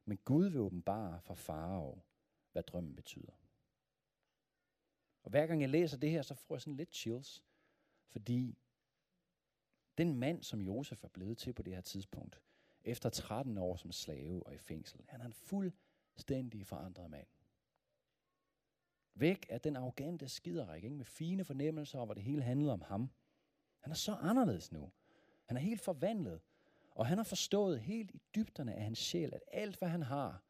Men 0.04 0.18
Gud 0.24 0.46
vil 0.46 0.60
åbenbare 0.60 1.20
for 1.20 1.34
farao, 1.34 2.02
hvad 2.52 2.62
drømmen 2.62 2.96
betyder. 2.96 3.32
Og 5.22 5.30
hver 5.30 5.46
gang 5.46 5.60
jeg 5.60 5.68
læser 5.68 5.96
det 5.96 6.10
her, 6.10 6.22
så 6.22 6.34
får 6.34 6.54
jeg 6.54 6.62
sådan 6.62 6.76
lidt 6.76 6.94
chills, 6.94 7.44
fordi 8.06 8.58
den 9.98 10.14
mand, 10.14 10.42
som 10.42 10.60
Josef 10.60 11.04
er 11.04 11.08
blevet 11.08 11.38
til 11.38 11.52
på 11.52 11.62
det 11.62 11.74
her 11.74 11.80
tidspunkt, 11.80 12.42
efter 12.84 13.10
13 13.10 13.58
år 13.58 13.76
som 13.76 13.92
slave 13.92 14.46
og 14.46 14.54
i 14.54 14.58
fængsel, 14.58 15.04
han 15.08 15.20
er 15.20 15.24
en 15.24 15.32
fuldstændig 15.32 16.66
forandret 16.66 17.10
mand. 17.10 17.26
Væk 19.20 19.46
af 19.48 19.60
den 19.60 19.76
arrogante 19.76 20.28
skiderik, 20.28 20.84
ikke? 20.84 20.96
med 20.96 21.04
fine 21.04 21.44
fornemmelser, 21.44 22.04
hvor 22.04 22.14
det 22.14 22.22
hele 22.22 22.42
handlede 22.42 22.72
om 22.72 22.82
ham. 22.82 23.10
Han 23.80 23.90
er 23.90 23.96
så 23.96 24.14
anderledes 24.14 24.72
nu. 24.72 24.90
Han 25.44 25.56
er 25.56 25.60
helt 25.60 25.80
forvandlet. 25.80 26.40
Og 26.90 27.06
han 27.06 27.18
har 27.18 27.24
forstået 27.24 27.80
helt 27.80 28.10
i 28.10 28.22
dybderne 28.34 28.74
af 28.74 28.82
hans 28.82 28.98
sjæl, 28.98 29.34
at 29.34 29.42
alt 29.52 29.78
hvad 29.78 29.88
han 29.88 30.02
har, 30.02 30.42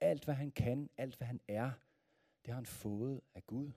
alt 0.00 0.24
hvad 0.24 0.34
han 0.34 0.50
kan, 0.50 0.90
alt 0.96 1.16
hvad 1.16 1.26
han 1.26 1.40
er, 1.48 1.70
det 2.44 2.48
har 2.48 2.54
han 2.54 2.66
fået 2.66 3.20
af 3.34 3.46
Gud. 3.46 3.72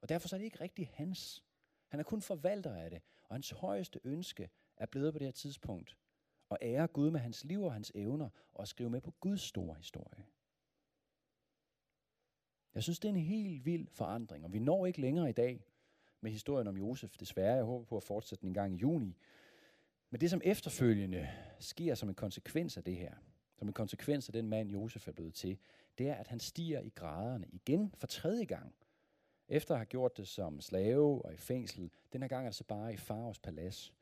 Og 0.00 0.08
derfor 0.08 0.34
er 0.34 0.38
det 0.38 0.44
ikke 0.44 0.60
rigtig 0.60 0.90
hans. 0.94 1.44
Han 1.88 2.00
er 2.00 2.04
kun 2.04 2.22
forvalter 2.22 2.74
af 2.74 2.90
det, 2.90 3.02
og 3.24 3.34
hans 3.34 3.50
højeste 3.50 4.00
ønske 4.04 4.50
er 4.76 4.86
blevet 4.86 5.12
på 5.12 5.18
det 5.18 5.26
her 5.26 5.32
tidspunkt 5.32 5.96
at 6.50 6.58
ære 6.62 6.86
Gud 6.86 7.10
med 7.10 7.20
hans 7.20 7.44
liv 7.44 7.62
og 7.62 7.72
hans 7.72 7.92
evner, 7.94 8.28
og 8.54 8.62
at 8.62 8.68
skrive 8.68 8.90
med 8.90 9.00
på 9.00 9.10
Guds 9.10 9.40
store 9.40 9.74
historie. 9.74 10.24
Jeg 12.74 12.82
synes, 12.82 12.98
det 12.98 13.08
er 13.08 13.12
en 13.12 13.20
helt 13.20 13.66
vild 13.66 13.88
forandring, 13.88 14.44
og 14.44 14.52
vi 14.52 14.58
når 14.58 14.86
ikke 14.86 15.00
længere 15.00 15.28
i 15.28 15.32
dag 15.32 15.64
med 16.20 16.30
historien 16.30 16.68
om 16.68 16.76
Josef. 16.76 17.16
Desværre, 17.16 17.54
jeg 17.54 17.64
håber 17.64 17.84
på 17.84 17.96
at 17.96 18.02
fortsætte 18.02 18.42
den 18.42 18.48
en 18.48 18.54
gang 18.54 18.74
i 18.74 18.76
juni. 18.76 19.16
Men 20.10 20.20
det, 20.20 20.30
som 20.30 20.40
efterfølgende 20.44 21.28
sker 21.58 21.94
som 21.94 22.08
en 22.08 22.14
konsekvens 22.14 22.76
af 22.76 22.84
det 22.84 22.96
her, 22.96 23.14
som 23.56 23.68
en 23.68 23.74
konsekvens 23.74 24.28
af 24.28 24.32
den 24.32 24.48
mand, 24.48 24.70
Josef 24.70 25.08
er 25.08 25.12
blevet 25.12 25.34
til, 25.34 25.58
det 25.98 26.08
er, 26.08 26.14
at 26.14 26.28
han 26.28 26.40
stiger 26.40 26.80
i 26.80 26.92
graderne 26.94 27.46
igen 27.52 27.94
for 27.96 28.06
tredje 28.06 28.44
gang– 28.44 28.74
efter 29.48 29.74
at 29.74 29.78
have 29.78 29.86
gjort 29.86 30.16
det 30.16 30.28
som 30.28 30.60
slave 30.60 31.24
og 31.24 31.34
i 31.34 31.36
fængsel, 31.36 31.90
den 32.12 32.22
her 32.22 32.28
gang 32.28 32.46
er 32.46 32.50
det 32.50 32.56
så 32.56 32.64
bare 32.64 32.92
i 32.92 32.96
Faraos 32.96 33.38
palads. 33.38 33.92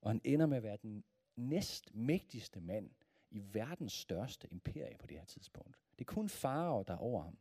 Og 0.00 0.10
han 0.10 0.20
ender 0.24 0.46
med 0.46 0.56
at 0.56 0.62
være 0.62 0.78
den 0.82 1.04
næst 1.36 1.94
mægtigste 1.94 2.60
mand 2.60 2.90
i 3.30 3.42
verdens 3.52 3.92
største 3.92 4.48
imperie 4.50 4.96
på 4.98 5.06
det 5.06 5.16
her 5.16 5.24
tidspunkt. 5.24 5.76
Det 5.98 6.00
er 6.00 6.12
kun 6.12 6.28
Farao, 6.28 6.82
der 6.88 6.94
er 6.94 6.98
over 6.98 7.22
ham. 7.22 7.38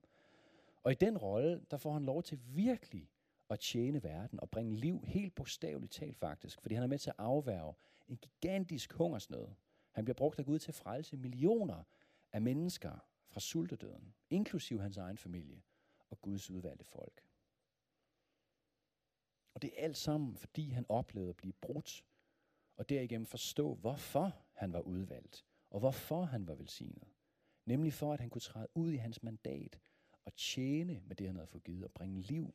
Og 0.85 0.91
i 0.91 0.95
den 0.95 1.17
rolle, 1.17 1.65
der 1.71 1.77
får 1.77 1.93
han 1.93 2.05
lov 2.05 2.23
til 2.23 2.39
virkelig 2.45 3.09
at 3.49 3.59
tjene 3.59 4.03
verden 4.03 4.39
og 4.39 4.49
bringe 4.49 4.75
liv 4.75 5.03
helt 5.05 5.35
bogstaveligt 5.35 5.93
talt 5.93 6.17
faktisk, 6.17 6.61
fordi 6.61 6.75
han 6.75 6.83
er 6.83 6.87
med 6.87 6.99
til 6.99 7.09
at 7.09 7.15
afværge 7.17 7.73
en 8.07 8.17
gigantisk 8.17 8.93
hungersnød. 8.93 9.47
Han 9.91 10.05
bliver 10.05 10.15
brugt 10.15 10.39
af 10.39 10.45
Gud 10.45 10.59
til 10.59 10.71
at 10.71 10.75
frelse 10.75 11.17
millioner 11.17 11.83
af 12.31 12.41
mennesker 12.41 12.97
fra 13.27 13.39
sultedøden, 13.39 14.13
inklusive 14.29 14.81
hans 14.81 14.97
egen 14.97 15.17
familie 15.17 15.61
og 16.09 16.21
Guds 16.21 16.51
udvalgte 16.51 16.85
folk. 16.85 17.25
Og 19.53 19.61
det 19.61 19.71
er 19.75 19.83
alt 19.83 19.97
sammen, 19.97 20.35
fordi 20.35 20.69
han 20.69 20.85
oplevede 20.89 21.29
at 21.29 21.37
blive 21.37 21.53
brudt, 21.53 22.05
og 22.77 22.89
derigennem 22.89 23.25
forstå, 23.25 23.73
hvorfor 23.73 24.41
han 24.53 24.73
var 24.73 24.79
udvalgt, 24.81 25.45
og 25.69 25.79
hvorfor 25.79 26.23
han 26.23 26.47
var 26.47 26.55
velsignet. 26.55 27.07
Nemlig 27.65 27.93
for, 27.93 28.13
at 28.13 28.19
han 28.19 28.29
kunne 28.29 28.41
træde 28.41 28.67
ud 28.73 28.91
i 28.91 28.97
hans 28.97 29.23
mandat 29.23 29.79
og 30.25 30.35
tjene 30.35 31.01
med 31.05 31.15
det, 31.15 31.27
han 31.27 31.35
havde 31.35 31.47
fået 31.47 31.63
givet, 31.63 31.83
og 31.83 31.91
bringe 31.91 32.21
liv 32.21 32.53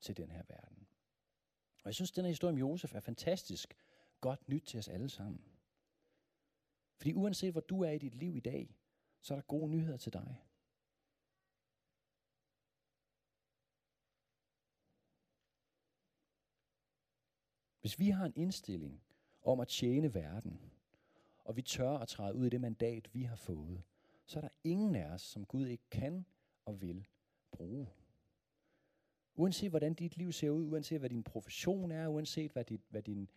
til 0.00 0.16
den 0.16 0.30
her 0.30 0.42
verden. 0.48 0.86
Og 1.82 1.86
jeg 1.86 1.94
synes, 1.94 2.12
den 2.12 2.24
her 2.24 2.30
historie 2.30 2.52
om 2.52 2.58
Josef 2.58 2.94
er 2.94 3.00
fantastisk 3.00 3.74
godt 4.20 4.48
nyt 4.48 4.62
til 4.62 4.78
os 4.78 4.88
alle 4.88 5.08
sammen. 5.08 5.42
Fordi 6.96 7.14
uanset 7.14 7.52
hvor 7.52 7.60
du 7.60 7.82
er 7.82 7.90
i 7.90 7.98
dit 7.98 8.14
liv 8.14 8.36
i 8.36 8.40
dag, 8.40 8.76
så 9.20 9.34
er 9.34 9.38
der 9.38 9.42
gode 9.42 9.70
nyheder 9.70 9.96
til 9.96 10.12
dig. 10.12 10.44
Hvis 17.80 17.98
vi 17.98 18.10
har 18.10 18.26
en 18.26 18.32
indstilling 18.36 19.02
om 19.42 19.60
at 19.60 19.68
tjene 19.68 20.14
verden, 20.14 20.72
og 21.44 21.56
vi 21.56 21.62
tør 21.62 21.98
at 21.98 22.08
træde 22.08 22.34
ud 22.34 22.46
i 22.46 22.48
det 22.48 22.60
mandat, 22.60 23.14
vi 23.14 23.22
har 23.22 23.36
fået, 23.36 23.82
så 24.26 24.38
er 24.38 24.40
der 24.40 24.48
ingen 24.64 24.94
af 24.94 25.04
os, 25.04 25.22
som 25.22 25.46
Gud 25.46 25.66
ikke 25.66 25.88
kan 25.90 26.26
og 26.68 26.82
vil 26.82 27.06
bruge. 27.52 27.88
Uanset 29.34 29.70
hvordan 29.70 29.94
dit 29.94 30.16
liv 30.16 30.32
ser 30.32 30.50
ud, 30.50 30.66
uanset 30.66 30.98
hvad 30.98 31.10
din 31.10 31.22
profession 31.22 31.90
er, 31.90 32.08
uanset 32.08 32.52
hvad, 32.52 32.64
dit, 32.64 32.80
hvad, 32.88 33.02
din, 33.02 33.30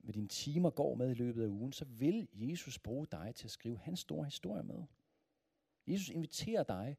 hvad 0.00 0.14
dine 0.14 0.28
timer 0.28 0.70
går 0.70 0.94
med 0.94 1.10
i 1.10 1.14
løbet 1.14 1.42
af 1.42 1.48
ugen, 1.48 1.72
så 1.72 1.84
vil 1.84 2.28
Jesus 2.32 2.78
bruge 2.78 3.06
dig 3.12 3.34
til 3.34 3.46
at 3.46 3.50
skrive 3.50 3.78
hans 3.78 4.00
store 4.00 4.24
historie 4.24 4.62
med. 4.62 4.82
Jesus 5.86 6.08
inviterer 6.08 6.62
dig 6.62 6.96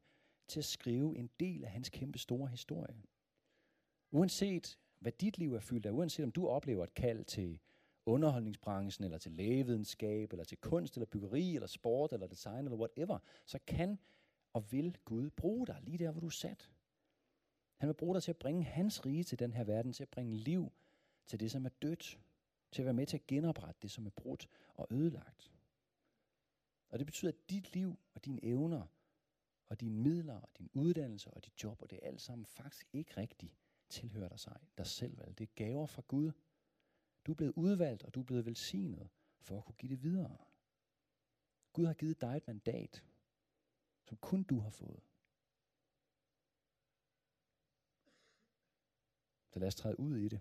til 0.48 0.60
at 0.60 0.64
skrive 0.64 1.18
en 1.18 1.30
del 1.40 1.64
af 1.64 1.70
hans 1.70 1.88
kæmpe 1.88 2.18
store 2.18 2.48
historie. 2.48 3.02
Uanset 4.10 4.78
hvad 4.98 5.12
dit 5.12 5.38
liv 5.38 5.54
er 5.54 5.60
fyldt 5.60 5.86
af, 5.86 5.90
uanset 5.90 6.24
om 6.24 6.32
du 6.32 6.48
oplever 6.48 6.84
et 6.84 6.94
kald 6.94 7.24
til 7.24 7.58
underholdningsbranchen, 8.06 9.04
eller 9.04 9.18
til 9.18 9.32
lægevidenskab, 9.32 10.32
eller 10.32 10.44
til 10.44 10.58
kunst, 10.58 10.94
eller 10.94 11.06
byggeri, 11.06 11.54
eller 11.54 11.66
sport, 11.66 12.12
eller 12.12 12.26
design, 12.26 12.64
eller 12.64 12.78
whatever, 12.78 13.18
så 13.46 13.58
kan 13.66 13.98
og 14.52 14.72
vil 14.72 14.98
Gud 15.04 15.30
bruge 15.30 15.66
dig 15.66 15.78
lige 15.82 15.98
der, 15.98 16.10
hvor 16.10 16.20
du 16.20 16.26
er 16.26 16.30
sat. 16.30 16.70
Han 17.76 17.88
vil 17.88 17.94
bruge 17.94 18.14
dig 18.14 18.22
til 18.22 18.30
at 18.30 18.36
bringe 18.36 18.64
hans 18.64 19.06
rige 19.06 19.24
til 19.24 19.38
den 19.38 19.52
her 19.52 19.64
verden, 19.64 19.92
til 19.92 20.02
at 20.02 20.08
bringe 20.08 20.36
liv 20.36 20.72
til 21.26 21.40
det, 21.40 21.50
som 21.50 21.64
er 21.64 21.70
dødt, 21.82 22.20
til 22.72 22.82
at 22.82 22.86
være 22.86 22.94
med 22.94 23.06
til 23.06 23.16
at 23.16 23.26
genoprette 23.26 23.78
det, 23.82 23.90
som 23.90 24.06
er 24.06 24.10
brudt 24.10 24.48
og 24.74 24.86
ødelagt. 24.90 25.52
Og 26.88 26.98
det 26.98 27.06
betyder, 27.06 27.32
at 27.32 27.50
dit 27.50 27.74
liv 27.74 27.98
og 28.14 28.24
dine 28.24 28.44
evner, 28.44 28.86
og 29.68 29.80
dine 29.80 30.02
midler, 30.02 30.40
og 30.40 30.48
din 30.58 30.70
uddannelse 30.74 31.30
og 31.30 31.44
dit 31.44 31.62
job, 31.62 31.82
og 31.82 31.90
det 31.90 31.98
er 32.02 32.06
alt 32.06 32.20
sammen 32.20 32.46
faktisk 32.46 32.88
ikke 32.92 33.16
rigtigt 33.16 33.54
tilhører 33.88 34.28
dig, 34.28 34.40
sig, 34.40 34.60
dig 34.78 34.86
selv. 34.86 35.18
Vel? 35.18 35.38
Det 35.38 35.40
er 35.40 35.54
gaver 35.54 35.86
fra 35.86 36.02
Gud. 36.08 36.32
Du 37.26 37.32
er 37.32 37.36
blevet 37.36 37.52
udvalgt, 37.56 38.02
og 38.02 38.14
du 38.14 38.20
er 38.20 38.24
blevet 38.24 38.46
velsignet 38.46 39.08
for 39.40 39.58
at 39.58 39.64
kunne 39.64 39.74
give 39.74 39.90
det 39.90 40.02
videre. 40.02 40.36
Gud 41.72 41.86
har 41.86 41.94
givet 41.94 42.20
dig 42.20 42.36
et 42.36 42.46
mandat, 42.46 43.04
som 44.04 44.16
kun 44.16 44.42
du 44.42 44.60
har 44.60 44.70
fået. 44.70 45.02
Så 49.52 49.58
lad 49.58 49.68
os 49.68 49.74
træde 49.74 50.00
ud 50.00 50.16
i 50.16 50.28
det. 50.28 50.40